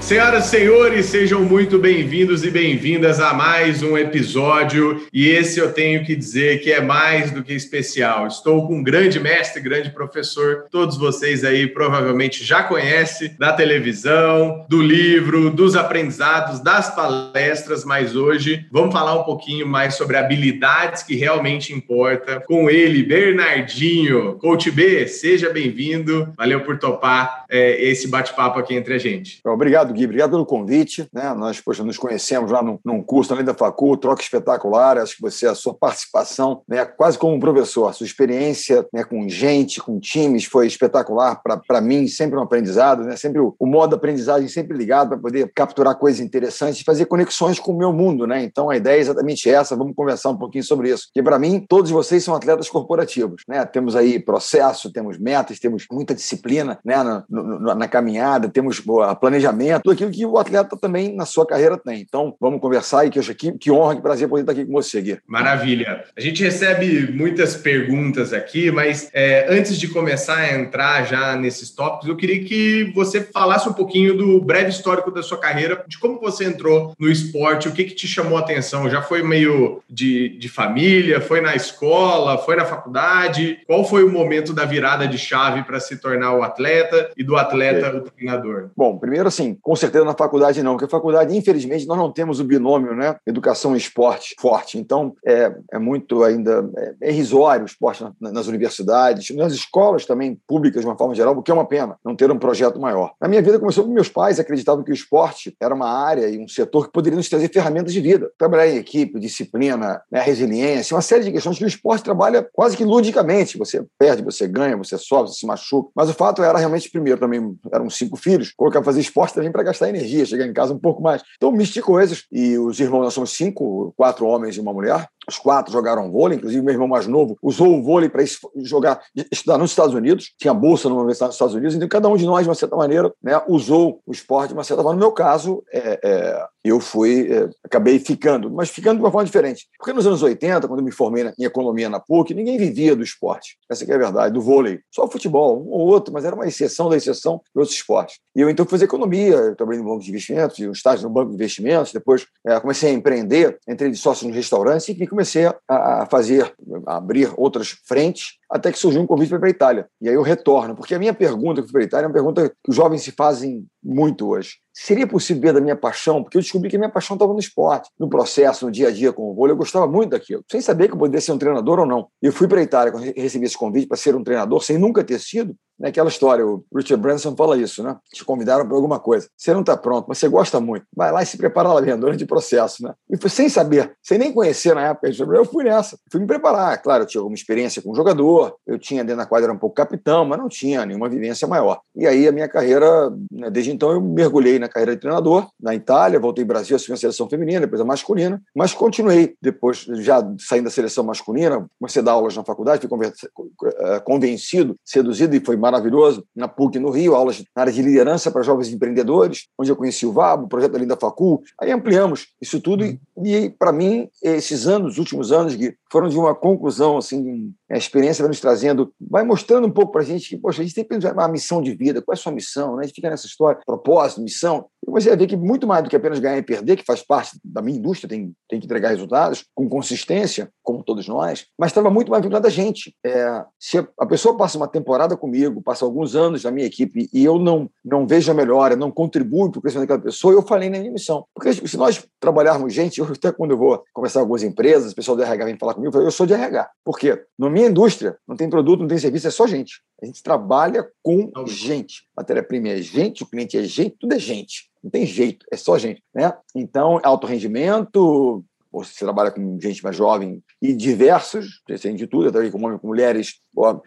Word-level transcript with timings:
Senhoras 0.00 0.46
e 0.46 0.48
senhores, 0.48 1.06
sejam 1.06 1.42
muito 1.42 1.78
bem-vindos 1.78 2.42
e 2.42 2.50
bem-vindas 2.50 3.20
a 3.20 3.34
mais 3.34 3.82
um 3.82 3.98
episódio. 3.98 5.06
E 5.12 5.28
esse 5.28 5.60
eu 5.60 5.70
tenho 5.70 6.02
que 6.02 6.16
dizer 6.16 6.62
que 6.62 6.72
é 6.72 6.80
mais 6.80 7.30
do 7.30 7.42
que 7.42 7.52
especial. 7.52 8.26
Estou 8.26 8.66
com 8.66 8.78
um 8.78 8.82
grande 8.82 9.20
mestre, 9.20 9.60
grande 9.60 9.90
professor. 9.90 10.64
Todos 10.70 10.96
vocês 10.96 11.44
aí 11.44 11.66
provavelmente 11.66 12.42
já 12.42 12.62
conhecem 12.62 13.36
da 13.38 13.52
televisão, 13.52 14.64
do 14.66 14.80
livro, 14.80 15.50
dos 15.50 15.76
aprendizados, 15.76 16.60
das 16.60 16.94
palestras, 16.94 17.84
mas 17.84 18.16
hoje 18.16 18.66
vamos 18.72 18.94
falar 18.94 19.14
um 19.20 19.24
pouquinho 19.24 19.66
mais 19.66 19.94
sobre 19.94 20.16
habilidades 20.16 21.02
que 21.02 21.16
realmente 21.16 21.74
importa. 21.74 22.40
Com 22.46 22.70
ele, 22.70 23.02
Bernardinho. 23.02 24.34
Coach 24.36 24.70
B, 24.70 25.06
seja 25.06 25.50
bem-vindo. 25.50 26.32
Valeu 26.34 26.62
por 26.62 26.78
topar 26.78 27.44
é, 27.50 27.82
esse 27.90 28.08
bate-papo 28.08 28.58
aqui 28.58 28.74
entre 28.74 28.94
a 28.94 28.98
gente. 28.98 29.40
Obrigado, 29.44 29.97
Gui, 29.98 30.04
obrigado 30.04 30.30
pelo 30.30 30.46
convite. 30.46 31.08
Né? 31.12 31.34
Nós 31.34 31.60
poxa, 31.60 31.82
nos 31.82 31.98
conhecemos 31.98 32.52
lá 32.52 32.62
num, 32.62 32.78
num 32.84 33.02
curso 33.02 33.32
além 33.32 33.44
da 33.44 33.52
Facu, 33.52 33.96
troca 33.96 34.22
espetacular. 34.22 34.96
Acho 34.96 35.16
que 35.16 35.22
você, 35.22 35.46
a 35.46 35.54
sua 35.54 35.74
participação, 35.74 36.62
né, 36.68 36.84
quase 36.84 37.18
como 37.18 37.34
um 37.34 37.40
professor, 37.40 37.88
a 37.88 37.92
sua 37.92 38.06
experiência 38.06 38.86
né, 38.92 39.02
com 39.02 39.28
gente, 39.28 39.80
com 39.80 39.98
times, 39.98 40.44
foi 40.44 40.66
espetacular 40.66 41.40
para 41.42 41.80
mim, 41.80 42.06
sempre 42.06 42.38
um 42.38 42.42
aprendizado, 42.42 43.02
né? 43.02 43.16
sempre 43.16 43.40
o, 43.40 43.54
o 43.58 43.66
modo 43.66 43.90
de 43.90 43.96
aprendizagem 43.96 44.48
sempre 44.48 44.76
ligado 44.76 45.08
para 45.08 45.18
poder 45.18 45.50
capturar 45.54 45.96
coisas 45.96 46.20
interessantes 46.20 46.80
e 46.80 46.84
fazer 46.84 47.06
conexões 47.06 47.58
com 47.58 47.72
o 47.72 47.78
meu 47.78 47.92
mundo. 47.92 48.26
Né? 48.26 48.44
Então 48.44 48.70
a 48.70 48.76
ideia 48.76 48.98
é 48.98 49.00
exatamente 49.00 49.50
essa. 49.50 49.74
Vamos 49.74 49.94
conversar 49.96 50.30
um 50.30 50.36
pouquinho 50.36 50.64
sobre 50.64 50.90
isso. 50.90 51.06
Porque 51.06 51.22
para 51.22 51.38
mim, 51.38 51.64
todos 51.68 51.90
vocês 51.90 52.22
são 52.22 52.34
atletas 52.34 52.68
corporativos. 52.68 53.42
Né? 53.48 53.64
Temos 53.64 53.96
aí 53.96 54.20
processo, 54.20 54.92
temos 54.92 55.18
metas, 55.18 55.58
temos 55.58 55.86
muita 55.90 56.14
disciplina 56.14 56.78
né? 56.84 56.96
na, 57.02 57.74
na 57.74 57.88
caminhada, 57.88 58.48
temos 58.48 58.78
boa, 58.78 59.14
planejamento 59.14 59.77
tudo 59.80 59.92
aquilo 59.92 60.10
que 60.10 60.24
o 60.24 60.38
atleta 60.38 60.76
também 60.76 61.14
na 61.14 61.24
sua 61.24 61.46
carreira 61.46 61.76
tem. 61.76 62.00
Então, 62.00 62.34
vamos 62.40 62.60
conversar 62.60 63.06
e 63.06 63.10
que, 63.10 63.20
que, 63.34 63.52
que 63.52 63.70
honra, 63.70 63.96
que 63.96 64.02
prazer 64.02 64.28
poder 64.28 64.42
estar 64.42 64.52
aqui 64.52 64.64
com 64.64 64.72
você, 64.72 65.00
Gui. 65.00 65.18
Maravilha. 65.26 66.04
A 66.16 66.20
gente 66.20 66.42
recebe 66.42 67.12
muitas 67.12 67.56
perguntas 67.56 68.32
aqui, 68.32 68.70
mas 68.70 69.10
é, 69.12 69.46
antes 69.48 69.78
de 69.78 69.88
começar 69.88 70.36
a 70.36 70.54
entrar 70.54 71.04
já 71.04 71.36
nesses 71.36 71.70
tópicos, 71.70 72.08
eu 72.08 72.16
queria 72.16 72.44
que 72.44 72.92
você 72.94 73.20
falasse 73.20 73.68
um 73.68 73.72
pouquinho 73.72 74.16
do 74.16 74.40
breve 74.40 74.70
histórico 74.70 75.10
da 75.10 75.22
sua 75.22 75.38
carreira, 75.38 75.84
de 75.86 75.98
como 75.98 76.20
você 76.20 76.44
entrou 76.44 76.94
no 76.98 77.08
esporte, 77.08 77.68
o 77.68 77.72
que, 77.72 77.84
que 77.84 77.94
te 77.94 78.06
chamou 78.06 78.38
a 78.38 78.40
atenção? 78.40 78.88
Já 78.88 79.02
foi 79.02 79.22
meio 79.22 79.82
de, 79.88 80.30
de 80.38 80.48
família, 80.48 81.20
foi 81.20 81.40
na 81.40 81.54
escola, 81.54 82.38
foi 82.38 82.56
na 82.56 82.64
faculdade? 82.64 83.58
Qual 83.66 83.84
foi 83.84 84.04
o 84.04 84.10
momento 84.10 84.52
da 84.52 84.64
virada 84.64 85.06
de 85.06 85.18
chave 85.18 85.62
para 85.62 85.80
se 85.80 85.96
tornar 85.96 86.34
o 86.34 86.42
atleta 86.42 87.10
e 87.16 87.22
do 87.22 87.36
atleta 87.36 87.86
é. 87.86 87.94
o 87.94 88.00
treinador? 88.02 88.70
Bom, 88.76 88.98
primeiro 88.98 89.28
assim, 89.28 89.54
com 89.68 89.76
certeza 89.76 90.02
na 90.02 90.14
faculdade 90.14 90.62
não, 90.62 90.72
porque 90.72 90.86
a 90.86 90.88
faculdade, 90.88 91.36
infelizmente, 91.36 91.86
nós 91.86 91.98
não 91.98 92.10
temos 92.10 92.40
o 92.40 92.44
binômio, 92.44 92.94
né? 92.94 93.16
Educação 93.26 93.74
e 93.74 93.78
esporte 93.78 94.34
forte. 94.40 94.78
Então, 94.78 95.14
é, 95.22 95.54
é 95.70 95.78
muito 95.78 96.24
ainda 96.24 96.66
é, 96.74 96.94
é 97.02 97.10
irrisório 97.10 97.64
o 97.64 97.66
esporte 97.66 98.02
na, 98.02 98.32
nas 98.32 98.46
universidades, 98.46 99.28
nas 99.36 99.52
escolas 99.52 100.06
também 100.06 100.40
públicas, 100.46 100.80
de 100.80 100.86
uma 100.86 100.96
forma 100.96 101.14
geral, 101.14 101.36
o 101.36 101.42
que 101.42 101.50
é 101.50 101.54
uma 101.54 101.66
pena 101.66 101.98
não 102.02 102.16
ter 102.16 102.30
um 102.30 102.38
projeto 102.38 102.80
maior. 102.80 103.12
Na 103.20 103.28
minha 103.28 103.42
vida 103.42 103.58
começou 103.58 103.84
com 103.84 103.92
meus 103.92 104.08
pais, 104.08 104.40
acreditavam 104.40 104.82
que 104.82 104.90
o 104.90 104.94
esporte 104.94 105.54
era 105.60 105.74
uma 105.74 105.90
área 105.90 106.30
e 106.30 106.42
um 106.42 106.48
setor 106.48 106.86
que 106.86 106.92
poderia 106.92 107.18
nos 107.18 107.28
trazer 107.28 107.52
ferramentas 107.52 107.92
de 107.92 108.00
vida. 108.00 108.30
Trabalhar 108.38 108.68
em 108.68 108.76
equipe, 108.78 109.20
disciplina, 109.20 110.00
né, 110.10 110.22
resiliência, 110.22 110.96
uma 110.96 111.02
série 111.02 111.24
de 111.24 111.32
questões 111.32 111.58
que 111.58 111.64
o 111.64 111.68
esporte 111.68 112.04
trabalha 112.04 112.48
quase 112.54 112.74
que 112.74 112.86
ludicamente. 112.86 113.58
Você 113.58 113.84
perde, 113.98 114.22
você 114.22 114.48
ganha, 114.48 114.78
você 114.78 114.96
sobe, 114.96 115.28
você 115.28 115.40
se 115.40 115.46
machuca. 115.46 115.90
Mas 115.94 116.08
o 116.08 116.14
fato 116.14 116.42
era 116.42 116.56
realmente, 116.56 116.90
primeiro, 116.90 117.20
também 117.20 117.54
eram 117.70 117.90
cinco 117.90 118.16
filhos, 118.16 118.50
colocar 118.56 118.82
fazer 118.82 119.00
esporte 119.00 119.34
também 119.34 119.52
para 119.58 119.64
gastar 119.64 119.88
energia, 119.88 120.24
chegar 120.24 120.46
em 120.46 120.52
casa 120.52 120.72
um 120.72 120.78
pouco 120.78 121.02
mais. 121.02 121.22
Então, 121.36 121.50
misti 121.50 121.82
coisas. 121.82 122.24
E 122.30 122.56
os 122.56 122.78
irmãos, 122.78 123.02
nós 123.02 123.14
somos 123.14 123.30
cinco, 123.30 123.92
quatro 123.96 124.24
homens 124.24 124.56
e 124.56 124.60
uma 124.60 124.72
mulher. 124.72 125.08
Os 125.28 125.38
quatro 125.38 125.72
jogaram 125.72 126.10
vôlei, 126.10 126.38
inclusive 126.38 126.62
meu 126.62 126.72
irmão 126.72 126.88
mais 126.88 127.06
novo 127.06 127.36
usou 127.42 127.78
o 127.78 127.82
vôlei 127.82 128.08
para 128.08 128.22
jogar, 128.56 129.00
estudar 129.30 129.58
nos 129.58 129.70
Estados 129.70 129.94
Unidos, 129.94 130.32
tinha 130.38 130.54
bolsa 130.54 130.88
numa 130.88 131.00
universidade 131.00 131.28
nos 131.28 131.34
Estados 131.36 131.54
Unidos, 131.54 131.74
então 131.74 131.88
cada 131.88 132.08
um 132.08 132.16
de 132.16 132.24
nós, 132.24 132.42
de 132.42 132.48
uma 132.48 132.54
certa 132.54 132.76
maneira, 132.76 133.12
né, 133.22 133.40
usou 133.48 134.00
o 134.06 134.12
esporte 134.12 134.48
de 134.48 134.54
uma 134.54 134.64
certa 134.64 134.82
forma. 134.82 134.94
No 134.94 135.00
meu 135.00 135.12
caso, 135.12 135.62
é, 135.72 136.00
é, 136.02 136.46
eu 136.64 136.80
fui, 136.80 137.30
é, 137.30 137.48
acabei 137.64 137.98
ficando, 137.98 138.50
mas 138.50 138.70
ficando 138.70 138.96
de 138.96 139.02
uma 139.02 139.10
forma 139.10 139.24
diferente. 139.24 139.66
Porque 139.78 139.92
nos 139.92 140.06
anos 140.06 140.22
80, 140.22 140.66
quando 140.66 140.80
eu 140.80 140.84
me 140.84 140.92
formei 140.92 141.24
na, 141.24 141.32
em 141.38 141.44
economia 141.44 141.88
na 141.88 142.00
PUC, 142.00 142.34
ninguém 142.34 142.58
vivia 142.58 142.94
do 142.94 143.02
esporte. 143.02 143.56
Essa 143.70 143.84
é 143.84 143.94
a 143.94 143.98
verdade, 143.98 144.34
do 144.34 144.40
vôlei. 144.40 144.80
Só 144.90 145.04
o 145.04 145.10
futebol, 145.10 145.62
um 145.62 145.70
ou 145.70 145.86
outro, 145.86 146.12
mas 146.12 146.24
era 146.24 146.34
uma 146.34 146.46
exceção 146.46 146.88
da 146.88 146.96
exceção 146.96 147.40
de 147.54 147.60
outros 147.60 147.76
esportes. 147.76 148.18
E 148.34 148.40
eu 148.40 148.50
então 148.50 148.66
fazer 148.66 148.84
economia, 148.84 149.34
eu 149.34 149.56
trabalhei 149.56 149.82
no 149.82 149.88
banco 149.88 150.02
de 150.02 150.10
investimentos, 150.10 150.58
um 150.60 150.72
estágio 150.72 151.08
no 151.08 151.12
banco 151.12 151.30
de 151.30 151.34
investimentos, 151.34 151.92
depois 151.92 152.26
é, 152.46 152.58
comecei 152.60 152.90
a 152.90 152.92
empreender, 152.92 153.58
entrei 153.68 153.90
de 153.90 153.96
sócio 153.96 154.28
no 154.28 154.34
restaurante 154.34 154.92
e 154.92 154.94
comecei 155.18 155.46
a, 155.68 156.06
fazer, 156.08 156.54
a 156.86 156.96
abrir 156.96 157.32
outras 157.36 157.70
frentes 157.84 158.37
até 158.50 158.72
que 158.72 158.78
surgiu 158.78 159.00
um 159.00 159.06
convite 159.06 159.28
para 159.28 159.36
ir 159.36 159.40
para 159.40 159.48
a 159.48 159.50
Itália. 159.50 159.88
E 160.00 160.08
aí 160.08 160.14
eu 160.14 160.22
retorno, 160.22 160.74
porque 160.74 160.94
a 160.94 160.98
minha 160.98 161.14
pergunta 161.14 161.62
para 161.62 161.80
a 161.80 161.84
Itália 161.84 162.06
é 162.06 162.08
uma 162.08 162.14
pergunta 162.14 162.48
que 162.48 162.70
os 162.70 162.76
jovens 162.76 163.02
se 163.02 163.12
fazem 163.12 163.66
muito 163.82 164.28
hoje. 164.28 164.56
Seria 164.72 165.06
possível 165.06 165.42
ver 165.42 165.52
da 165.54 165.60
minha 165.60 165.74
paixão? 165.74 166.22
Porque 166.22 166.36
eu 166.36 166.40
descobri 166.40 166.70
que 166.70 166.76
a 166.76 166.78
minha 166.78 166.90
paixão 166.90 167.16
estava 167.16 167.32
no 167.32 167.38
esporte, 167.38 167.90
no 167.98 168.08
processo, 168.08 168.64
no 168.66 168.70
dia 168.70 168.88
a 168.88 168.90
dia 168.90 169.12
com 169.12 169.30
o 169.30 169.34
vôlei. 169.34 169.52
Eu 169.52 169.56
gostava 169.56 169.86
muito 169.86 170.10
daquilo, 170.10 170.44
sem 170.50 170.60
saber 170.60 170.88
que 170.88 170.94
eu 170.94 170.98
poderia 170.98 171.20
ser 171.20 171.32
um 171.32 171.38
treinador 171.38 171.80
ou 171.80 171.86
não. 171.86 172.06
Eu 172.22 172.32
fui 172.32 172.46
para 172.46 172.60
a 172.60 172.62
Itália 172.62 172.92
quando 172.92 173.04
recebi 173.16 173.46
esse 173.46 173.58
convite 173.58 173.88
para 173.88 173.96
ser 173.96 174.14
um 174.14 174.22
treinador, 174.22 174.62
sem 174.62 174.78
nunca 174.78 175.02
ter 175.02 175.18
sido. 175.18 175.56
Né? 175.78 175.88
Aquela 175.88 176.08
história, 176.08 176.46
o 176.46 176.64
Richard 176.74 177.00
Branson 177.00 177.34
fala 177.36 177.56
isso, 177.56 177.82
né? 177.82 177.96
Te 178.12 178.24
convidaram 178.24 178.66
para 178.66 178.76
alguma 178.76 178.98
coisa. 178.98 179.28
Você 179.36 179.52
não 179.52 179.60
está 179.60 179.76
pronto, 179.76 180.06
mas 180.08 180.18
você 180.18 180.28
gosta 180.28 180.60
muito. 180.60 180.84
Vai 180.94 181.12
lá 181.12 181.22
e 181.22 181.26
se 181.26 181.36
prepara 181.36 181.72
lá 181.72 181.80
dentro, 181.80 182.00
durante 182.00 182.24
o 182.24 182.26
processo, 182.26 182.82
né? 182.82 182.94
E 183.10 183.16
foi 183.16 183.30
sem 183.30 183.48
saber, 183.48 183.96
sem 184.02 184.18
nem 184.18 184.32
conhecer 184.32 184.74
na 184.74 184.88
época, 184.88 185.08
eu 185.08 185.44
fui 185.44 185.64
nessa. 185.64 185.98
Fui 186.10 186.20
me 186.20 186.26
preparar. 186.26 186.80
Claro, 186.82 187.04
eu 187.04 187.06
tinha 187.06 187.20
alguma 187.20 187.34
experiência 187.34 187.82
com 187.82 187.94
jogador, 187.94 188.37
eu 188.66 188.78
tinha 188.78 189.04
dentro 189.04 189.18
da 189.18 189.26
quadra 189.26 189.52
um 189.52 189.58
pouco 189.58 189.74
capitão, 189.74 190.24
mas 190.24 190.38
não 190.38 190.48
tinha 190.48 190.84
nenhuma 190.84 191.08
vivência 191.08 191.46
maior. 191.46 191.80
E 191.94 192.06
aí 192.06 192.28
a 192.28 192.32
minha 192.32 192.48
carreira, 192.48 193.10
né, 193.30 193.50
desde 193.50 193.72
então 193.72 193.90
eu 193.92 194.00
mergulhei 194.00 194.58
na 194.58 194.68
carreira 194.68 194.94
de 194.94 195.00
treinador, 195.00 195.48
na 195.60 195.74
Itália, 195.74 196.20
voltei 196.20 196.44
ao 196.44 196.48
Brasil, 196.48 196.76
assumi 196.76 196.94
a 196.94 196.98
seleção 196.98 197.28
feminina, 197.28 197.60
depois 197.60 197.80
a 197.80 197.84
masculina, 197.84 198.42
mas 198.54 198.72
continuei, 198.72 199.34
depois 199.40 199.86
já 200.00 200.22
saindo 200.38 200.64
da 200.64 200.70
seleção 200.70 201.04
masculina, 201.04 201.66
comecei 201.78 202.02
a 202.02 202.04
dar 202.04 202.12
aulas 202.12 202.36
na 202.36 202.44
faculdade, 202.44 202.86
fui 202.86 203.06
eh, 203.06 204.00
convencido, 204.00 204.76
seduzido 204.84 205.34
e 205.34 205.40
foi 205.40 205.56
maravilhoso, 205.56 206.24
na 206.34 206.48
PUC 206.48 206.78
no 206.78 206.90
Rio, 206.90 207.14
aulas 207.14 207.42
na 207.54 207.62
área 207.62 207.72
de 207.72 207.82
liderança 207.82 208.30
para 208.30 208.42
jovens 208.42 208.68
empreendedores, 208.68 209.46
onde 209.58 209.70
eu 209.70 209.76
conheci 209.76 210.06
o 210.06 210.12
VAB, 210.12 210.44
o 210.44 210.48
projeto 210.48 210.76
ali 210.76 210.86
da 210.86 210.96
Facul, 210.96 211.42
aí 211.60 211.70
ampliamos 211.70 212.28
isso 212.40 212.60
tudo 212.60 212.84
e, 212.84 213.00
e 213.24 213.50
para 213.50 213.72
mim, 213.72 214.08
esses 214.22 214.66
anos, 214.66 214.92
os 214.92 214.98
últimos 214.98 215.32
anos, 215.32 215.54
Gui, 215.54 215.74
foram 215.90 216.08
de 216.08 216.18
uma 216.18 216.34
conclusão, 216.34 216.98
assim, 216.98 217.52
a 217.70 217.76
experiência 217.76 218.22
vai 218.22 218.28
nos 218.28 218.40
trazendo, 218.40 218.92
vai 219.00 219.24
mostrando 219.24 219.66
um 219.66 219.70
pouco 219.70 219.92
para 219.92 220.00
a 220.00 220.04
gente 220.04 220.28
que, 220.28 220.36
poxa, 220.36 220.62
a 220.62 220.64
gente 220.64 220.74
tem 220.74 220.84
que 220.84 220.90
pensar 220.90 221.12
uma 221.12 221.28
missão 221.28 221.60
de 221.60 221.74
vida, 221.74 222.00
qual 222.00 222.14
é 222.14 222.18
a 222.18 222.20
sua 222.20 222.32
missão, 222.32 222.76
né? 222.76 222.82
A 222.82 222.86
gente 222.86 222.94
fica 222.94 223.10
nessa 223.10 223.26
história, 223.26 223.60
propósito, 223.66 224.22
missão. 224.22 224.66
Eu 224.82 224.92
comecei 224.92 225.14
ver 225.14 225.26
que 225.26 225.36
muito 225.36 225.66
mais 225.66 225.82
do 225.82 225.90
que 225.90 225.96
apenas 225.96 226.18
ganhar 226.18 226.38
e 226.38 226.42
perder, 226.42 226.76
que 226.76 226.84
faz 226.84 227.02
parte 227.02 227.38
da 227.44 227.60
minha 227.60 227.78
indústria, 227.78 228.08
tem, 228.08 228.32
tem 228.48 228.58
que 228.58 228.66
entregar 228.66 228.88
resultados 228.88 229.44
com 229.54 229.68
consistência, 229.68 230.50
como 230.62 230.82
todos 230.82 231.06
nós, 231.06 231.46
mas 231.58 231.70
estava 231.70 231.90
muito 231.90 232.10
mais 232.10 232.22
vinculado 232.22 232.46
a 232.46 232.50
gente. 232.50 232.94
É, 233.04 233.44
se 233.58 233.78
a 233.98 234.06
pessoa 234.06 234.36
passa 234.36 234.56
uma 234.56 234.68
temporada 234.68 235.16
comigo, 235.16 235.62
passa 235.62 235.84
alguns 235.84 236.14
anos 236.14 236.44
na 236.44 236.50
minha 236.50 236.66
equipe 236.66 237.08
e 237.12 237.24
eu 237.24 237.38
não, 237.38 237.68
não 237.84 238.06
vejo 238.06 238.30
a 238.30 238.34
melhora, 238.34 238.76
não 238.76 238.90
contribuo 238.90 239.50
para 239.50 239.58
o 239.58 239.62
crescimento 239.62 239.88
daquela 239.88 240.04
pessoa, 240.04 240.32
eu 240.32 240.42
falei 240.42 240.70
na 240.70 240.78
minha 240.78 240.92
missão. 240.92 241.24
Porque 241.34 241.52
se 241.52 241.76
nós 241.76 242.06
trabalharmos 242.20 242.72
gente, 242.72 242.98
eu, 242.98 243.06
até 243.06 243.32
quando 243.32 243.50
eu 243.50 243.58
vou 243.58 243.82
conversar 243.92 244.20
com 244.20 244.24
algumas 244.24 244.42
empresas, 244.42 244.92
o 244.92 244.94
pessoal 244.94 245.16
do 245.16 245.22
RH 245.22 245.44
vem 245.44 245.58
falar 245.58 245.74
comigo, 245.74 245.88
eu 245.88 245.92
falo, 245.92 246.04
eu 246.04 246.10
sou 246.10 246.26
de 246.26 246.32
RH. 246.32 246.70
Por 246.84 246.98
quê? 246.98 247.22
Na 247.38 247.50
minha 247.58 247.70
indústria, 247.70 248.16
não 248.26 248.36
tem 248.36 248.48
produto, 248.48 248.80
não 248.80 248.88
tem 248.88 248.98
serviço, 248.98 249.26
é 249.26 249.30
só 249.30 249.46
gente. 249.46 249.82
A 250.00 250.06
gente 250.06 250.22
trabalha 250.22 250.88
com 251.02 251.32
gente. 251.44 252.04
Matéria-prima 252.16 252.68
é 252.68 252.76
gente, 252.80 253.24
o 253.24 253.26
cliente 253.26 253.58
é 253.58 253.64
gente, 253.64 253.96
tudo 253.98 254.14
é 254.14 254.18
gente. 254.18 254.70
Não 254.82 254.88
tem 254.88 255.04
jeito, 255.04 255.44
é 255.50 255.56
só 255.56 255.76
gente. 255.76 256.00
Né? 256.14 256.32
Então, 256.54 257.00
alto 257.02 257.26
rendimento, 257.26 258.44
ou 258.72 258.84
se 258.84 258.92
você 258.94 259.04
trabalha 259.04 259.30
com 259.30 259.58
gente 259.60 259.82
mais 259.82 259.96
jovem, 259.96 260.42
e 260.60 260.74
diversos, 260.74 261.62
tem 261.80 261.94
de 261.94 262.06
tudo, 262.06 262.30
também 262.30 262.50
com 262.50 262.58
homens, 262.58 262.80
com 262.80 262.86
mulheres, 262.86 263.34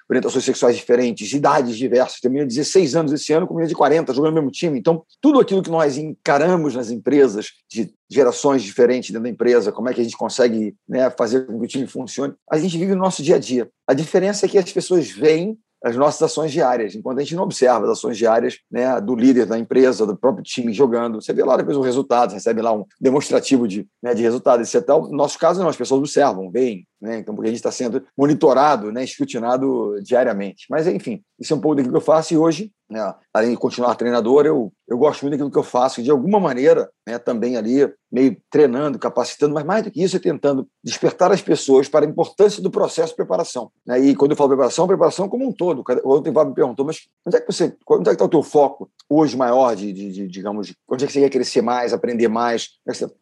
orientações 0.09 0.43
sexuais 0.43 0.75
diferentes, 0.75 1.31
idades 1.33 1.77
diversas. 1.77 2.19
Tem 2.19 2.31
menina 2.31 2.47
de 2.47 2.55
16 2.55 2.95
anos 2.95 3.13
esse 3.13 3.31
ano 3.31 3.47
com 3.47 3.53
menina 3.53 3.69
de 3.69 3.75
40 3.75 4.13
jogando 4.13 4.31
no 4.31 4.41
mesmo 4.41 4.51
time. 4.51 4.79
Então, 4.79 5.03
tudo 5.21 5.39
aquilo 5.39 5.61
que 5.61 5.69
nós 5.69 5.97
encaramos 5.97 6.75
nas 6.75 6.89
empresas, 6.89 7.47
de 7.69 7.93
gerações 8.09 8.63
diferentes 8.63 9.11
dentro 9.11 9.23
da 9.23 9.29
empresa, 9.29 9.71
como 9.71 9.89
é 9.89 9.93
que 9.93 10.01
a 10.01 10.03
gente 10.03 10.17
consegue 10.17 10.75
né, 10.87 11.09
fazer 11.11 11.45
com 11.45 11.59
que 11.59 11.65
o 11.65 11.67
time 11.67 11.87
funcione, 11.87 12.33
a 12.49 12.57
gente 12.57 12.77
vive 12.77 12.93
no 12.93 13.01
nosso 13.01 13.23
dia 13.23 13.35
a 13.35 13.39
dia. 13.39 13.69
A 13.87 13.93
diferença 13.93 14.45
é 14.45 14.49
que 14.49 14.57
as 14.57 14.71
pessoas 14.71 15.09
veem 15.09 15.57
as 15.83 15.95
nossas 15.95 16.21
ações 16.21 16.51
diárias, 16.51 16.95
enquanto 16.95 17.17
a 17.17 17.21
gente 17.21 17.35
não 17.35 17.43
observa 17.43 17.85
as 17.85 17.91
ações 17.91 18.17
diárias 18.17 18.59
né, 18.71 19.01
do 19.01 19.15
líder 19.15 19.45
da 19.45 19.57
empresa, 19.57 20.05
do 20.05 20.15
próprio 20.15 20.43
time 20.43 20.71
jogando. 20.71 21.21
Você 21.21 21.33
vê 21.33 21.43
lá 21.43 21.57
depois 21.57 21.75
o 21.75 21.81
resultado, 21.81 22.33
recebe 22.33 22.61
lá 22.61 22.71
um 22.71 22.85
demonstrativo 22.99 23.67
de, 23.67 23.87
né, 24.01 24.13
de 24.13 24.21
resultado. 24.21 24.61
É 24.61 24.81
tal. 24.81 25.03
No 25.03 25.17
nosso 25.17 25.39
caso, 25.39 25.59
não, 25.59 25.69
as 25.69 25.75
pessoas 25.75 25.99
observam, 25.99 26.51
veem, 26.51 26.85
né? 27.01 27.17
Então, 27.17 27.33
porque 27.33 27.47
a 27.47 27.51
gente 27.51 27.59
está 27.59 27.71
sendo 27.71 28.03
monitorado, 28.15 28.91
né, 28.91 29.03
escrutinado 29.03 29.99
diariamente. 30.03 30.67
Mas, 30.69 30.85
enfim, 30.85 31.23
isso 31.39 31.53
é 31.53 31.57
um 31.57 31.61
pouco 31.61 31.75
daquilo 31.75 31.93
que 31.93 31.97
eu 31.97 32.05
faço 32.05 32.33
e 32.33 32.37
hoje, 32.37 32.71
né, 32.89 33.13
além 33.33 33.51
de 33.51 33.57
continuar 33.57 33.95
treinador, 33.95 34.45
eu, 34.45 34.71
eu 34.87 34.97
gosto 34.97 35.21
muito 35.23 35.31
daquilo 35.31 35.51
que 35.51 35.57
eu 35.57 35.63
faço 35.63 35.99
e, 35.99 36.03
de 36.03 36.11
alguma 36.11 36.39
maneira, 36.39 36.89
né, 37.07 37.17
também 37.17 37.57
ali, 37.57 37.91
meio 38.11 38.37
treinando, 38.49 38.99
capacitando, 38.99 39.53
mas 39.53 39.63
mais 39.63 39.83
do 39.83 39.91
que 39.91 40.03
isso, 40.03 40.15
é 40.15 40.19
tentando 40.19 40.67
despertar 40.83 41.31
as 41.31 41.41
pessoas 41.41 41.87
para 41.87 42.05
a 42.05 42.09
importância 42.09 42.61
do 42.61 42.69
processo 42.69 43.09
de 43.09 43.15
preparação. 43.15 43.71
Né? 43.85 43.99
E 43.99 44.15
quando 44.15 44.31
eu 44.31 44.37
falo 44.37 44.49
preparação, 44.49 44.87
preparação 44.87 45.29
como 45.29 45.47
um 45.47 45.51
todo. 45.51 45.83
Ontem 46.05 46.29
o 46.29 46.33
Fábio 46.33 46.49
me 46.49 46.55
perguntou, 46.55 46.85
mas 46.85 47.07
onde 47.25 47.37
é 47.37 47.41
que 47.41 47.51
você, 47.51 47.75
onde 47.89 48.01
é 48.01 48.11
que 48.11 48.11
está 48.11 48.25
o 48.25 48.29
teu 48.29 48.43
foco 48.43 48.89
hoje 49.09 49.35
maior 49.35 49.75
de, 49.75 49.91
de, 49.91 50.11
de, 50.11 50.27
digamos, 50.27 50.67
de, 50.67 50.75
onde 50.89 51.03
é 51.03 51.07
que 51.07 51.13
você 51.13 51.21
quer 51.21 51.29
crescer 51.29 51.61
mais, 51.61 51.93
aprender 51.93 52.27
mais, 52.27 52.69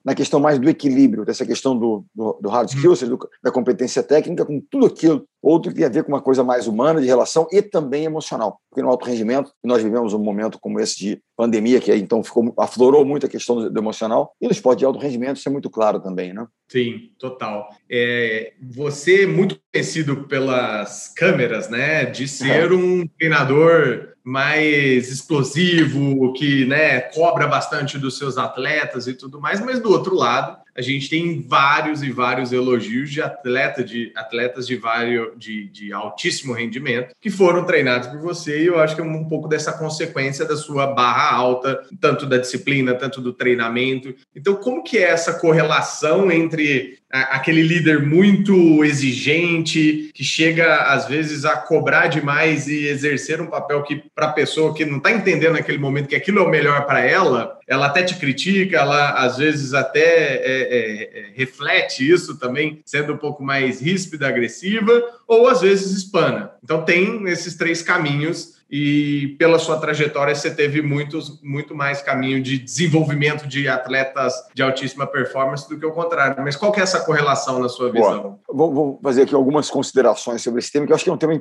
na 0.04 0.16
questão 0.16 0.40
mais 0.40 0.60
do 0.60 0.70
equilíbrio, 0.70 1.26
dessa 1.26 1.46
questão 1.46 1.78
do, 1.78 2.06
do, 2.14 2.40
do 2.42 2.50
hard 2.50 2.70
skills, 2.70 3.02
do, 3.02 3.18
da 3.44 3.52
competência 3.52 4.04
técnica, 4.04 4.46
com 4.46 4.62
tudo 4.70 4.88
aquilo 4.88 5.26
outro 5.42 5.72
que 5.72 5.78
tem 5.78 5.86
a 5.86 5.90
ver 5.90 6.04
com 6.04 6.12
uma 6.12 6.22
coisa 6.22 6.44
mais 6.44 6.68
humana, 6.68 7.02
de 7.02 7.08
relação 7.08 7.48
e 7.52 7.62
também 7.62 8.04
emocional. 8.04 8.60
Porque 8.70 8.82
no 8.82 8.90
alto 8.90 9.06
rendimento, 9.06 9.52
nós 9.64 9.82
vivemos 9.82 10.14
um 10.14 10.20
momento 10.20 10.60
como 10.60 10.80
esse 10.80 10.98
de 10.98 11.22
pandemia, 11.36 11.80
que 11.80 11.94
então 11.96 12.24
ficou, 12.24 12.54
aflorou 12.58 13.06
muito 13.06 13.26
a 13.26 13.30
questão 13.30 13.69
do, 13.70 13.74
do 13.74 13.80
emocional, 13.80 14.36
e 14.42 14.46
no 14.46 14.52
esporte 14.52 14.80
de 14.80 14.86
alto 14.86 15.00
rendimento 15.00 15.38
isso 15.38 15.50
é 15.50 15.52
muito 15.52 15.70
claro 15.70 16.00
também, 16.00 16.34
né? 16.34 16.48
Sim, 16.68 17.12
total. 17.18 17.70
É, 17.90 18.54
você 18.62 19.24
é 19.24 19.28
muito 19.28 19.60
conhecido 19.74 20.28
pelas 20.28 21.12
câmeras, 21.16 21.70
né, 21.70 22.06
de 22.06 22.28
ser 22.28 22.72
um 22.72 23.08
treinador 23.08 24.10
mais 24.24 25.12
explosivo, 25.12 26.32
que 26.34 26.66
né, 26.66 27.00
cobra 27.02 27.48
bastante 27.48 27.98
dos 27.98 28.18
seus 28.18 28.38
atletas 28.38 29.08
e 29.08 29.14
tudo 29.14 29.42
mais, 29.42 29.60
mas 29.60 29.80
do 29.80 29.90
outro 29.90 30.14
lado, 30.14 30.58
a 30.80 30.82
gente 30.82 31.10
tem 31.10 31.42
vários 31.46 32.02
e 32.02 32.10
vários 32.10 32.54
elogios 32.54 33.12
de, 33.12 33.22
atleta, 33.22 33.84
de 33.84 34.14
atletas 34.16 34.66
de, 34.66 34.78
vários, 34.78 35.38
de, 35.38 35.68
de 35.68 35.92
altíssimo 35.92 36.54
rendimento 36.54 37.14
que 37.20 37.30
foram 37.30 37.66
treinados 37.66 38.08
por 38.08 38.22
você, 38.22 38.64
e 38.64 38.68
eu 38.68 38.80
acho 38.80 38.96
que 38.96 39.02
é 39.02 39.04
um 39.04 39.28
pouco 39.28 39.50
dessa 39.50 39.74
consequência 39.74 40.46
da 40.46 40.56
sua 40.56 40.88
barra 40.88 41.36
alta, 41.36 41.82
tanto 42.00 42.26
da 42.26 42.38
disciplina, 42.38 42.96
tanto 42.96 43.20
do 43.20 43.34
treinamento. 43.34 44.16
Então, 44.34 44.56
como 44.56 44.82
que 44.82 44.98
é 44.98 45.10
essa 45.10 45.34
correlação 45.34 46.32
entre 46.32 46.99
aquele 47.12 47.64
líder 47.64 48.06
muito 48.06 48.84
exigente, 48.84 50.12
que 50.14 50.24
chega 50.24 50.76
às 50.84 51.08
vezes 51.08 51.44
a 51.44 51.58
cobrar 51.58 52.08
demais 52.08 52.68
e 52.68 52.86
exercer 52.86 53.42
um 53.42 53.48
papel 53.48 53.82
que 53.82 54.04
para 54.14 54.28
a 54.28 54.32
pessoa 54.32 54.74
que 54.76 54.86
não 54.86 54.98
está 54.98 55.12
entendendo 55.12 55.54
naquele 55.54 55.80
momento 55.80 56.08
que 56.08 56.16
aquilo 56.16 56.40
é 56.40 56.44
o 56.44 56.50
melhor 56.50 56.86
para 56.86 57.00
ela, 57.00 57.58
ela 57.68 57.88
até 57.88 58.04
te 58.04 58.16
critica, 58.16 58.78
ela 58.78 59.12
às 59.12 59.38
vezes 59.38 59.74
até 59.74 60.00
é, 60.00 60.42
é, 60.44 61.20
é, 61.20 61.26
reflete 61.34 62.08
isso 62.08 62.38
também, 62.38 62.82
sendo 62.86 63.14
um 63.14 63.18
pouco 63.18 63.44
mais 63.44 63.82
ríspida, 63.82 64.28
agressiva, 64.28 65.04
ou 65.28 65.48
às 65.48 65.62
vezes 65.62 65.98
espana. 65.98 66.52
Então 66.64 66.84
tem 66.84 67.28
esses 67.28 67.56
três 67.56 67.82
caminhos 67.82 68.59
e 68.70 69.36
pela 69.40 69.58
sua 69.58 69.80
trajetória 69.80 70.36
você 70.36 70.54
teve 70.54 70.82
muitos, 70.82 71.42
muito 71.42 71.74
mais 71.74 72.02
caminho 72.02 72.42
de 72.42 72.60
desenvolvimento 72.60 73.48
de 73.48 73.68
atletas 73.68 74.34
de 74.54 74.62
altíssima 74.62 75.08
performance 75.08 75.68
do 75.68 75.80
que 75.80 75.86
o 75.86 75.92
contrário. 75.92 76.44
Mas 76.44 76.56
qual 76.56 76.72
que 76.72 76.80
é 76.80 76.84
essa 76.84 77.00
correlação 77.00 77.60
na 77.60 77.68
sua 77.68 77.92
visão? 77.92 78.40
Vou, 78.48 79.00
fazer 79.02 79.24
aqui 79.24 79.34
algumas 79.34 79.70
considerações 79.70 80.44
sobre 80.44 80.60
esse 80.60 80.72
tema, 80.72 80.86
que 80.86 80.92
eu 80.92 80.96
acho 80.96 81.04
que 81.04 81.10
é 81.10 81.14
um 81.14 81.18
tema 81.18 81.34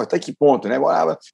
até 0.00 0.18
que 0.18 0.32
ponto, 0.32 0.66
né? 0.66 0.78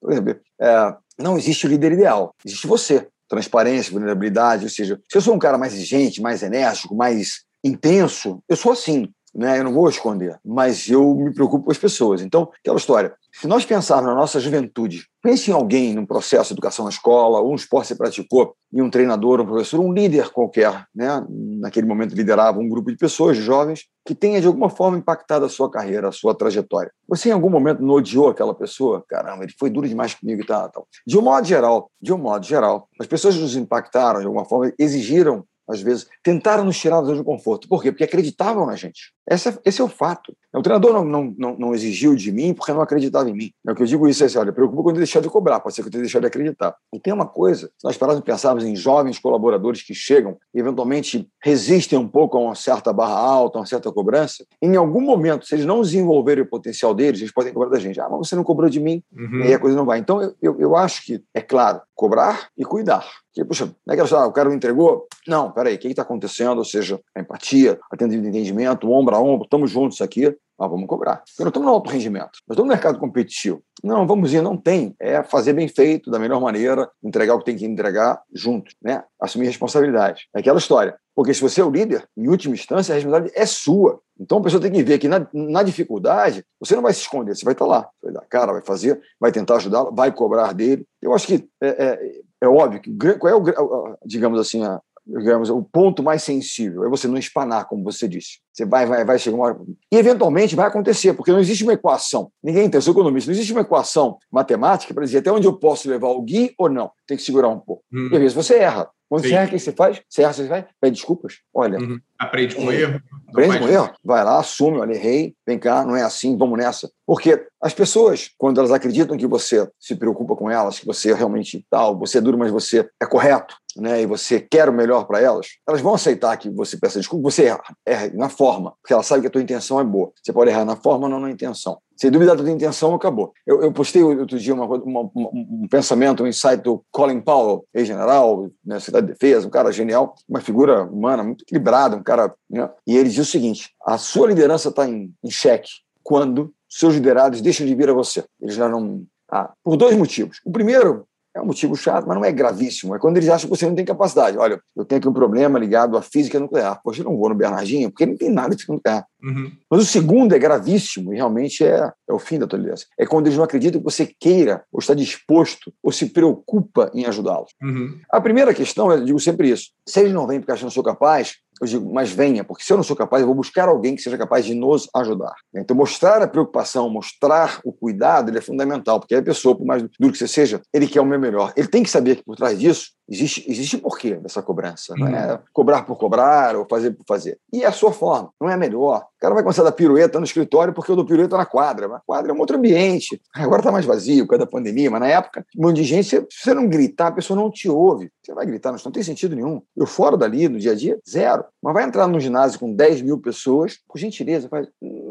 Por 0.01 0.13
exemplo, 0.13 0.37
é, 0.61 0.95
não 1.19 1.39
existe 1.39 1.67
o 1.67 1.71
líder 1.71 1.93
ideal, 1.93 2.35
existe 2.45 2.67
você. 2.67 3.07
Transparência, 3.29 3.93
vulnerabilidade, 3.93 4.65
ou 4.65 4.71
seja, 4.71 4.99
se 5.07 5.19
eu 5.19 5.21
sou 5.21 5.35
um 5.35 5.39
cara 5.39 5.59
mais 5.59 5.75
exigente, 5.75 6.23
mais 6.23 6.43
enérgico, 6.43 6.97
mais 6.97 7.43
intenso, 7.63 8.43
eu 8.49 8.57
sou 8.57 8.73
assim 8.73 9.13
né? 9.35 9.59
Eu 9.59 9.65
não 9.65 9.73
vou 9.73 9.89
esconder, 9.89 10.39
mas 10.45 10.89
eu 10.89 11.15
me 11.15 11.33
preocupo 11.33 11.65
com 11.65 11.71
as 11.71 11.79
pessoas. 11.79 12.23
Então, 12.23 12.51
aquela 12.61 12.79
história. 12.79 13.15
Se 13.33 13.47
nós 13.47 13.65
pensarmos 13.65 14.07
na 14.07 14.15
nossa 14.15 14.41
juventude, 14.41 15.07
pense 15.23 15.51
em 15.51 15.55
alguém 15.55 15.95
num 15.95 16.07
processo 16.07 16.49
de 16.49 16.55
educação 16.55 16.85
na 16.85 16.91
escola, 16.91 17.41
ou 17.41 17.53
um 17.53 17.55
esporte 17.55 17.89
que 17.89 17.95
você 17.95 17.99
praticou, 17.99 18.55
e 18.73 18.83
um 18.83 18.91
treinador, 18.91 19.41
um 19.41 19.47
professor, 19.47 19.81
um 19.81 19.93
líder 19.93 20.31
qualquer, 20.31 20.87
né? 20.95 21.25
Naquele 21.61 21.87
momento 21.87 22.15
liderava 22.15 22.59
um 22.59 22.69
grupo 22.69 22.91
de 22.91 22.97
pessoas, 22.97 23.37
jovens, 23.37 23.85
que 24.05 24.15
tenha 24.15 24.41
de 24.41 24.47
alguma 24.47 24.71
forma 24.71 24.99
impactado 24.99 25.45
a 25.45 25.49
sua 25.49 25.71
carreira, 25.71 26.09
a 26.09 26.13
sua 26.13 26.35
trajetória. 26.35 26.91
Você 27.07 27.29
em 27.29 27.33
algum 27.33 27.51
momento 27.51 27.83
não 27.83 27.95
odiou 27.95 28.29
aquela 28.29 28.55
pessoa? 28.55 29.05
Caramba, 29.09 29.45
ele 29.45 29.53
foi 29.59 29.71
duro 29.71 29.89
demais 29.89 30.15
comigo 30.15 30.43
e 30.43 30.47
tal, 30.47 30.71
tal. 30.71 30.89
De 31.07 31.19
um 31.19 31.23
modo 31.23 31.47
geral, 31.47 31.91
de 32.01 32.13
um 32.13 32.19
modo 32.19 32.45
geral, 32.45 32.89
as 33.01 33.07
pessoas 33.07 33.37
nos 33.37 33.55
impactaram 33.57 34.21
de 34.21 34.27
alguma 34.27 34.45
forma, 34.45 34.73
exigiram 34.79 35.45
às 35.69 35.83
vezes, 35.83 36.07
tentaram 36.25 36.65
nos 36.65 36.79
tirar 36.79 37.03
de 37.03 37.23
conforto. 37.23 37.69
Por 37.69 37.83
quê? 37.83 37.93
Porque 37.93 38.05
acreditavam 38.05 38.65
na 38.65 38.75
gente. 38.75 39.13
Esse 39.31 39.51
é, 39.51 39.59
esse 39.65 39.81
é 39.81 39.85
o 39.85 39.89
fato. 39.89 40.35
O 40.55 40.63
treinador 40.63 40.93
não, 40.93 41.05
não, 41.05 41.35
não, 41.37 41.57
não, 41.59 41.75
exigiu 41.75 42.15
de 42.15 42.33
mim 42.33 42.55
porque 42.55 42.73
não 42.73 42.81
acreditava 42.81 43.29
em 43.29 43.35
mim. 43.35 43.51
É 43.67 43.73
o 43.73 43.75
que 43.75 43.83
eu 43.83 43.87
digo 43.87 44.09
isso, 44.09 44.23
é 44.23 44.27
assim, 44.27 44.39
olha, 44.39 44.53
preocupa 44.53 44.83
quando 44.83 44.97
deixar 44.97 45.21
de 45.21 45.29
cobrar, 45.29 45.61
pode 45.61 45.75
ser 45.75 45.83
que 45.83 45.89
eu 45.89 45.93
tenha 45.93 46.03
deixado 46.03 46.23
de 46.23 46.29
acreditar. 46.29 46.75
E 46.93 46.99
tem 46.99 47.13
uma 47.13 47.27
coisa, 47.27 47.67
se 47.77 47.85
nós 47.85 47.97
pararmos 47.97 48.23
e 48.23 48.25
pensarmos 48.25 48.65
em 48.65 48.75
jovens 48.75 49.19
colaboradores 49.19 49.83
que 49.83 49.95
chegam 49.95 50.39
e 50.55 50.59
eventualmente 50.59 51.29
resistem 51.43 51.99
um 51.99 52.09
pouco 52.09 52.39
a 52.39 52.41
uma 52.41 52.55
certa 52.55 52.93
barra 52.93 53.19
alta, 53.19 53.59
a 53.59 53.61
uma 53.61 53.67
certa 53.67 53.93
cobrança, 53.93 54.47
em 54.63 54.75
algum 54.75 55.03
momento, 55.03 55.47
se 55.47 55.55
eles 55.55 55.67
não 55.67 55.83
desenvolverem 55.83 56.45
o 56.45 56.49
potencial 56.49 56.95
deles, 56.95 57.21
eles 57.21 57.33
podem 57.33 57.53
cobrar 57.53 57.69
da 57.69 57.79
gente. 57.79 58.01
Ah, 58.01 58.09
mas 58.09 58.27
você 58.27 58.35
não 58.35 58.45
cobrou 58.45 58.71
de 58.71 58.81
mim, 58.81 59.03
uhum. 59.13 59.41
e 59.41 59.49
aí 59.49 59.55
a 59.55 59.59
coisa 59.59 59.77
não 59.77 59.85
vai. 59.85 59.99
Então, 59.99 60.23
eu, 60.23 60.35
eu, 60.41 60.61
eu 60.61 60.77
acho 60.77 61.05
que, 61.05 61.23
é 61.35 61.43
claro, 61.43 61.83
cobrar 61.95 62.49
e 62.57 62.65
cuidar. 62.65 63.05
Que, 63.35 63.45
puxa, 63.45 63.67
não 63.87 63.95
é 63.95 63.97
que 63.97 64.15
ah, 64.15 64.27
o 64.27 64.33
cara 64.33 64.49
não 64.49 64.57
entregou? 64.57 65.07
Não, 65.27 65.53
peraí, 65.53 65.75
o 65.75 65.79
que 65.79 65.89
está 65.89 66.03
acontecendo? 66.03 66.59
Ou 66.59 66.65
seja, 66.65 66.99
a 67.15 67.21
empatia, 67.21 67.79
atendimento 67.93 68.23
de 68.23 68.29
entendimento, 68.31 68.91
ombro 68.91 69.18
a 69.19 69.23
ombro, 69.23 69.45
estamos 69.45 69.71
juntos 69.71 70.01
aqui, 70.01 70.35
nós 70.59 70.71
vamos 70.71 70.87
cobrar. 70.87 71.19
Porque 71.19 71.43
não 71.43 71.49
estamos 71.49 71.67
no 71.67 71.75
alto 71.75 71.91
rendimento, 71.91 72.31
nós 72.47 72.55
estamos 72.55 72.69
no 72.69 72.75
mercado 72.75 72.99
competitivo. 72.99 73.63
Não, 73.83 74.07
vamos 74.07 74.33
ir, 74.33 74.43
não 74.43 74.57
tem. 74.57 74.95
É 75.01 75.23
fazer 75.23 75.53
bem 75.53 75.69
feito, 75.69 76.11
da 76.11 76.19
melhor 76.19 76.41
maneira, 76.41 76.91
entregar 77.03 77.35
o 77.35 77.39
que 77.39 77.45
tem 77.45 77.57
que 77.57 77.65
entregar 77.65 78.21
juntos, 78.35 78.75
né? 78.83 79.05
Assumir 79.21 79.47
responsabilidade. 79.47 80.29
É 80.35 80.41
aquela 80.41 80.59
história. 80.59 80.97
Porque 81.15 81.33
se 81.33 81.41
você 81.41 81.61
é 81.61 81.65
o 81.65 81.71
líder, 81.71 82.09
em 82.17 82.29
última 82.29 82.55
instância, 82.55 82.93
a 82.93 82.97
responsabilidade 82.97 83.41
é 83.41 83.47
sua. 83.47 84.01
Então 84.19 84.39
a 84.39 84.43
pessoa 84.43 84.61
tem 84.61 84.73
que 84.73 84.83
ver 84.83 84.99
que 84.99 85.09
na, 85.09 85.27
na 85.33 85.63
dificuldade, 85.63 86.45
você 86.61 86.75
não 86.75 86.83
vai 86.83 86.93
se 86.93 87.01
esconder, 87.01 87.37
você 87.37 87.45
vai 87.45 87.55
estar 87.55 87.67
lá, 87.67 87.89
vai 88.03 88.13
dar 88.13 88.27
cara, 88.27 88.53
vai 88.53 88.63
fazer, 88.63 89.01
vai 89.21 89.31
tentar 89.31 89.57
ajudá-lo, 89.57 89.95
vai 89.95 90.13
cobrar 90.13 90.53
dele. 90.53 90.85
Eu 91.01 91.15
acho 91.15 91.27
que 91.27 91.49
é, 91.63 91.69
é, 91.69 92.21
é 92.41 92.49
óbvio 92.49 92.81
que 92.81 92.93
qual 93.15 93.33
é 93.33 93.37
o, 93.37 93.97
digamos 94.05 94.41
assim, 94.41 94.65
a, 94.65 94.81
digamos, 95.09 95.49
o 95.49 95.63
ponto 95.63 96.03
mais 96.03 96.23
sensível 96.23 96.85
é 96.85 96.89
você 96.89 97.09
não 97.09 97.17
espanar, 97.17 97.67
como 97.67 97.83
você 97.83 98.07
disse. 98.07 98.41
Você 98.53 98.67
vai, 98.67 98.85
vai, 98.85 99.05
vai 99.05 99.19
chegar 99.19 99.37
uma 99.37 99.47
hora. 99.47 99.59
E 99.91 99.97
eventualmente 99.97 100.55
vai 100.55 100.67
acontecer, 100.67 101.15
porque 101.15 101.33
não 101.33 101.41
existe 101.41 101.65
uma 101.65 101.73
equação. 101.73 102.31
Ninguém 102.43 102.69
tem, 102.69 102.79
eu 102.79 102.83
sou 102.83 102.93
economista, 102.93 103.31
não 103.31 103.35
existe 103.35 103.53
uma 103.53 103.63
equação 103.63 104.19
matemática 104.31 104.93
para 104.93 105.05
dizer 105.05 105.19
até 105.19 105.33
onde 105.33 105.47
eu 105.47 105.55
posso 105.55 105.89
levar 105.89 106.09
o 106.09 106.21
Gui 106.21 106.53
ou 106.59 106.69
não. 106.69 106.91
Tem 107.07 107.17
que 107.17 107.23
segurar 107.23 107.49
um 107.49 107.59
pouco. 107.59 107.83
Hum. 107.93 108.11
E 108.13 108.15
às 108.15 108.21
vezes 108.21 108.35
você 108.35 108.57
erra. 108.57 108.91
Quando 109.09 109.23
Sim. 109.23 109.29
você 109.29 109.35
erra, 109.35 109.47
o 109.47 109.51
que 109.51 109.59
você 109.59 109.73
faz? 109.73 110.03
Você 110.09 110.23
erra, 110.23 110.33
você 110.33 110.47
vai, 110.47 110.67
pede 110.81 110.97
desculpas. 110.97 111.39
Olha. 111.55 111.79
Uhum. 111.79 111.99
Aprende 112.19 112.55
com 112.55 112.71
é, 112.71 112.81
erro. 112.81 113.01
Aprende 113.29 113.59
com 113.59 113.69
erro. 113.69 113.91
Vai 114.05 114.25
lá, 114.25 114.39
assume, 114.39 114.79
olha, 114.79 114.93
errei, 114.93 115.35
vem 115.47 115.59
cá, 115.59 115.85
não 115.85 115.97
é 115.97 116.03
assim, 116.03 116.37
vamos 116.37 116.59
nessa. 116.59 116.91
Porque 117.07 117.47
as 117.63 117.73
pessoas, 117.73 118.31
quando 118.37 118.59
elas 118.59 118.71
acreditam 118.71 119.17
que 119.17 119.27
você 119.27 119.69
se 119.81 119.95
preocupa 119.97 120.37
com 120.37 120.51
elas, 120.51 120.79
que 120.79 120.87
você 120.87 121.15
realmente 121.15 121.65
tal, 121.71 121.99
você 121.99 122.19
é 122.19 122.21
duro, 122.21 122.37
mas 122.37 122.51
você 122.51 122.89
é 123.01 123.07
correto, 123.07 123.57
né, 123.77 124.03
e 124.03 124.07
você 124.07 124.41
quer 124.41 124.69
o 124.69 124.73
melhor 124.73 125.07
para 125.07 125.21
elas, 125.21 125.47
elas 125.67 125.81
vão 125.81 125.95
aceitar 125.95 126.37
que 126.37 126.51
você 126.51 126.77
peça 126.77 126.99
desculpa, 126.99 127.31
você 127.31 127.45
erra, 127.47 127.63
erra 127.87 128.11
na 128.15 128.29
forma, 128.29 128.75
porque 128.83 128.93
ela 128.93 129.03
sabe 129.03 129.23
que 129.23 129.29
a 129.29 129.31
tua 129.31 129.43
intenção 129.43 129.81
é 129.81 129.85
boa. 129.85 130.13
Você 130.23 130.33
pode 130.33 130.51
errar 130.51 130.65
na 130.65 130.77
forma, 130.77 131.09
não 131.09 131.21
na 131.21 131.31
intenção. 131.31 131.79
Se 131.99 132.11
duvidar 132.11 132.37
da 132.37 132.45
tua 132.45 132.53
intenção, 132.53 132.95
acabou. 132.95 133.33
Eu, 133.45 133.61
eu 133.61 133.73
postei 133.73 134.03
outro 134.05 134.39
dia 134.39 134.55
uma, 134.55 134.67
uma, 134.67 135.11
um 135.15 135.67
pensamento, 135.69 136.23
um 136.23 136.29
insight 136.29 136.63
do 136.63 136.85
Colin 136.93 137.21
Powell, 137.21 137.65
ex-general, 137.75 138.49
né, 138.65 138.79
Cidade 138.79 139.09
de 139.09 139.13
Defesa, 139.15 139.49
um 139.49 139.51
cara 139.51 139.73
genial, 139.73 140.15
uma 140.29 140.41
figura 140.41 140.85
humana 140.85 141.25
muito 141.25 141.43
equilibrada, 141.43 141.97
um 141.97 142.03
cara. 142.03 142.33
Né, 142.49 142.71
e 142.87 142.97
ele 142.97 143.09
diz 143.09 143.19
o 143.19 143.31
seguinte: 143.31 143.75
a 143.85 143.99
sua 143.99 144.29
liderança 144.29 144.69
está 144.69 144.89
em, 144.89 145.13
em 145.25 145.31
xeque 145.31 145.71
quando 146.05 146.55
seus 146.69 146.95
liderados 146.95 147.41
deixam 147.41 147.67
de 147.67 147.75
vir 147.75 147.91
a 147.91 147.95
você. 147.95 148.25
Eles 148.41 148.55
já 148.55 148.69
não. 148.69 149.03
Ah, 149.31 149.53
por 149.63 149.77
dois 149.77 149.97
motivos. 149.97 150.41
O 150.45 150.53
primeiro 150.53 151.05
É 151.39 151.43
um 151.43 151.47
motivo 151.47 151.77
chato, 151.77 152.07
mas 152.07 152.17
não 152.17 152.25
é 152.25 152.33
gravíssimo. 152.33 152.95
É 152.95 152.99
quando 152.99 153.17
eles 153.17 153.29
acham 153.29 153.49
que 153.49 153.57
você 153.57 153.67
não 153.67 153.75
tem 153.75 153.85
capacidade. 153.85 154.37
Olha, 154.37 154.61
eu 154.77 154.85
tenho 154.85 154.99
aqui 154.99 155.09
um 155.09 155.13
problema 155.13 155.59
ligado 155.59 155.97
à 155.97 156.03
física 156.03 156.39
nuclear. 156.39 156.81
Poxa, 156.83 157.01
eu 157.01 157.05
não 157.05 157.17
vou 157.17 157.29
no 157.29 157.35
Bernardinho, 157.35 157.91
porque 157.91 158.05
não 158.05 158.17
tem 158.17 158.31
nada 158.31 158.51
de 158.51 158.57
física 158.57 158.73
nuclear. 158.73 159.07
Uhum. 159.23 159.53
Mas 159.71 159.83
o 159.83 159.87
segundo 159.87 160.35
é 160.35 160.39
gravíssimo 160.39 161.13
e 161.13 161.17
realmente 161.17 161.65
é, 161.65 161.93
é 162.09 162.13
o 162.13 162.19
fim 162.19 162.39
da 162.39 162.47
tolerância. 162.47 162.87
É 162.99 163.07
quando 163.07 163.27
eles 163.27 163.37
não 163.37 163.45
acreditam 163.45 163.81
que 163.81 163.85
você 163.85 164.07
queira, 164.19 164.65
ou 164.73 164.81
está 164.81 164.95
disposto, 164.95 165.73
ou 165.83 165.93
se 165.93 166.07
preocupa 166.07 166.91
em 166.93 167.05
ajudá-los. 167.07 167.51
Uhum. 167.63 167.99
A 168.11 168.21
primeira 168.21 168.53
questão, 168.53 168.91
eu 168.91 169.05
digo 169.05 169.19
sempre 169.21 169.51
isso: 169.51 169.71
se 169.87 170.01
eles 170.01 170.13
não 170.13 170.27
vêm 170.27 170.41
porque 170.41 170.53
acham 170.53 170.67
que 170.67 170.73
eu 170.73 170.75
sou 170.75 170.83
capaz, 170.83 171.37
eu 171.61 171.67
digo, 171.67 171.93
mas 171.93 172.11
venha, 172.11 172.45
porque 172.45 172.63
se 172.63 172.73
eu 172.73 172.77
não 172.77 172.85
sou 172.85 172.97
capaz, 172.97 173.21
eu 173.21 173.27
vou 173.27 173.35
buscar 173.35 173.69
alguém 173.69 173.95
que 173.95 174.03
seja 174.03 174.17
capaz 174.17 174.45
de 174.45 174.55
nos 174.55 174.89
ajudar. 174.95 175.35
Então, 175.55 175.77
mostrar 175.77 176.23
a 176.23 176.29
preocupação, 176.29 176.89
mostrar 176.89 177.61
o 177.65 177.73
cuidado, 177.73 178.31
ele 178.31 178.39
é 178.39 178.43
fundamental, 178.43 178.99
porque 179.01 179.15
a 179.15 179.23
pessoa, 179.23 179.57
por 179.57 179.67
mais 179.67 179.83
duro 179.99 180.13
que 180.13 180.19
você 180.19 180.29
seja, 180.29 180.61
ele 180.73 180.87
quer 180.87 181.01
o 181.01 181.07
meu 181.07 181.19
melhor. 181.19 181.53
Ele 181.57 181.69
tem 181.69 181.83
que 181.83 181.91
saber 181.91 182.17
que 182.17 182.25
por 182.25 182.37
trás 182.37 182.59
disso 182.59 182.93
existe, 183.09 183.45
existe 183.51 183.79
porquê 183.79 184.15
dessa 184.17 184.43
cobrança. 184.43 184.95
Não 184.97 185.09
é 185.09 185.33
uhum. 185.33 185.39
cobrar 185.53 185.83
por 185.83 185.97
cobrar 185.97 186.57
ou 186.57 186.67
fazer 186.69 186.93
por 186.93 187.05
fazer. 187.07 187.39
E 187.53 187.65
é 187.65 187.67
a 187.67 187.73
sua 187.73 187.93
forma, 187.93 188.31
não 188.41 188.49
é 188.49 188.55
a 188.55 188.59
melhor. 188.59 189.05
O 189.19 189.21
cara 189.21 189.35
vai 189.35 189.43
começar 189.43 189.63
a 189.63 189.65
dar 189.65 189.73
pirueta 189.73 190.21
no 190.21 190.25
escritório 190.25 190.73
porque 190.73 190.93
eu 190.93 190.95
dou 190.95 191.05
pirueta 191.05 191.37
na 191.37 191.45
quadra. 191.45 191.87
A 191.87 192.01
quadra 192.07 192.31
é 192.31 192.35
um 192.35 192.39
outro 192.39 192.57
ambiente. 192.57 193.21
Agora 193.35 193.59
está 193.59 193.73
mais 193.73 193.85
vazio 193.85 194.25
por 194.25 194.31
causa 194.31 194.45
da 194.45 194.51
pandemia, 194.51 194.89
mas 194.93 195.01
na 195.01 195.09
época, 195.09 195.45
um 195.59 195.67
monte 195.67 195.79
de 195.79 195.83
gente, 195.83 196.09
se 196.09 196.25
você 196.31 196.55
não 196.55 196.69
gritar, 196.69 197.09
a 197.09 197.13
pessoa 197.13 197.37
não 197.37 197.51
te 197.51 197.69
ouve. 197.69 198.13
Você 198.23 198.33
vai 198.33 198.47
gritar, 198.47 198.71
não 198.71 198.93
tem 198.93 199.03
sentido 199.03 199.35
nenhum. 199.35 199.61
Eu 199.77 199.87
fora 199.87 200.17
dali, 200.17 200.49
no 200.49 200.57
dia 200.57 200.71
a 200.71 200.75
dia, 200.77 201.01
zero. 201.09 201.45
Mas 201.61 201.75
vai 201.75 201.83
entrar 201.83 202.07
num 202.07 202.21
ginásio 202.21 202.61
com 202.61 202.73
10 202.73 203.03
mil 203.03 203.19
pessoas, 203.19 203.81
por 203.89 203.99
gentileza, 203.99 204.49
vai 204.49 204.69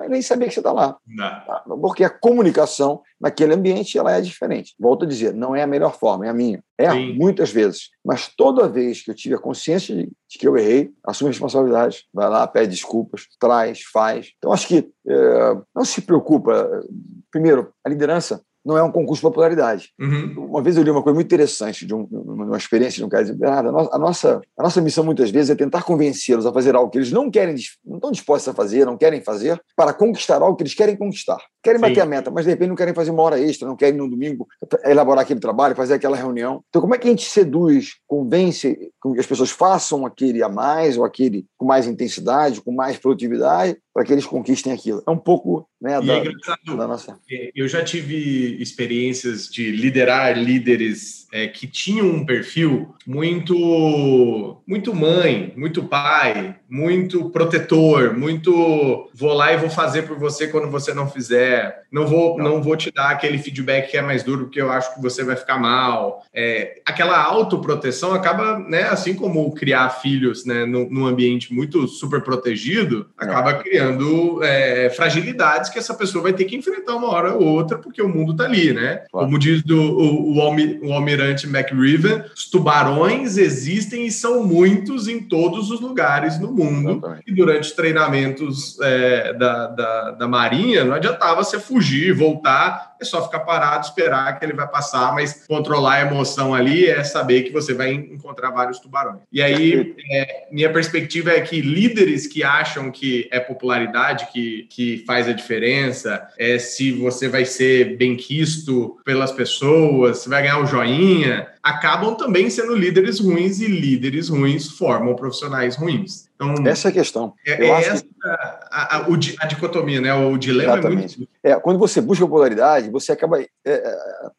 nem 0.08 0.22
saber 0.22 0.48
que 0.48 0.54
você 0.54 0.62
está 0.62 0.72
lá. 0.72 0.96
Não. 1.06 1.78
Porque 1.82 2.06
a 2.06 2.10
comunicação 2.10 3.02
naquele 3.20 3.56
ambiente 3.56 3.98
ela 3.98 4.16
é 4.16 4.22
diferente. 4.22 4.74
Volto 4.80 5.04
a 5.04 5.08
dizer, 5.08 5.34
não 5.34 5.54
é 5.54 5.64
a 5.64 5.68
melhor 5.68 5.98
forma, 5.98 6.26
é 6.26 6.30
a 6.30 6.34
minha. 6.34 6.64
É 6.78 6.94
muitas 6.94 7.50
vezes. 7.52 7.90
Mas 8.06 8.28
toda 8.28 8.70
vez 8.70 9.02
que 9.02 9.10
eu 9.10 9.16
tive 9.16 9.36
a 9.36 9.40
consciência 9.40 9.96
de, 9.96 10.04
de 10.04 10.38
que 10.38 10.48
eu 10.48 10.56
errei, 10.56 10.92
assumo 11.06 11.30
a 11.30 11.32
responsabilidade. 11.32 12.06
Vai 12.14 12.30
lá, 12.30 12.48
pede 12.48 12.70
desculpas, 12.70 13.24
traz, 13.40 13.82
faz. 13.92 14.32
Então, 14.38 14.54
acho 14.54 14.68
que 14.68 14.90
é, 15.08 15.58
não 15.76 15.84
se 15.84 16.02
preocupa. 16.02 16.84
Primeiro, 17.32 17.74
a 17.84 17.90
liderança 17.90 18.42
não 18.68 18.78
é 18.78 18.84
um 18.84 18.92
concurso 18.92 19.22
de 19.22 19.28
popularidade. 19.30 19.92
Uhum. 19.98 20.50
Uma 20.50 20.62
vez 20.62 20.76
eu 20.76 20.84
li 20.84 20.92
uma 20.92 21.02
coisa 21.02 21.16
muito 21.16 21.28
interessante, 21.28 21.86
de 21.86 21.96
um, 21.96 22.04
uma 22.12 22.58
experiência 22.58 22.98
de 22.98 23.06
um 23.06 23.10
cara 23.10 23.26
ah, 23.46 23.96
a 23.96 23.98
nossa, 23.98 24.42
a 24.58 24.64
nossa 24.64 24.82
missão 24.82 25.06
muitas 25.06 25.32
vezes 25.32 25.50
é 25.50 25.56
tentar 25.56 25.84
convencê-los 25.84 26.46
a 26.46 26.52
fazer 26.52 26.76
algo 26.76 26.92
que 26.92 26.98
eles 26.98 27.12
não 27.12 27.32
querem, 27.32 27.56
não 27.86 27.96
estão 27.96 28.12
dispostos 28.12 28.50
a 28.50 28.54
fazer, 28.54 28.86
não 28.86 28.98
querem 28.98 29.22
fazer, 29.22 29.62
para 29.76 29.94
conquistar 29.94 30.42
algo 30.42 30.58
que 30.58 30.64
eles 30.64 30.74
querem 30.74 30.98
conquistar. 30.98 31.38
Querem 31.64 31.80
Sim. 31.80 31.88
bater 31.88 32.02
a 32.02 32.06
meta, 32.06 32.30
mas 32.30 32.44
de 32.44 32.52
repente 32.52 32.70
não 32.70 32.76
querem 32.76 32.94
fazer 32.94 33.12
uma 33.12 33.24
hora 33.24 33.40
extra, 33.40 33.68
não 33.68 33.76
querem 33.76 33.98
no 33.98 34.10
domingo 34.10 34.48
elaborar 34.84 35.24
aquele 35.24 35.40
trabalho, 35.40 35.76
fazer 35.76 35.94
aquela 35.94 36.18
reunião. 36.18 36.62
Então, 36.70 36.82
como 36.82 36.94
é 36.94 36.98
que 36.98 37.08
a 37.08 37.10
gente 37.10 37.30
seduz, 37.30 37.96
convence 38.06 38.92
que 39.02 39.20
as 39.20 39.26
pessoas 39.26 39.50
façam 39.50 40.06
aquele 40.06 40.44
a 40.44 40.50
mais, 40.50 40.98
ou 40.98 41.06
aquele 41.06 41.46
com 41.58 41.66
mais 41.66 41.88
intensidade, 41.88 42.62
com 42.62 42.72
mais 42.72 42.98
produtividade, 42.98 43.78
para 43.94 44.04
que 44.04 44.12
eles 44.12 44.26
conquistem 44.26 44.74
aquilo? 44.74 45.02
É 45.08 45.12
um 45.12 45.18
pouco 45.18 45.68
né, 45.82 46.00
da, 46.02 46.18
é 46.18 46.76
da 46.76 46.88
nossa. 46.88 47.18
Eu 47.56 47.68
já 47.68 47.84
tive 47.84 48.57
experiências 48.58 49.50
de 49.50 49.72
liderar 49.72 50.38
líderes 50.38 51.28
é, 51.32 51.48
que 51.48 51.68
tinham 51.68 52.08
um 52.08 52.26
perfil 52.26 52.96
muito, 53.06 54.62
muito 54.66 54.94
mãe, 54.94 55.54
muito 55.56 55.84
pai, 55.84 56.56
muito 56.70 57.30
protetor, 57.30 58.14
muito 58.18 59.10
vou 59.14 59.34
lá 59.34 59.54
e 59.54 59.58
vou 59.58 59.70
fazer 59.70 60.04
por 60.04 60.18
você 60.18 60.48
quando 60.48 60.70
você 60.70 60.94
não 60.94 61.10
fizer, 61.10 61.84
não 61.92 62.06
vou, 62.06 62.38
não, 62.38 62.62
vou 62.62 62.76
te 62.76 62.92
dar 62.92 63.12
aquele 63.12 63.38
feedback 63.38 63.92
que 63.92 63.98
é 63.98 64.02
mais 64.02 64.24
duro 64.24 64.46
porque 64.46 64.62
eu 64.62 64.72
acho 64.72 64.94
que 64.94 65.02
você 65.02 65.24
vai 65.24 65.36
ficar 65.36 65.58
mal. 65.58 66.26
É, 66.34 66.82
aquela 66.86 67.22
autoproteção 67.24 68.14
acaba, 68.14 68.60
né, 68.60 68.84
assim 68.84 69.14
como 69.14 69.54
criar 69.54 69.90
filhos, 69.90 70.46
né, 70.46 70.66
num, 70.66 70.90
num 70.90 71.06
ambiente 71.06 71.54
muito 71.54 71.88
super 71.88 72.22
protegido, 72.22 73.08
acaba 73.18 73.52
é. 73.52 73.54
criando 73.56 74.44
é, 74.44 74.90
fragilidades 74.90 75.70
que 75.70 75.80
essa 75.80 75.94
pessoa 75.94 76.24
vai 76.24 76.34
ter 76.34 76.46
que 76.46 76.56
enfrentar 76.56 76.96
uma 76.96 77.10
hora 77.10 77.34
ou 77.34 77.44
outra 77.44 77.78
porque 77.78 78.02
o 78.02 78.10
mundo 78.10 78.36
tá 78.36 78.44
ali, 78.44 78.74
né? 78.74 79.04
Como 79.12 79.40
diz 79.40 79.64
do, 79.64 79.80
o, 79.80 80.38
o, 80.38 80.88
o 80.88 80.94
almirante 80.94 81.48
McRiven, 81.48 82.24
os 82.36 82.50
tubarões 82.50 83.38
existem 83.38 84.06
e 84.06 84.12
são 84.12 84.44
muitos 84.44 85.08
em 85.08 85.22
todos 85.22 85.72
os 85.72 85.80
lugares 85.80 86.40
no 86.40 86.57
mundo. 86.58 86.92
Exatamente. 86.92 87.24
E 87.28 87.34
durante 87.34 87.62
os 87.62 87.72
treinamentos 87.72 88.80
é, 88.82 89.34
da, 89.34 89.68
da, 89.68 90.12
da, 90.12 90.28
Marinha, 90.28 90.84
não 90.84 90.94
adiantava 90.94 91.44
você 91.44 91.60
fugir, 91.60 92.14
voltar, 92.14 92.96
é 93.00 93.06
só 93.06 93.24
ficar 93.24 93.42
parado, 93.42 93.86
esperar 93.86 94.38
que 94.38 94.46
ele 94.46 94.54
vai 94.54 94.68
passar, 94.68 95.14
mas 95.14 95.46
controlar 95.48 95.94
a 95.94 96.02
emoção 96.02 96.54
ali 96.54 96.88
é 96.88 97.04
saber 97.04 97.44
que 97.44 97.52
você 97.52 97.74
vai 97.74 97.92
encontrar 97.94 98.52
vários 98.52 98.80
tubarões. 98.80 99.22
E 99.32 99.42
aí, 99.42 99.96
é, 100.12 100.48
minha 100.52 100.72
perspectiva 100.72 101.32
é 101.32 101.42
que 101.42 101.62
líderes 101.62 102.28
que 102.28 102.44
acham 102.44 102.92
que 102.92 103.28
é 103.32 103.40
popularidade 103.40 104.28
que, 104.32 104.68
que 104.70 105.04
faz 105.06 105.28
a 105.28 105.34
diferença, 105.34 106.28
é 106.38 106.58
se 106.58 106.92
você 106.92 107.28
vai 107.28 107.46
ser 107.46 107.98
bem 107.98 108.16
quisto 108.16 108.98
pelas 109.06 109.32
pessoas, 109.32 110.20
se 110.20 110.30
vai 110.30 110.42
ganhar 110.42 110.60
o 110.60 110.64
um 110.64 110.68
joinha, 110.68 111.48
acabam 111.62 112.16
também 112.16 112.50
sendo 112.50 112.76
líderes 112.76 113.20
ruins 113.20 113.60
e 113.60 113.68
líderes 113.68 114.30
ruins 114.30 114.70
formam 114.70 115.16
profissionais 115.16 115.76
ruins. 115.76 116.27
Então, 116.40 116.68
essa 116.68 116.88
é 116.88 116.92
a 116.92 116.94
questão. 116.94 117.34
É, 117.46 117.66
é 117.66 117.70
essa 117.70 118.04
que... 118.04 118.10
a, 118.28 118.98
a, 118.98 119.06
a, 119.06 119.46
dicotomia, 119.48 120.02
né? 120.02 120.14
O 120.14 120.38
dilema 120.38 120.74
Exatamente. 120.74 121.16
é 121.16 121.18
muito. 121.18 121.32
É, 121.44 121.56
quando 121.60 121.80
você 121.80 122.02
busca 122.02 122.26
popularidade, 122.26 122.90
você 122.90 123.12
acaba 123.12 123.42
é, 123.42 123.48
é 123.66 124.30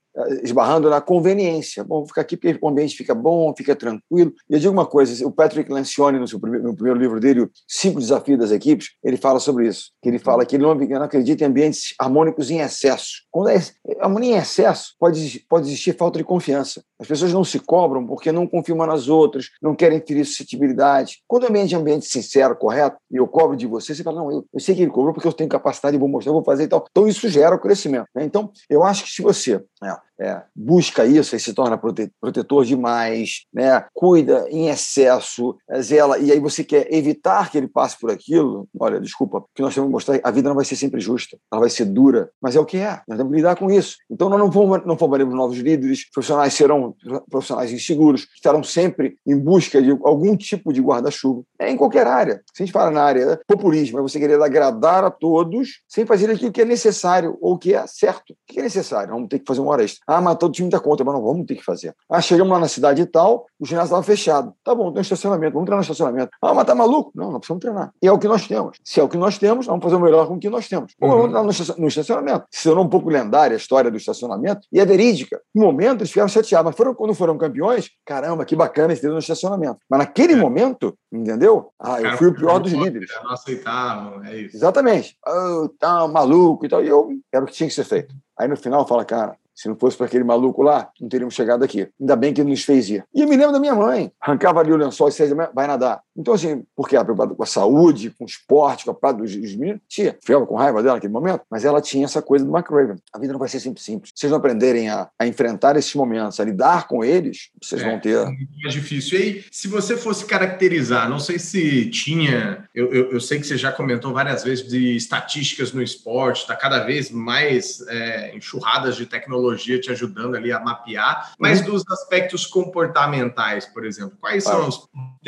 esbarrando 0.42 0.90
na 0.90 1.00
conveniência. 1.00 1.84
Bom, 1.84 2.06
ficar 2.06 2.22
aqui 2.22 2.36
porque 2.36 2.58
o 2.60 2.68
ambiente 2.68 2.96
fica 2.96 3.14
bom, 3.14 3.54
fica 3.56 3.74
tranquilo. 3.76 4.32
E 4.48 4.54
eu 4.54 4.58
digo 4.58 4.72
uma 4.72 4.86
coisa, 4.86 5.26
o 5.26 5.30
Patrick 5.30 5.72
Lencioni, 5.72 6.18
no, 6.18 6.26
seu 6.26 6.40
primeiro, 6.40 6.66
no 6.66 6.74
primeiro 6.74 6.98
livro 6.98 7.20
dele, 7.20 7.42
o 7.42 7.50
Cinco 7.66 8.00
Desafios 8.00 8.38
das 8.38 8.50
Equipes, 8.50 8.90
ele 9.02 9.16
fala 9.16 9.38
sobre 9.38 9.68
isso. 9.68 9.90
Que 10.02 10.08
ele 10.08 10.18
fala 10.18 10.44
que 10.44 10.56
ele 10.56 10.64
não, 10.64 10.74
não 10.74 11.02
acredita 11.02 11.44
em 11.44 11.46
ambientes 11.46 11.94
harmônicos 11.98 12.50
em 12.50 12.60
excesso. 12.60 13.22
Quando 13.30 13.50
é 13.50 13.60
harmonia 14.00 14.36
em 14.36 14.38
excesso, 14.38 14.94
pode, 14.98 15.44
pode 15.48 15.66
existir 15.68 15.96
falta 15.96 16.18
de 16.18 16.24
confiança. 16.24 16.82
As 17.00 17.06
pessoas 17.06 17.32
não 17.32 17.44
se 17.44 17.58
cobram 17.60 18.04
porque 18.06 18.32
não 18.32 18.46
confiam 18.46 18.78
nas 18.78 19.08
outras, 19.08 19.46
não 19.62 19.74
querem 19.74 20.00
ferir 20.00 20.24
suscetibilidade. 20.24 21.18
Quando 21.26 21.44
o 21.44 21.48
ambiente 21.48 21.74
é 21.74 21.78
ambiente 21.78 22.06
sincero, 22.06 22.56
correto, 22.56 22.96
e 23.10 23.16
eu 23.16 23.26
cobro 23.26 23.56
de 23.56 23.66
você, 23.66 23.77
você 23.80 24.02
fala, 24.02 24.20
não, 24.20 24.30
eu, 24.30 24.46
eu 24.52 24.60
sei 24.60 24.74
que 24.74 24.82
ele 24.82 24.90
cobrou 24.90 25.12
porque 25.12 25.28
eu 25.28 25.32
tenho 25.32 25.48
capacidade, 25.48 25.96
vou 25.96 26.08
mostrar, 26.08 26.32
vou 26.32 26.44
fazer 26.44 26.64
e 26.64 26.68
tal. 26.68 26.84
Então, 26.90 27.06
isso 27.06 27.28
gera 27.28 27.54
o 27.54 27.58
crescimento. 27.58 28.08
Né? 28.14 28.24
Então, 28.24 28.50
eu 28.68 28.82
acho 28.82 29.04
que 29.04 29.10
se 29.10 29.22
você 29.22 29.62
é, 29.82 29.96
é, 30.20 30.42
busca 30.54 31.06
isso 31.06 31.36
e 31.36 31.40
se 31.40 31.52
torna 31.52 31.78
prote 31.78 32.10
protetor 32.20 32.64
demais, 32.64 33.44
né? 33.52 33.84
cuida 33.94 34.46
em 34.50 34.68
excesso, 34.68 35.56
é, 35.68 35.80
zela, 35.80 36.18
e 36.18 36.32
aí 36.32 36.40
você 36.40 36.64
quer 36.64 36.92
evitar 36.92 37.50
que 37.50 37.58
ele 37.58 37.68
passe 37.68 37.98
por 37.98 38.10
aquilo, 38.10 38.68
olha, 38.78 39.00
desculpa, 39.00 39.44
que 39.54 39.62
nós 39.62 39.74
temos 39.74 39.88
que 39.88 39.92
mostrar, 39.92 40.20
a 40.22 40.30
vida 40.30 40.48
não 40.48 40.56
vai 40.56 40.64
ser 40.64 40.76
sempre 40.76 41.00
justa, 41.00 41.38
ela 41.52 41.60
vai 41.60 41.70
ser 41.70 41.84
dura, 41.84 42.30
mas 42.40 42.56
é 42.56 42.60
o 42.60 42.64
que 42.64 42.78
é, 42.78 43.00
nós 43.06 43.16
temos 43.16 43.30
que 43.30 43.36
lidar 43.36 43.56
com 43.56 43.70
isso. 43.70 43.96
Então 44.10 44.28
nós 44.28 44.38
não, 44.38 44.50
vamos, 44.50 44.84
não 44.84 44.98
formaremos 44.98 45.34
novos 45.34 45.58
líderes, 45.58 46.08
profissionais 46.10 46.54
serão 46.54 46.94
profissionais 47.30 47.72
inseguros, 47.72 48.26
estarão 48.34 48.62
sempre 48.62 49.16
em 49.26 49.38
busca 49.38 49.80
de 49.80 49.90
algum 49.90 50.36
tipo 50.36 50.72
de 50.72 50.80
guarda-chuva, 50.80 51.42
é 51.58 51.70
em 51.70 51.76
qualquer 51.76 52.06
área. 52.06 52.42
Se 52.54 52.62
a 52.62 52.66
gente 52.66 52.72
fala 52.72 52.90
na 52.90 53.02
área 53.02 53.40
populismo, 53.46 53.98
é 53.98 54.02
você 54.02 54.18
querer 54.18 54.40
agradar 54.40 55.04
a 55.04 55.10
todos 55.10 55.80
sem 55.88 56.06
fazer 56.06 56.30
aquilo 56.30 56.52
que 56.52 56.62
é 56.62 56.64
necessário 56.64 57.36
ou 57.40 57.58
que 57.58 57.74
é 57.74 57.86
certo. 57.86 58.32
O 58.32 58.36
que 58.46 58.60
é 58.60 58.62
necessário? 58.62 59.12
Vamos 59.12 59.28
ter 59.28 59.38
que 59.38 59.44
fazer 59.46 59.60
uma 59.60 59.72
hora 59.72 59.84
extra. 59.84 60.00
Ah, 60.08 60.22
mas 60.22 60.36
todo 60.36 60.52
time 60.52 60.70
dá 60.70 60.80
conta, 60.80 61.04
mas 61.04 61.14
não 61.14 61.22
vamos 61.22 61.44
ter 61.44 61.54
que 61.54 61.62
fazer. 61.62 61.94
Ah, 62.08 62.22
chegamos 62.22 62.50
lá 62.50 62.58
na 62.58 62.66
cidade 62.66 63.02
e 63.02 63.06
tal, 63.06 63.44
o 63.60 63.66
ginásio 63.66 63.88
estava 63.88 64.02
fechado. 64.02 64.54
Tá 64.64 64.74
bom, 64.74 64.90
tem 64.90 65.00
um 65.00 65.02
estacionamento, 65.02 65.52
vamos 65.52 65.66
treinar 65.66 65.80
no 65.80 65.82
estacionamento. 65.82 66.30
Ah, 66.40 66.54
mas 66.54 66.64
tá 66.64 66.74
maluco? 66.74 67.12
Não, 67.14 67.30
não 67.30 67.38
precisamos 67.38 67.60
treinar. 67.60 67.92
E 68.02 68.08
é 68.08 68.12
o 68.12 68.18
que 68.18 68.26
nós 68.26 68.48
temos. 68.48 68.78
Se 68.82 69.00
é 69.00 69.02
o 69.02 69.08
que 69.08 69.18
nós 69.18 69.36
temos, 69.36 69.66
vamos 69.66 69.84
fazer 69.84 69.96
o 69.96 70.00
melhor 70.00 70.26
com 70.26 70.36
o 70.36 70.38
que 70.38 70.48
nós 70.48 70.66
temos. 70.66 70.94
Ou 70.98 71.10
uhum. 71.10 71.30
vamos 71.30 71.56
treinar 71.56 71.78
no 71.78 71.88
estacionamento. 71.88 72.46
Se 72.50 72.64
tornou 72.64 72.86
um 72.86 72.88
pouco 72.88 73.10
lendária 73.10 73.54
a 73.54 73.58
história 73.58 73.90
do 73.90 73.98
estacionamento 73.98 74.66
e 74.72 74.80
é 74.80 74.86
verídica. 74.86 75.42
No 75.54 75.66
momento, 75.66 76.00
eles 76.00 76.08
ficaram 76.08 76.28
chateados, 76.28 76.64
mas 76.70 76.76
foram, 76.76 76.94
quando 76.94 77.14
foram 77.14 77.36
campeões, 77.36 77.90
caramba, 78.06 78.46
que 78.46 78.56
bacana 78.56 78.94
esse 78.94 79.06
no 79.06 79.18
estacionamento. 79.18 79.78
Mas 79.90 79.98
naquele 79.98 80.32
é. 80.32 80.36
momento, 80.36 80.96
entendeu? 81.12 81.70
Ah, 81.78 82.00
eu 82.00 82.16
fui 82.16 82.28
o 82.28 82.34
pior 82.34 82.58
dos 82.58 82.72
líderes. 82.72 83.10
Não 83.22 83.32
aceitavam, 83.32 84.24
é 84.24 84.38
isso. 84.38 84.56
Exatamente. 84.56 85.16
Oh, 85.26 85.68
tá 85.78 86.08
maluco 86.08 86.64
e 86.64 86.68
tal. 86.68 86.82
E 86.82 86.88
eu 86.88 87.10
era 87.30 87.44
o 87.44 87.46
que 87.46 87.52
tinha 87.52 87.68
que 87.68 87.74
ser 87.74 87.84
feito. 87.84 88.14
Aí 88.38 88.48
no 88.48 88.56
final 88.56 88.86
fala, 88.86 89.04
cara, 89.04 89.36
se 89.58 89.68
não 89.68 89.74
fosse 89.74 89.96
para 89.96 90.06
aquele 90.06 90.22
maluco 90.22 90.62
lá, 90.62 90.88
não 91.00 91.08
teríamos 91.08 91.34
chegado 91.34 91.64
aqui. 91.64 91.88
Ainda 92.00 92.14
bem 92.14 92.32
que 92.32 92.40
ele 92.40 92.50
nos 92.50 92.62
fez 92.62 92.88
ir. 92.88 93.04
E 93.12 93.22
eu 93.22 93.28
me 93.28 93.36
lembro 93.36 93.52
da 93.52 93.58
minha 93.58 93.74
mãe. 93.74 94.12
Arrancava 94.20 94.60
ali 94.60 94.72
o 94.72 94.76
lençol 94.76 95.08
e 95.08 95.10
dizia, 95.10 95.34
vai 95.52 95.66
nadar. 95.66 96.00
Então, 96.18 96.34
assim, 96.34 96.64
porque 96.74 96.96
ela 96.96 97.04
preocupada 97.04 97.32
com 97.32 97.42
a 97.42 97.46
saúde, 97.46 98.10
com 98.10 98.24
o 98.24 98.26
esporte, 98.26 98.84
com 98.84 98.90
a 98.90 98.94
parte 98.94 99.18
dos, 99.18 99.36
dos 99.36 99.54
meninos, 99.54 99.80
tinha. 99.88 100.16
Ficava 100.20 100.44
com 100.44 100.56
raiva 100.56 100.82
dela 100.82 100.96
naquele 100.96 101.12
momento, 101.12 101.42
mas 101.48 101.64
ela 101.64 101.80
tinha 101.80 102.04
essa 102.04 102.20
coisa 102.20 102.44
do 102.44 102.54
McRaven. 102.54 102.96
A 103.12 103.18
vida 103.18 103.32
não 103.32 103.38
vai 103.38 103.48
ser 103.48 103.60
sempre 103.60 103.80
simples. 103.80 104.10
Se 104.14 104.20
vocês 104.20 104.30
não 104.30 104.38
aprenderem 104.38 104.88
a, 104.88 105.08
a 105.16 105.26
enfrentar 105.26 105.76
esses 105.76 105.94
momentos, 105.94 106.40
a 106.40 106.44
lidar 106.44 106.88
com 106.88 107.04
eles, 107.04 107.50
vocês 107.62 107.80
é, 107.80 107.88
vão 107.88 108.00
ter. 108.00 108.16
É 108.16 108.24
mais 108.24 108.74
difícil. 108.74 109.18
E 109.18 109.22
aí, 109.22 109.44
se 109.52 109.68
você 109.68 109.96
fosse 109.96 110.26
caracterizar, 110.26 111.08
não 111.08 111.20
sei 111.20 111.38
se 111.38 111.88
tinha. 111.90 112.68
Eu, 112.74 112.92
eu, 112.92 113.12
eu 113.12 113.20
sei 113.20 113.38
que 113.38 113.46
você 113.46 113.56
já 113.56 113.70
comentou 113.70 114.12
várias 114.12 114.42
vezes 114.42 114.66
de 114.66 114.96
estatísticas 114.96 115.72
no 115.72 115.80
esporte, 115.80 116.40
está 116.40 116.56
cada 116.56 116.84
vez 116.84 117.10
mais 117.12 117.86
é, 117.88 118.36
enxurradas 118.36 118.96
de 118.96 119.06
tecnologia 119.06 119.80
te 119.80 119.90
ajudando 119.92 120.34
ali 120.34 120.50
a 120.50 120.58
mapear, 120.58 121.32
mas 121.38 121.60
uhum. 121.60 121.66
dos 121.66 121.84
aspectos 121.88 122.46
comportamentais, 122.46 123.66
por 123.66 123.84
exemplo, 123.84 124.16
quais 124.20 124.42
são 124.44 124.66
as 124.66 124.78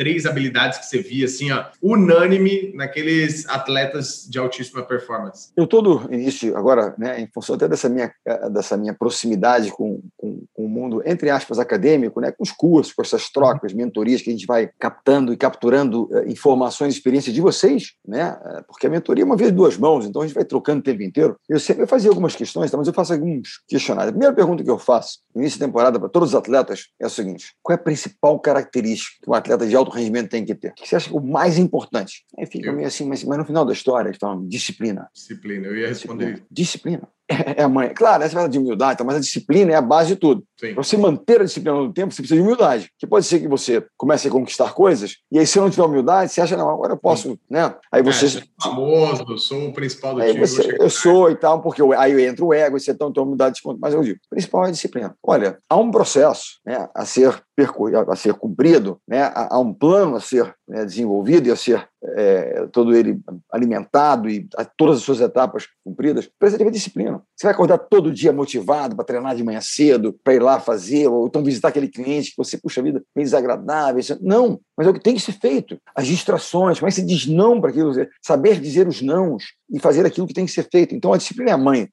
três 0.01 0.25
habilidades 0.25 0.79
que 0.79 0.87
você 0.87 0.99
via 0.99 1.25
assim, 1.25 1.51
ó, 1.51 1.65
unânime 1.79 2.73
naqueles 2.73 3.47
atletas 3.47 4.25
de 4.27 4.39
altíssima 4.39 4.81
performance? 4.81 5.49
Eu 5.55 5.67
todo 5.67 6.11
início 6.11 6.57
agora, 6.57 6.95
né, 6.97 7.21
em 7.21 7.27
função 7.31 7.55
até 7.55 7.67
dessa 7.67 7.87
minha 7.87 8.11
dessa 8.51 8.75
minha 8.75 8.95
proximidade 8.95 9.69
com, 9.69 10.01
com, 10.17 10.43
com 10.51 10.65
o 10.65 10.67
mundo 10.67 11.03
entre 11.05 11.29
aspas 11.29 11.59
acadêmico, 11.59 12.19
né, 12.19 12.31
com 12.31 12.41
os 12.41 12.51
cursos, 12.51 12.91
com 12.93 13.03
essas 13.03 13.29
trocas, 13.29 13.73
mentorias 13.73 14.23
que 14.23 14.31
a 14.31 14.33
gente 14.33 14.47
vai 14.47 14.71
captando 14.79 15.31
e 15.31 15.37
capturando 15.37 16.05
uh, 16.05 16.27
informações, 16.27 16.95
experiências 16.95 17.35
de 17.35 17.39
vocês, 17.39 17.93
né, 18.03 18.31
uh, 18.31 18.63
porque 18.67 18.87
a 18.87 18.89
mentoria 18.89 19.23
é 19.23 19.25
uma 19.25 19.37
vez 19.37 19.51
duas 19.51 19.77
mãos, 19.77 20.07
então 20.07 20.23
a 20.23 20.25
gente 20.25 20.33
vai 20.33 20.45
trocando 20.45 20.79
o 20.79 20.83
tempo 20.83 21.03
inteiro. 21.03 21.35
Eu 21.47 21.59
sempre 21.59 21.85
fazia 21.85 22.09
algumas 22.09 22.35
questões, 22.35 22.71
tá, 22.71 22.77
mas 22.77 22.87
eu 22.87 22.93
faço 22.93 23.13
alguns 23.13 23.61
questionários. 23.67 24.09
A 24.09 24.13
primeira 24.13 24.33
pergunta 24.33 24.63
que 24.63 24.71
eu 24.71 24.79
faço 24.79 25.19
no 25.35 25.41
início 25.41 25.59
da 25.59 25.67
temporada 25.67 25.99
para 25.99 26.09
todos 26.09 26.29
os 26.29 26.35
atletas 26.35 26.87
é 26.99 27.05
o 27.05 27.09
seguinte: 27.09 27.53
qual 27.61 27.77
é 27.77 27.79
a 27.79 27.83
principal 27.83 28.39
característica 28.39 29.11
que 29.21 29.29
um 29.29 29.33
atleta 29.33 29.67
de 29.67 29.75
alto 29.75 29.90
rendimento 29.91 30.29
tem 30.29 30.45
que 30.45 30.55
ter? 30.55 30.69
O 30.69 30.73
que 30.73 30.87
você 30.87 30.95
acha 30.95 31.09
que 31.09 31.15
é 31.15 31.19
o 31.19 31.23
mais 31.23 31.57
importante? 31.57 32.25
Aí 32.37 32.45
fica 32.45 32.69
eu... 32.69 32.73
meio 32.73 32.87
assim, 32.87 33.07
mas, 33.07 33.23
mas 33.23 33.37
no 33.37 33.45
final 33.45 33.65
da 33.65 33.73
história, 33.73 34.09
eles 34.09 34.17
falam 34.19 34.47
disciplina. 34.47 35.09
Disciplina, 35.13 35.67
eu 35.67 35.77
ia 35.77 35.87
responder 35.87 36.25
disciplina. 36.25 36.47
disciplina 36.51 37.09
é 37.57 37.63
a 37.63 37.69
mãe. 37.69 37.89
Claro, 37.93 38.23
essa 38.23 38.39
é 38.39 38.47
de 38.47 38.59
humildade, 38.59 38.93
então, 38.93 39.05
mas 39.05 39.15
a 39.15 39.19
disciplina 39.19 39.71
é 39.71 39.75
a 39.75 39.81
base 39.81 40.09
de 40.09 40.15
tudo. 40.15 40.43
Para 40.59 40.73
você 40.75 40.97
manter 40.97 41.41
a 41.41 41.45
disciplina 41.45 41.77
no 41.77 41.91
tempo, 41.91 42.13
você 42.13 42.21
precisa 42.21 42.39
de 42.39 42.45
humildade. 42.45 42.91
Que 42.99 43.07
pode 43.07 43.25
ser 43.25 43.39
que 43.39 43.47
você 43.47 43.83
comece 43.97 44.27
a 44.27 44.31
conquistar 44.31 44.73
coisas, 44.73 45.17
e 45.31 45.39
aí, 45.39 45.47
se 45.47 45.59
não 45.59 45.69
tiver 45.69 45.83
humildade, 45.83 46.31
você 46.31 46.41
acha, 46.41 46.57
não, 46.57 46.69
agora 46.69 46.93
eu 46.93 46.97
posso, 46.97 47.29
Sim. 47.29 47.39
né? 47.49 47.73
Aí 47.91 48.03
você. 48.03 48.37
É, 48.37 48.43
famoso, 48.61 49.37
sou 49.37 49.67
o 49.67 49.73
principal 49.73 50.15
do 50.15 50.21
aí 50.21 50.33
time. 50.33 50.45
Você, 50.45 50.77
eu 50.79 50.89
sou 50.89 51.31
e 51.31 51.35
tal, 51.35 51.61
porque 51.61 51.81
aí 51.97 52.25
entra 52.25 52.45
o 52.45 52.53
ego, 52.53 52.79
você 52.79 52.91
então 52.91 53.11
tem 53.11 53.23
humildade. 53.23 53.61
Mas 53.79 53.93
eu 53.93 54.01
digo, 54.01 54.19
o 54.25 54.29
principal 54.29 54.65
é 54.65 54.67
a 54.69 54.71
disciplina. 54.71 55.15
Olha, 55.23 55.57
há 55.69 55.77
um 55.77 55.89
processo 55.89 56.59
né, 56.65 56.87
a 56.93 57.05
ser 57.05 57.41
percorrido, 57.55 58.11
a 58.11 58.15
ser 58.15 58.33
cumprido, 58.33 58.99
né, 59.07 59.31
há 59.33 59.59
um 59.59 59.73
plano 59.73 60.15
a 60.15 60.19
ser 60.19 60.53
né, 60.67 60.85
desenvolvido 60.85 61.47
e 61.47 61.51
a 61.51 61.55
ser 61.55 61.87
é, 62.03 62.67
todo 62.71 62.95
ele 62.95 63.19
alimentado 63.51 64.29
e 64.29 64.47
todas 64.77 64.97
as 64.97 65.03
suas 65.03 65.21
etapas 65.21 65.67
cumpridas, 65.83 66.29
precisa 66.39 66.63
ter 66.63 66.71
disciplina. 66.71 67.21
Você 67.35 67.47
vai 67.47 67.53
acordar 67.53 67.77
todo 67.77 68.11
dia 68.11 68.33
motivado 68.33 68.95
para 68.95 69.05
treinar 69.05 69.35
de 69.35 69.43
manhã 69.43 69.59
cedo, 69.61 70.13
para 70.23 70.33
ir 70.33 70.41
lá 70.41 70.59
fazer, 70.59 71.07
ou 71.07 71.27
então 71.27 71.43
visitar 71.43 71.69
aquele 71.69 71.87
cliente 71.87 72.31
que 72.31 72.37
você, 72.37 72.57
puxa 72.57 72.81
vida, 72.81 73.03
meio 73.15 73.25
desagradável. 73.25 74.01
Não, 74.21 74.59
mas 74.75 74.87
é 74.87 74.89
o 74.89 74.93
que 74.93 74.99
tem 74.99 75.15
que 75.15 75.21
ser 75.21 75.33
feito. 75.33 75.77
As 75.95 76.07
distrações, 76.07 76.79
como 76.79 76.87
é 76.87 76.91
que 76.91 76.95
você 76.95 77.05
diz 77.05 77.27
não 77.27 77.61
para 77.61 77.69
aquilo, 77.69 77.93
saber 78.21 78.59
dizer 78.59 78.87
os 78.87 79.01
nãos 79.01 79.53
e 79.71 79.79
fazer 79.79 80.05
aquilo 80.05 80.27
que 80.27 80.33
tem 80.33 80.45
que 80.45 80.51
ser 80.51 80.67
feito. 80.69 80.93
Então, 80.93 81.13
a 81.13 81.17
disciplina 81.17 81.51
é 81.51 81.53
a 81.53 81.57
mãe, 81.57 81.87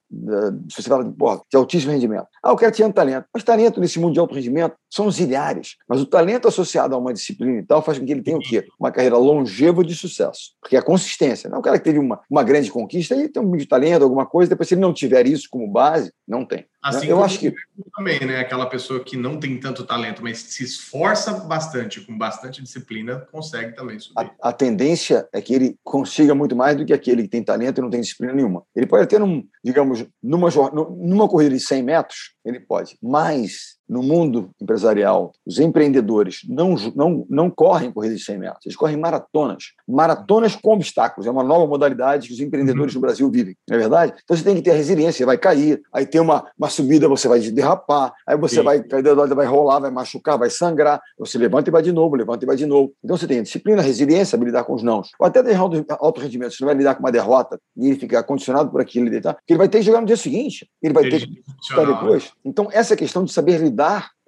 se 0.68 0.82
você 0.82 0.88
fala 0.88 1.04
de, 1.04 1.12
porra, 1.12 1.40
de 1.48 1.56
altíssimo 1.56 1.92
rendimento. 1.92 2.26
Ah, 2.42 2.52
o 2.52 2.56
cara 2.56 2.72
tinha 2.72 2.92
talento. 2.92 3.26
Mas 3.32 3.44
talento 3.44 3.80
nesse 3.80 4.00
mundo 4.00 4.14
de 4.14 4.20
alto 4.20 4.34
rendimento 4.34 4.74
são 4.90 5.10
zilhares. 5.10 5.76
Mas 5.88 6.00
o 6.00 6.06
talento 6.06 6.48
associado 6.48 6.94
a 6.94 6.98
uma 6.98 7.12
disciplina 7.12 7.60
e 7.60 7.62
tal 7.64 7.80
faz 7.80 7.98
com 7.98 8.04
que 8.04 8.12
ele 8.12 8.22
tenha 8.22 8.36
o 8.36 8.40
quê? 8.40 8.66
Uma 8.78 8.90
carreira 8.90 9.16
longeva 9.16 9.84
de 9.84 9.94
sucesso. 9.94 10.52
Porque 10.60 10.76
é 10.76 10.78
a 10.78 10.82
consistência. 10.82 11.48
Não 11.48 11.58
é 11.58 11.60
o 11.60 11.62
cara 11.62 11.78
que 11.78 11.84
teve 11.84 11.98
uma, 11.98 12.20
uma 12.28 12.42
grande 12.42 12.70
conquista 12.70 13.14
e 13.14 13.28
tem 13.28 13.42
um 13.42 13.56
de 13.56 13.66
talento, 13.66 14.02
alguma 14.02 14.26
coisa, 14.26 14.50
depois 14.50 14.68
se 14.68 14.74
ele 14.74 14.80
não 14.80 14.92
tiver 14.92 15.26
isso 15.26 15.46
como 15.50 15.70
base, 15.70 16.12
não 16.26 16.44
tem. 16.44 16.66
Assim 16.82 17.08
eu 17.08 17.22
acho 17.22 17.38
que 17.40 17.52
também, 17.96 18.20
né? 18.20 18.38
Aquela 18.38 18.66
pessoa 18.66 19.02
que 19.02 19.16
não 19.16 19.40
tem 19.40 19.58
tanto 19.58 19.84
talento, 19.84 20.22
mas 20.22 20.38
se 20.38 20.62
esforça 20.62 21.32
bastante, 21.32 22.00
com 22.00 22.16
bastante 22.16 22.62
disciplina, 22.62 23.26
consegue 23.32 23.74
também 23.74 23.98
subir. 23.98 24.30
A, 24.40 24.50
a, 24.50 24.52
tendência 24.52 25.28
é 25.32 25.40
que 25.40 25.52
ele 25.52 25.76
consiga 25.82 26.34
muito 26.34 26.54
mais 26.54 26.76
do 26.76 26.84
que 26.84 26.92
aquele 26.92 27.22
que 27.22 27.28
tem 27.28 27.42
talento 27.42 27.78
e 27.78 27.82
não 27.82 27.90
tem 27.90 28.00
disciplina 28.00 28.32
nenhuma. 28.32 28.62
Ele 28.76 28.86
pode 28.86 29.08
ter, 29.08 29.20
um, 29.20 29.44
digamos, 29.64 30.06
numa, 30.22 30.48
numa 30.70 31.28
corrida 31.28 31.54
de 31.56 31.60
100 31.60 31.82
metros, 31.82 32.34
ele 32.44 32.60
pode, 32.60 32.96
mas 33.02 33.77
no 33.88 34.02
mundo 34.02 34.50
empresarial, 34.60 35.32
os 35.46 35.58
empreendedores 35.58 36.40
não, 36.48 36.74
não, 36.94 37.26
não 37.28 37.50
correm 37.50 37.90
corridas 37.90 38.18
de 38.18 38.24
100 38.24 38.38
metros, 38.38 38.66
eles 38.66 38.76
correm 38.76 38.96
maratonas. 38.96 39.72
Maratonas 39.86 40.54
com 40.54 40.74
obstáculos. 40.74 41.26
É 41.26 41.30
uma 41.30 41.42
nova 41.42 41.66
modalidade 41.66 42.28
que 42.28 42.34
os 42.34 42.40
empreendedores 42.40 42.94
uhum. 42.94 43.00
do 43.00 43.02
Brasil 43.02 43.30
vivem, 43.30 43.56
não 43.68 43.76
é 43.76 43.80
verdade? 43.80 44.14
Então 44.22 44.36
você 44.36 44.44
tem 44.44 44.54
que 44.54 44.62
ter 44.62 44.72
resiliência, 44.72 45.18
você 45.18 45.24
vai 45.24 45.38
cair, 45.38 45.80
aí 45.92 46.06
tem 46.06 46.20
uma, 46.20 46.46
uma 46.58 46.68
subida, 46.68 47.08
você 47.08 47.28
vai 47.28 47.40
derrapar, 47.40 48.12
aí 48.26 48.36
você 48.36 48.56
Sim. 48.56 48.62
vai 48.62 48.82
cair 48.82 49.02
vai 49.34 49.46
rolar, 49.46 49.80
vai 49.80 49.90
machucar, 49.90 50.38
vai 50.38 50.50
sangrar, 50.50 51.00
você 51.18 51.38
levanta 51.38 51.70
e 51.70 51.72
vai 51.72 51.82
de 51.82 51.92
novo, 51.92 52.16
levanta 52.16 52.44
e 52.44 52.46
vai 52.46 52.56
de 52.56 52.66
novo. 52.66 52.92
Então 53.02 53.16
você 53.16 53.26
tem 53.26 53.42
disciplina, 53.42 53.80
resiliência, 53.80 54.26
saber 54.26 54.46
lidar 54.46 54.64
com 54.64 54.74
os 54.74 54.82
nãos. 54.82 55.10
Ou 55.18 55.26
até 55.26 55.42
de 55.42 55.54
alto, 55.54 55.84
alto 55.88 56.20
rendimento, 56.20 56.52
você 56.52 56.62
não 56.62 56.68
vai 56.68 56.76
lidar 56.76 56.94
com 56.94 57.00
uma 57.00 57.12
derrota 57.12 57.58
e 57.76 57.88
ele 57.88 57.98
ficar 57.98 58.22
condicionado 58.24 58.70
por 58.70 58.80
aquilo, 58.80 59.06
ele, 59.06 59.20
tá? 59.20 59.36
ele 59.48 59.58
vai 59.58 59.68
ter 59.68 59.78
que 59.78 59.84
jogar 59.84 60.00
no 60.00 60.06
dia 60.06 60.16
seguinte, 60.16 60.68
ele 60.82 60.92
vai 60.92 61.08
ter 61.08 61.20
que 61.20 61.42
estar 61.62 61.84
depois. 61.84 62.32
Então, 62.44 62.68
essa 62.72 62.96
questão 62.96 63.24
de 63.24 63.32
saber 63.32 63.58
lidar 63.58 63.77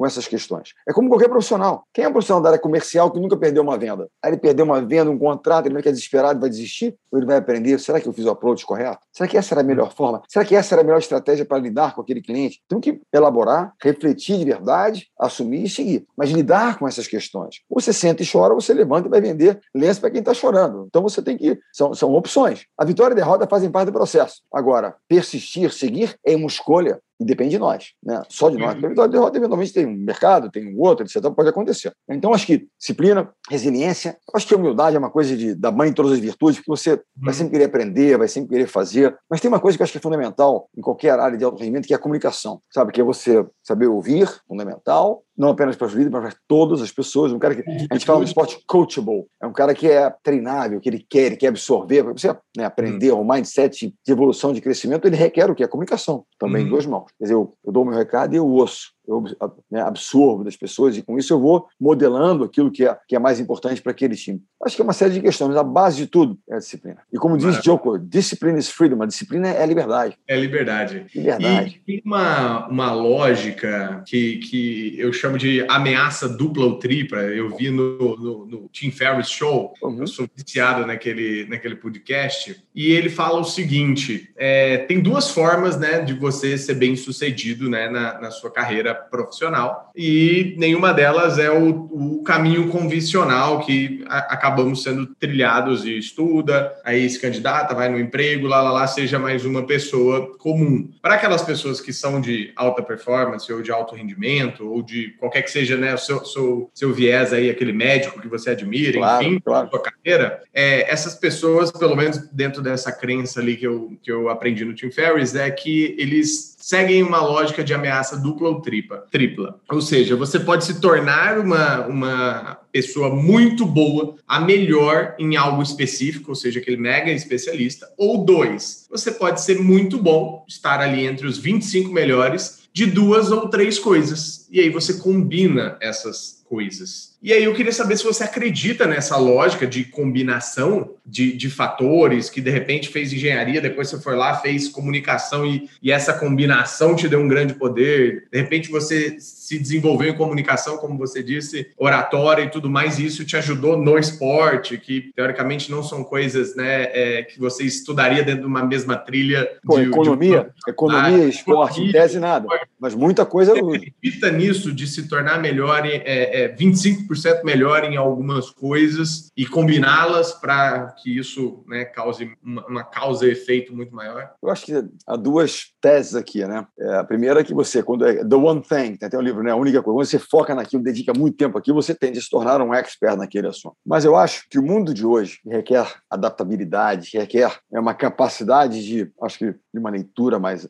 com 0.01 0.07
essas 0.07 0.27
questões. 0.27 0.73
É 0.89 0.95
como 0.95 1.11
qualquer 1.11 1.29
profissional. 1.29 1.85
Quem 1.93 2.07
é 2.07 2.09
um 2.09 2.13
profissional 2.13 2.43
da 2.43 2.49
área 2.49 2.59
comercial 2.59 3.11
que 3.11 3.21
nunca 3.21 3.37
perdeu 3.37 3.63
uma 3.63 3.77
venda? 3.77 4.09
Aí 4.23 4.31
ele 4.31 4.39
perdeu 4.39 4.65
uma 4.65 4.81
venda, 4.81 5.11
um 5.11 5.19
contrato, 5.19 5.67
ele 5.67 5.75
vai 5.75 5.83
ficar 5.83 5.91
desesperado 5.91 6.41
vai 6.41 6.49
desistir? 6.49 6.97
Ou 7.13 7.19
ele 7.19 7.27
vai 7.27 7.37
aprender? 7.37 7.79
Será 7.79 8.01
que 8.01 8.09
eu 8.09 8.13
fiz 8.15 8.25
o 8.25 8.31
approach 8.31 8.65
correto? 8.65 9.01
Será 9.13 9.29
que 9.29 9.37
essa 9.37 9.53
era 9.53 9.61
a 9.61 9.65
melhor 9.65 9.93
forma? 9.93 10.23
Será 10.27 10.43
que 10.43 10.57
essa 10.57 10.75
era 10.75 10.81
a 10.81 10.85
melhor 10.85 11.01
estratégia 11.01 11.45
para 11.45 11.59
lidar 11.59 11.95
com 11.95 12.01
aquele 12.01 12.23
cliente? 12.23 12.63
Tem 12.67 12.81
que 12.81 12.99
elaborar, 13.13 13.75
refletir 13.83 14.39
de 14.39 14.45
verdade, 14.47 15.07
assumir 15.19 15.65
e 15.65 15.69
seguir. 15.69 16.07
Mas 16.17 16.31
lidar 16.31 16.79
com 16.79 16.89
essas 16.89 17.07
questões. 17.07 17.57
Você 17.69 17.93
senta 17.93 18.23
e 18.23 18.27
chora, 18.27 18.55
você 18.55 18.73
levanta 18.73 19.07
e 19.07 19.11
vai 19.11 19.21
vender 19.21 19.61
lenço 19.75 20.01
para 20.01 20.11
quem 20.11 20.21
está 20.21 20.33
chorando. 20.33 20.87
Então 20.89 21.03
você 21.03 21.21
tem 21.21 21.37
que. 21.37 21.59
São, 21.71 21.93
são 21.93 22.15
opções. 22.15 22.65
A 22.79 22.87
vitória 22.87 23.13
e 23.13 23.17
a 23.21 23.23
derrota 23.23 23.47
fazem 23.47 23.71
parte 23.71 23.89
do 23.89 23.93
processo. 23.93 24.37
Agora, 24.51 24.97
persistir, 25.07 25.71
seguir 25.71 26.17
é 26.25 26.35
uma 26.35 26.47
escolha 26.47 27.03
e 27.21 27.25
depende 27.25 27.51
de 27.51 27.59
nós, 27.59 27.93
né? 28.03 28.23
Só 28.31 28.49
de 28.49 28.57
nós. 28.57 28.75
Uhum. 28.75 28.81
Porque 28.81 29.01
a 29.01 29.07
derrota, 29.07 29.37
eventualmente, 29.37 29.75
tem 29.75 29.87
um 29.87 29.95
mercado, 29.95 30.51
tem 30.51 30.75
um 30.75 30.81
outro, 30.81 31.05
etc. 31.05 31.23
Pode 31.31 31.51
acontecer. 31.51 31.93
Então, 32.09 32.33
acho 32.33 32.47
que 32.47 32.67
disciplina, 32.79 33.31
resiliência, 33.51 34.17
acho 34.35 34.47
que 34.47 34.55
a 34.55 34.57
humildade 34.57 34.97
é 34.97 34.99
uma 34.99 35.11
coisa 35.11 35.37
de, 35.37 35.55
da 35.55 35.71
mãe 35.71 35.91
de 35.91 35.95
todas 35.95 36.13
as 36.13 36.19
virtudes, 36.19 36.57
porque 36.57 36.71
você 36.71 36.97
vai 37.15 37.29
uhum. 37.29 37.33
sempre 37.35 37.53
querer 37.53 37.65
aprender, 37.65 38.17
vai 38.17 38.27
sempre 38.27 38.49
querer 38.49 38.67
fazer. 38.67 39.15
Mas 39.29 39.41
tem 39.41 39.49
uma 39.49 39.61
coisa 39.61 39.77
que 39.77 39.83
eu 39.83 39.85
acho 39.85 39.93
que 39.93 39.99
é 39.99 40.01
fundamental 40.01 40.71
em 40.75 40.81
qualquer 40.81 41.19
área 41.21 41.37
de 41.37 41.45
alto 41.45 41.59
rendimento, 41.59 41.87
que 41.87 41.93
é 41.93 41.97
a 41.97 42.01
comunicação. 42.01 42.63
Sabe? 42.73 42.91
Que 42.91 43.03
é 43.03 43.05
você 43.05 43.45
saber 43.71 43.87
ouvir, 43.87 44.29
fundamental, 44.49 45.23
não 45.39 45.51
apenas 45.51 45.77
para 45.77 45.87
os 45.87 45.93
líderes, 45.93 46.13
mas 46.13 46.35
para 46.35 46.41
todas 46.49 46.83
as 46.83 46.91
pessoas. 46.91 47.33
Um 47.33 47.39
cara 47.39 47.55
que 47.55 47.63
a 47.71 47.95
gente 47.95 48.05
fala 48.05 48.19
um 48.19 48.25
esporte 48.25 48.61
coachable, 48.67 49.27
é 49.41 49.47
um 49.47 49.53
cara 49.53 49.75
que 49.75 49.89
é 49.89 50.13
treinável, 50.23 50.81
que 50.81 50.89
ele 50.89 51.07
quer, 51.09 51.27
ele 51.27 51.37
quer 51.37 51.49
absorver, 51.49 52.03
para 52.03 52.13
você 52.13 52.37
né, 52.57 52.65
aprender 52.65 53.13
um 53.13 53.25
mindset 53.25 53.95
de 54.05 54.13
evolução, 54.13 54.53
de 54.53 54.61
crescimento, 54.61 55.07
ele 55.07 55.17
requer 55.17 55.51
o 55.51 55.55
que? 55.55 55.63
A 55.63 55.69
comunicação, 55.69 56.25
também 56.39 56.63
em 56.63 56.65
uhum. 56.65 56.71
duas 56.73 56.87
mãos. 56.87 57.13
Quer 57.19 57.25
dizer, 57.25 57.35
eu, 57.35 57.55
eu 57.65 57.73
dou 57.73 57.85
o 57.85 57.87
meu 57.87 57.97
recado 57.97 58.35
e 58.35 58.37
eu 58.37 58.47
ouço 58.47 58.93
eu 59.11 59.25
né, 59.71 59.83
absorvo 59.83 60.45
das 60.45 60.57
pessoas 60.57 60.97
e 60.97 61.03
com 61.03 61.19
isso 61.19 61.33
eu 61.33 61.41
vou 61.41 61.67
modelando 61.81 62.45
aquilo 62.45 62.71
que 62.71 62.87
é, 62.87 62.97
que 63.09 63.17
é 63.17 63.19
mais 63.19 63.41
importante 63.41 63.83
para 63.83 63.93
aquele 63.93 64.15
time. 64.15 64.43
Acho 64.63 64.77
que 64.77 64.83
é 64.83 64.85
uma 64.85 64.93
série 64.93 65.15
de 65.15 65.21
questões, 65.21 65.57
a 65.57 65.65
base 65.65 65.97
de 65.97 66.07
tudo 66.07 66.39
é 66.49 66.57
a 66.57 66.59
disciplina. 66.59 66.99
E 67.13 67.19
como 67.19 67.37
diz 67.37 67.63
Joko, 67.63 67.99
discipline 67.99 68.59
is 68.59 68.69
freedom, 68.69 69.03
a 69.03 69.07
disciplina 69.07 69.49
é 69.49 69.67
liberdade. 69.67 70.17
É 70.29 70.39
liberdade. 70.39 71.07
Liberdade. 71.15 71.83
E 71.87 71.93
tem 71.93 72.03
uma, 72.05 72.69
uma 72.69 72.93
lógica 72.93 74.03
que, 74.07 74.39
que 74.39 74.95
eu 74.99 75.13
chamo 75.13 75.39
de 75.39 75.65
ameaça 75.69 76.29
dupla 76.29 76.67
ou 76.67 76.79
tripla, 76.79 77.21
eu 77.23 77.57
vi 77.57 77.71
no, 77.71 78.17
no, 78.17 78.47
no 78.47 78.69
Tim 78.71 78.91
Ferriss 78.91 79.31
Show, 79.31 79.73
uhum. 79.83 80.01
eu 80.01 80.07
sou 80.07 80.29
viciado 80.37 80.87
naquele, 80.87 81.47
naquele 81.47 81.75
podcast, 81.75 82.63
e 82.75 82.93
ele 82.93 83.09
fala 83.09 83.41
o 83.41 83.45
seguinte, 83.45 84.31
é, 84.37 84.79
tem 84.79 85.01
duas 85.01 85.31
formas 85.31 85.79
né, 85.79 86.01
de 86.01 86.13
você 86.13 86.57
ser 86.59 86.75
bem 86.75 86.95
sucedido 86.97 87.69
né, 87.69 87.89
na, 87.89 88.21
na 88.21 88.31
sua 88.31 88.51
carreira 88.51 89.00
profissional 89.11 89.91
e 89.97 90.55
nenhuma 90.57 90.93
delas 90.93 91.39
é 91.39 91.51
o, 91.51 91.69
o 91.69 92.23
caminho 92.23 92.69
convencional 92.69 93.61
que 93.61 94.05
a, 94.09 94.19
acabamos 94.35 94.83
sendo 94.83 95.07
trilhados 95.15 95.85
e 95.85 95.99
estuda, 95.99 96.73
aí 96.85 97.09
se 97.09 97.21
candidata, 97.21 97.75
vai 97.75 97.89
no 97.89 97.99
emprego, 97.99 98.47
lá, 98.47 98.63
lá, 98.63 98.73
lá, 98.73 98.87
seja 98.87 99.19
mais 99.19 99.45
uma 99.45 99.67
pessoa 99.67 100.37
comum. 100.39 100.91
Para 101.03 101.15
aquelas 101.15 101.43
pessoas 101.43 101.81
que 101.81 101.93
são 101.93 102.21
de 102.21 102.53
alta 102.57 102.83
performance 102.83 103.53
ou 103.53 103.63
de 103.63 103.71
alto 103.71 103.95
rendimento 103.95 104.69
ou 104.69 104.83
de 104.83 105.11
qualquer 105.19 105.43
que 105.43 105.51
seja 105.51 105.77
né, 105.77 105.95
o 105.95 105.99
seu, 105.99 106.25
seu, 106.25 106.71
seu 106.75 106.93
viés 106.93 107.33
aí, 107.33 107.51
aquele 107.51 107.73
médico 107.73 108.21
que 108.21 108.29
você 108.29 108.51
admira, 108.51 108.99
claro, 108.99 109.25
enfim, 109.25 109.41
claro. 109.41 109.69
sua 109.71 109.83
carreira, 109.83 110.43
é, 110.53 110.91
essas 110.91 111.15
pessoas, 111.15 111.71
pelo 111.71 111.97
menos 111.97 112.19
dentro 112.33 112.63
dessa 112.63 112.93
crença 112.93 113.41
ali 113.41 113.57
que 113.57 113.67
eu, 113.67 113.97
que 114.03 114.11
eu 114.11 114.29
aprendi 114.29 114.65
no 114.65 114.75
Tim 114.75 114.91
Ferriss, 114.91 115.35
é 115.35 115.51
que 115.51 115.95
eles 115.99 116.57
seguem 116.61 117.03
uma 117.03 117.21
lógica 117.21 117.65
de 117.65 117.75
ameaça 117.75 118.17
dupla 118.17 118.49
ou 118.49 118.61
tripla 118.61 119.07
tripla. 119.11 119.59
Ou 119.69 119.81
seja, 119.81 120.17
você 120.17 120.39
pode 120.39 120.65
se 120.65 120.81
tornar 120.81 121.39
uma, 121.39 121.87
uma 121.87 122.59
pessoa 122.73 123.15
muito 123.15 123.67
boa, 123.67 124.17
a 124.27 124.41
melhor 124.41 125.15
em 125.19 125.37
algo 125.37 125.63
específico, 125.63 126.31
ou 126.31 126.35
seja, 126.35 126.61
aquele 126.61 126.77
mega 126.77 127.11
especialista, 127.11 127.89
ou 127.97 128.25
dois, 128.25 128.87
você 128.91 129.11
pode 129.11 129.41
ser 129.43 129.61
muito 129.61 129.99
bom, 129.99 130.45
estar 130.49 130.81
ali 130.81 131.07
entre 131.07 131.27
os 131.27 131.39
25 131.39 131.93
melhores 131.93 132.61
de 132.73 132.87
duas 132.87 133.31
ou 133.31 133.49
três 133.49 133.79
coisas. 133.79 134.47
E 134.51 134.61
aí 134.61 134.71
você 134.71 134.95
combina 134.95 135.77
essas 135.81 136.40
coisas. 136.51 137.17
E 137.23 137.33
aí 137.33 137.45
eu 137.45 137.55
queria 137.55 137.71
saber 137.71 137.97
se 137.97 138.03
você 138.03 138.25
acredita 138.25 138.87
nessa 138.87 139.17
lógica 139.17 139.67
de 139.67 139.85
combinação 139.85 140.95
de, 141.07 141.37
de 141.37 141.49
fatores, 141.49 142.29
que 142.29 142.41
de 142.41 142.51
repente 142.51 142.89
fez 142.89 143.13
engenharia, 143.13 143.61
depois 143.61 143.89
você 143.89 144.01
foi 144.01 144.17
lá, 144.17 144.35
fez 144.35 144.69
comunicação 144.69 145.47
e, 145.47 145.69
e 145.81 145.93
essa 145.93 146.13
combinação 146.15 146.97
te 146.97 147.09
deu 147.09 147.21
um 147.21 147.29
grande 147.29 147.55
poder. 147.55 148.27
De 148.33 148.41
repente 148.41 148.71
você 148.71 149.17
se 149.21 149.59
desenvolveu 149.59 150.11
em 150.11 150.17
comunicação, 150.17 150.79
como 150.79 150.99
você 150.99 151.23
disse, 151.23 151.69
oratória 151.77 152.43
e 152.43 152.51
tudo 152.51 152.71
mais, 152.71 152.99
e 152.99 153.07
isso 153.07 153.25
te 153.25 153.37
ajudou 153.37 153.77
no 153.77 153.99
esporte, 153.99 154.79
que 154.79 155.13
teoricamente 155.15 155.71
não 155.71 155.83
são 155.83 156.03
coisas 156.03 156.57
né, 156.57 156.85
é, 156.93 157.23
que 157.23 157.39
você 157.39 157.65
estudaria 157.65 158.25
dentro 158.25 158.43
de 158.43 158.47
uma 158.47 158.65
mesma 158.65 158.97
trilha. 158.97 159.49
Pô, 159.63 159.79
de, 159.79 159.87
economia, 159.87 160.51
de... 160.65 160.71
economia, 160.71 161.25
ah, 161.25 161.29
esporte, 161.29 161.73
economia, 161.73 161.93
tese 161.93 162.19
nada, 162.19 162.49
mas 162.79 162.95
muita 162.95 163.27
coisa. 163.27 163.53
Você 163.55 163.77
acredita 163.77 164.31
nisso 164.31 164.73
de 164.73 164.87
se 164.87 165.07
tornar 165.07 165.39
melhor, 165.39 165.85
em, 165.85 166.01
é, 166.05 166.40
é, 166.41 166.49
25 166.49 167.01
5% 167.11 167.45
melhor 167.45 167.85
em 167.85 167.97
algumas 167.97 168.51
coisas 168.51 169.31
e 169.37 169.47
combiná-las 169.47 170.33
para 170.33 170.95
que 171.03 171.19
isso 171.19 171.65
né, 171.67 171.85
cause 171.85 172.33
uma, 172.43 172.67
uma 172.67 172.85
causa 172.85 173.27
e 173.27 173.33
efeito 173.33 173.75
muito 173.75 173.95
maior? 173.95 174.33
Eu 174.43 174.51
acho 174.51 174.67
que 174.67 174.85
há 175.07 175.17
duas 175.17 175.73
teses 175.81 176.15
aqui, 176.15 176.45
né? 176.47 176.67
É, 176.79 176.97
a 176.97 177.05
primeira 177.05 177.41
é 177.41 177.45
que 177.45 177.55
você, 177.55 177.83
quando 177.83 178.07
é 178.07 178.25
The 178.25 178.37
One 178.37 178.63
Thing, 178.63 178.97
tem 178.97 179.07
até 179.07 179.19
um 179.19 179.23
livro, 179.23 179.43
né? 179.43 179.51
A 179.51 179.57
única 179.57 179.83
coisa, 179.83 179.97
quando 179.97 180.07
você 180.07 180.19
foca 180.19 180.55
naquilo, 180.55 180.83
dedica 180.83 181.13
muito 181.13 181.37
tempo 181.37 181.59
aqui, 181.59 181.73
você 181.73 181.95
tende 181.95 182.19
a 182.19 182.23
se 182.23 182.31
tornar 182.31 182.61
um 182.61 182.75
expert 182.75 183.17
naquele 183.17 183.49
assunto. 183.49 183.77
Mas 183.85 184.05
eu 184.05 184.17
acho 184.17 184.49
que 184.49 184.59
o 184.59 184.63
mundo 184.63 184.93
de 184.95 185.05
hoje 185.05 185.39
requer 185.47 185.87
adaptabilidade, 186.09 187.11
requer 187.15 187.59
é 187.73 187.81
uma 187.81 187.95
capacidade 187.95 188.85
de, 188.85 189.11
acho 189.23 189.39
que, 189.39 189.53
de 189.53 189.79
uma 189.79 189.91
leitura 189.91 190.39
mais, 190.39 190.69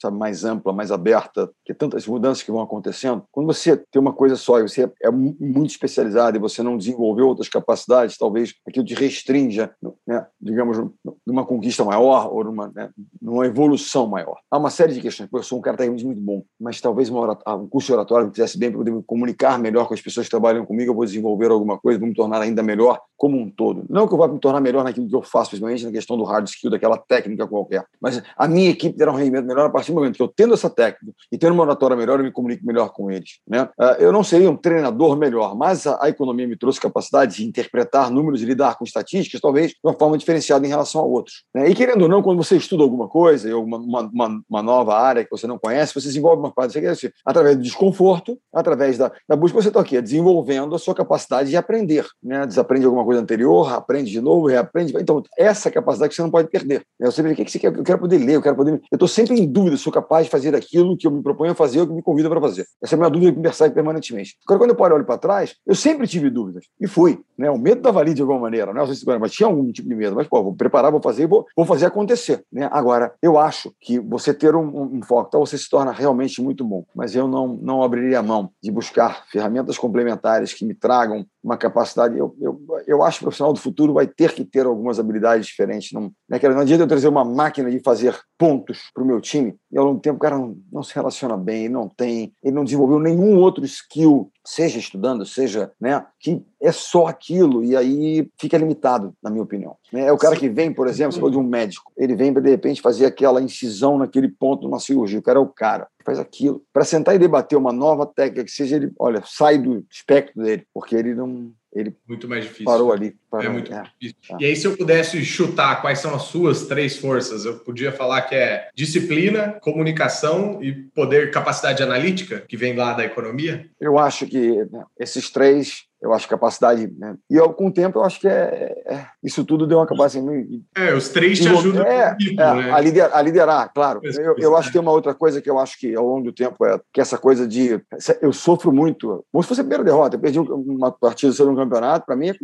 sabe, 0.00 0.16
mais 0.16 0.44
ampla, 0.44 0.72
mais 0.72 0.90
aberta, 0.90 1.50
que 1.64 1.74
tantas 1.74 2.06
mudanças 2.06 2.42
que 2.42 2.50
vão 2.50 2.60
acontecendo. 2.60 3.24
Quando 3.30 3.46
você 3.46 3.76
tem 3.76 4.00
uma 4.00 4.12
coisa 4.12 4.36
só 4.36 4.58
e 4.58 4.62
você 4.62 4.90
é 5.06 5.10
muito 5.10 5.70
especializado 5.70 6.36
e 6.36 6.40
você 6.40 6.62
não 6.62 6.76
desenvolveu 6.76 7.28
outras 7.28 7.48
capacidades, 7.48 8.18
talvez 8.18 8.54
aquilo 8.66 8.84
te 8.84 8.94
restrinja, 8.94 9.70
né, 10.06 10.26
digamos, 10.40 10.78
numa 11.26 11.44
conquista 11.44 11.84
maior 11.84 12.32
ou 12.32 12.44
numa, 12.44 12.68
né, 12.74 12.90
numa 13.20 13.46
evolução 13.46 14.06
maior. 14.06 14.38
Há 14.50 14.58
uma 14.58 14.70
série 14.70 14.94
de 14.94 15.00
questões. 15.00 15.28
Eu 15.32 15.42
sou 15.42 15.58
um 15.58 15.62
cara 15.62 15.76
tecnicamente 15.76 16.04
muito 16.04 16.20
bom, 16.20 16.42
mas 16.60 16.80
talvez 16.80 17.08
uma, 17.08 17.38
um 17.48 17.68
curso 17.68 17.86
de 17.86 17.92
oratório 17.92 18.26
me 18.26 18.32
fizesse 18.32 18.58
bem 18.58 18.70
para 18.70 18.78
poder 18.78 18.90
me 18.90 19.02
comunicar 19.02 19.58
melhor 19.58 19.86
com 19.86 19.94
as 19.94 20.00
pessoas 20.00 20.26
que 20.26 20.30
trabalham 20.30 20.64
comigo, 20.64 20.90
eu 20.90 20.94
vou 20.94 21.04
desenvolver 21.04 21.50
alguma 21.50 21.78
coisa, 21.78 21.98
vou 21.98 22.08
me 22.08 22.14
tornar 22.14 22.40
ainda 22.40 22.62
melhor 22.62 23.00
como 23.16 23.38
um 23.38 23.50
todo. 23.50 23.84
Não 23.88 24.06
que 24.06 24.14
eu 24.14 24.18
vá 24.18 24.28
me 24.28 24.38
tornar 24.38 24.60
melhor 24.60 24.84
naquilo 24.84 25.08
que 25.08 25.16
eu 25.16 25.22
faço, 25.22 25.50
principalmente 25.50 25.84
na 25.84 25.92
questão 25.92 26.16
do 26.16 26.24
hard 26.24 26.46
skill, 26.48 26.70
daquela 26.70 26.98
técnica 26.98 27.46
qualquer, 27.46 27.84
mas 28.00 28.22
a 28.36 28.48
minha 28.48 28.70
equipe 28.70 28.96
terá 28.96 29.12
um 29.12 29.16
rendimento 29.16 29.46
melhor 29.46 29.66
a 29.66 29.70
partir 29.70 29.92
do 29.92 29.94
momento 29.94 30.16
que 30.16 30.22
eu 30.22 30.28
tendo 30.28 30.54
essa 30.54 30.68
técnica 30.68 31.14
e 31.30 31.38
tendo 31.38 31.52
uma 31.52 31.62
oratória 31.62 31.96
melhor, 31.96 32.18
eu 32.18 32.24
me 32.24 32.32
comunico 32.32 32.66
melhor 32.66 32.90
com 32.92 33.10
eles. 33.10 33.40
Né? 33.46 33.68
Ah, 33.78 33.96
eu 33.98 34.12
não 34.12 34.22
seria 34.22 34.50
um 34.50 34.56
treinador 34.56 34.95
melhor, 35.16 35.56
mas 35.56 35.86
a, 35.86 35.98
a 36.02 36.08
economia 36.08 36.46
me 36.46 36.56
trouxe 36.56 36.80
capacidade 36.80 37.36
de 37.36 37.46
interpretar 37.46 38.10
números 38.10 38.42
e 38.42 38.46
lidar 38.46 38.76
com 38.76 38.84
estatísticas, 38.84 39.40
talvez 39.40 39.72
de 39.72 39.78
uma 39.84 39.94
forma 39.94 40.16
diferenciada 40.16 40.66
em 40.66 40.68
relação 40.68 41.00
a 41.00 41.04
outros. 41.04 41.44
Né? 41.54 41.68
E 41.68 41.74
querendo 41.74 42.02
ou 42.02 42.08
não, 42.08 42.22
quando 42.22 42.42
você 42.42 42.56
estuda 42.56 42.82
alguma 42.82 43.08
coisa, 43.08 43.52
alguma 43.52 43.76
uma, 43.78 44.00
uma, 44.00 44.42
uma, 44.48 44.62
nova 44.62 44.96
área 44.98 45.24
que 45.24 45.30
você 45.30 45.46
não 45.46 45.58
conhece, 45.58 45.94
você 45.94 46.08
desenvolve 46.08 46.40
uma 46.40 46.50
coisa, 46.50 46.80
você 46.94 47.12
através 47.24 47.56
do 47.56 47.62
desconforto, 47.62 48.38
através 48.54 48.98
da, 48.98 49.12
da 49.28 49.36
busca, 49.36 49.60
você 49.60 49.68
está 49.68 49.80
aqui 49.80 50.00
desenvolvendo 50.00 50.74
a 50.74 50.78
sua 50.78 50.94
capacidade 50.94 51.50
de 51.50 51.56
aprender. 51.56 52.06
Né? 52.22 52.46
Desaprende 52.46 52.84
alguma 52.86 53.04
coisa 53.04 53.20
anterior, 53.20 53.72
aprende 53.72 54.10
de 54.10 54.20
novo, 54.20 54.46
reaprende. 54.46 54.94
Então, 54.98 55.22
essa 55.38 55.70
capacidade 55.70 56.10
que 56.10 56.16
você 56.16 56.22
não 56.22 56.30
pode 56.30 56.48
perder. 56.48 56.82
Eu 56.98 57.12
sempre 57.12 57.32
o 57.32 57.36
que 57.36 57.50
você 57.50 57.58
quer? 57.58 57.74
Eu 57.74 57.82
quero 57.82 57.98
poder 57.98 58.18
ler, 58.18 58.36
eu 58.36 58.42
quero 58.42 58.56
poder. 58.56 58.80
Eu 58.90 58.96
estou 58.96 59.08
sempre 59.08 59.38
em 59.38 59.46
dúvida, 59.46 59.76
sou 59.76 59.92
capaz 59.92 60.26
de 60.26 60.30
fazer 60.30 60.54
aquilo 60.54 60.96
que 60.96 61.06
eu 61.06 61.10
me 61.10 61.22
proponho 61.22 61.52
a 61.52 61.54
fazer 61.54 61.80
ou 61.80 61.86
que 61.86 61.92
me 61.92 62.02
convida 62.02 62.28
para 62.28 62.40
fazer. 62.40 62.66
Essa 62.82 62.94
é 62.94 62.96
a 62.96 62.98
minha 62.98 63.10
dúvida 63.10 63.32
que 63.32 63.38
me 63.38 63.42
persegue 63.42 63.74
permanentemente. 63.74 64.36
Agora, 64.46 64.60
quando 64.60 64.70
eu 64.70 64.76
olho 64.94 65.04
para 65.04 65.18
trás, 65.18 65.56
eu 65.66 65.74
sempre 65.74 66.06
tive 66.06 66.30
dúvidas. 66.30 66.66
E 66.80 66.86
fui. 66.86 67.20
Né? 67.36 67.50
O 67.50 67.58
medo 67.58 67.78
estava 67.78 68.00
ali 68.00 68.14
de 68.14 68.22
alguma 68.22 68.40
maneira. 68.40 68.72
Não 68.72 68.86
se, 68.86 69.04
mas 69.18 69.32
tinha 69.32 69.46
algum 69.46 69.70
tipo 69.70 69.88
de 69.88 69.94
medo. 69.94 70.16
Mas, 70.16 70.26
pô, 70.26 70.42
vou 70.42 70.54
preparar, 70.54 70.90
vou 70.90 71.00
fazer, 71.00 71.26
vou, 71.26 71.44
vou 71.56 71.66
fazer 71.66 71.86
acontecer. 71.86 72.44
Né? 72.52 72.68
Agora, 72.72 73.14
eu 73.22 73.38
acho 73.38 73.72
que 73.80 73.98
você 73.98 74.32
ter 74.32 74.54
um, 74.54 74.66
um, 74.66 74.96
um 74.96 75.02
foco, 75.02 75.28
então 75.28 75.40
você 75.40 75.58
se 75.58 75.68
torna 75.68 75.92
realmente 75.92 76.40
muito 76.42 76.64
bom. 76.64 76.84
Mas 76.94 77.14
eu 77.14 77.28
não, 77.28 77.48
não 77.48 77.82
abriria 77.82 78.20
a 78.20 78.22
mão 78.22 78.50
de 78.62 78.70
buscar 78.70 79.24
ferramentas 79.30 79.78
complementares 79.78 80.52
que 80.52 80.64
me 80.64 80.74
tragam 80.74 81.26
uma 81.46 81.56
capacidade. 81.56 82.18
Eu, 82.18 82.34
eu, 82.40 82.60
eu 82.88 83.02
acho 83.04 83.18
que 83.18 83.24
o 83.24 83.26
profissional 83.26 83.52
do 83.52 83.60
futuro 83.60 83.94
vai 83.94 84.06
ter 84.06 84.32
que 84.32 84.44
ter 84.44 84.66
algumas 84.66 84.98
habilidades 84.98 85.46
diferentes. 85.46 85.92
Não, 85.92 86.12
né? 86.28 86.40
não 86.42 86.60
adianta 86.60 86.82
eu 86.82 86.88
trazer 86.88 87.06
uma 87.06 87.24
máquina 87.24 87.70
de 87.70 87.78
fazer 87.78 88.18
pontos 88.36 88.90
para 88.92 89.04
o 89.04 89.06
meu 89.06 89.20
time 89.20 89.54
e 89.70 89.78
ao 89.78 89.84
longo 89.84 89.98
do 89.98 90.02
tempo 90.02 90.16
o 90.16 90.20
cara 90.20 90.36
não, 90.36 90.58
não 90.72 90.82
se 90.82 90.92
relaciona 90.92 91.36
bem, 91.36 91.68
não 91.68 91.88
tem, 91.88 92.34
ele 92.42 92.54
não 92.54 92.64
desenvolveu 92.64 92.98
nenhum 92.98 93.38
outro 93.38 93.64
skill 93.64 94.30
seja 94.44 94.78
estudando, 94.78 95.26
seja, 95.26 95.72
né, 95.80 96.04
que 96.20 96.40
é 96.60 96.70
só 96.70 97.06
aquilo 97.06 97.64
e 97.64 97.76
aí 97.76 98.28
fica 98.38 98.56
limitado, 98.56 99.12
na 99.22 99.28
minha 99.28 99.42
opinião. 99.42 99.76
Né? 99.92 100.06
É 100.06 100.12
o 100.12 100.18
cara 100.18 100.36
que 100.36 100.48
vem, 100.48 100.72
por 100.72 100.86
exemplo, 100.86 101.12
você 101.12 101.18
falou 101.18 101.32
de 101.32 101.38
um 101.38 101.42
médico, 101.42 101.92
ele 101.96 102.14
vem 102.14 102.32
para 102.32 102.42
de 102.42 102.50
repente 102.50 102.80
fazer 102.80 103.06
aquela 103.06 103.42
incisão 103.42 103.98
naquele 103.98 104.28
ponto 104.28 104.62
numa 104.62 104.78
cirurgia, 104.78 105.18
o 105.18 105.22
cara 105.22 105.38
é 105.38 105.42
o 105.42 105.48
cara, 105.48 105.88
faz 106.06 106.18
aquilo. 106.18 106.62
Para 106.72 106.84
sentar 106.84 107.14
e 107.14 107.18
debater 107.18 107.58
uma 107.58 107.72
nova 107.72 108.06
técnica 108.06 108.44
que 108.44 108.50
seja 108.50 108.76
ele, 108.76 108.92
olha, 108.98 109.22
sai 109.26 109.58
do 109.58 109.84
espectro 109.90 110.42
dele, 110.42 110.64
porque 110.72 110.94
ele 110.94 111.14
não 111.14 111.52
ele 111.76 111.94
muito 112.08 112.26
mais 112.26 112.44
difícil. 112.44 112.64
Parou 112.64 112.90
ali. 112.90 113.14
Parou, 113.30 113.46
é 113.46 113.48
muito 113.50 113.72
é, 113.72 113.82
difícil. 114.00 114.16
É. 114.30 114.42
E 114.42 114.46
aí, 114.46 114.56
se 114.56 114.66
eu 114.66 114.74
pudesse 114.74 115.22
chutar 115.22 115.82
quais 115.82 115.98
são 115.98 116.14
as 116.14 116.22
suas 116.22 116.66
três 116.66 116.96
forças, 116.96 117.44
eu 117.44 117.58
podia 117.58 117.92
falar 117.92 118.22
que 118.22 118.34
é 118.34 118.70
disciplina, 118.74 119.58
comunicação 119.60 120.62
e 120.62 120.72
poder, 120.72 121.30
capacidade 121.30 121.82
analítica, 121.82 122.40
que 122.48 122.56
vem 122.56 122.74
lá 122.74 122.94
da 122.94 123.04
economia? 123.04 123.68
Eu 123.78 123.98
acho 123.98 124.26
que 124.26 124.64
né, 124.70 124.84
esses 124.98 125.28
três 125.28 125.85
eu 126.00 126.12
acho 126.12 126.28
capacidade. 126.28 126.92
Né? 126.98 127.16
E 127.30 127.36
eu, 127.36 127.52
com 127.52 127.68
o 127.68 127.72
tempo, 127.72 127.98
eu 127.98 128.04
acho 128.04 128.20
que 128.20 128.28
é, 128.28 128.82
é 128.86 129.06
isso 129.22 129.44
tudo 129.44 129.66
deu 129.66 129.78
uma 129.78 129.86
capacidade. 129.86 130.62
É, 130.76 130.94
os 130.94 131.08
três 131.08 131.38
te 131.38 131.48
ajudam 131.48 131.84
é, 131.84 132.16
é, 132.20 132.34
né? 132.34 132.72
a, 132.72 132.80
liderar, 132.80 133.16
a 133.16 133.22
liderar, 133.22 133.72
claro. 133.74 134.00
Eu, 134.04 134.36
eu 134.38 134.56
acho 134.56 134.68
que 134.68 134.74
tem 134.74 134.82
uma 134.82 134.92
outra 134.92 135.14
coisa 135.14 135.40
que 135.40 135.50
eu 135.50 135.58
acho 135.58 135.78
que 135.78 135.94
ao 135.94 136.06
longo 136.06 136.24
do 136.24 136.32
tempo 136.32 136.64
é 136.64 136.80
que 136.92 137.00
essa 137.00 137.18
coisa 137.18 137.46
de. 137.46 137.80
Eu 138.20 138.32
sofro 138.32 138.72
muito. 138.72 139.24
Como 139.32 139.42
se 139.42 139.48
fosse 139.48 139.60
a 139.60 139.64
primeira 139.64 139.84
derrota. 139.84 140.16
Eu 140.16 140.20
perdi 140.20 140.38
uma 140.38 140.92
partida 140.92 141.32
sobre 141.32 141.52
um 141.52 141.56
campeonato, 141.56 142.06
para 142.06 142.16
mim 142.16 142.28
é 142.28 142.34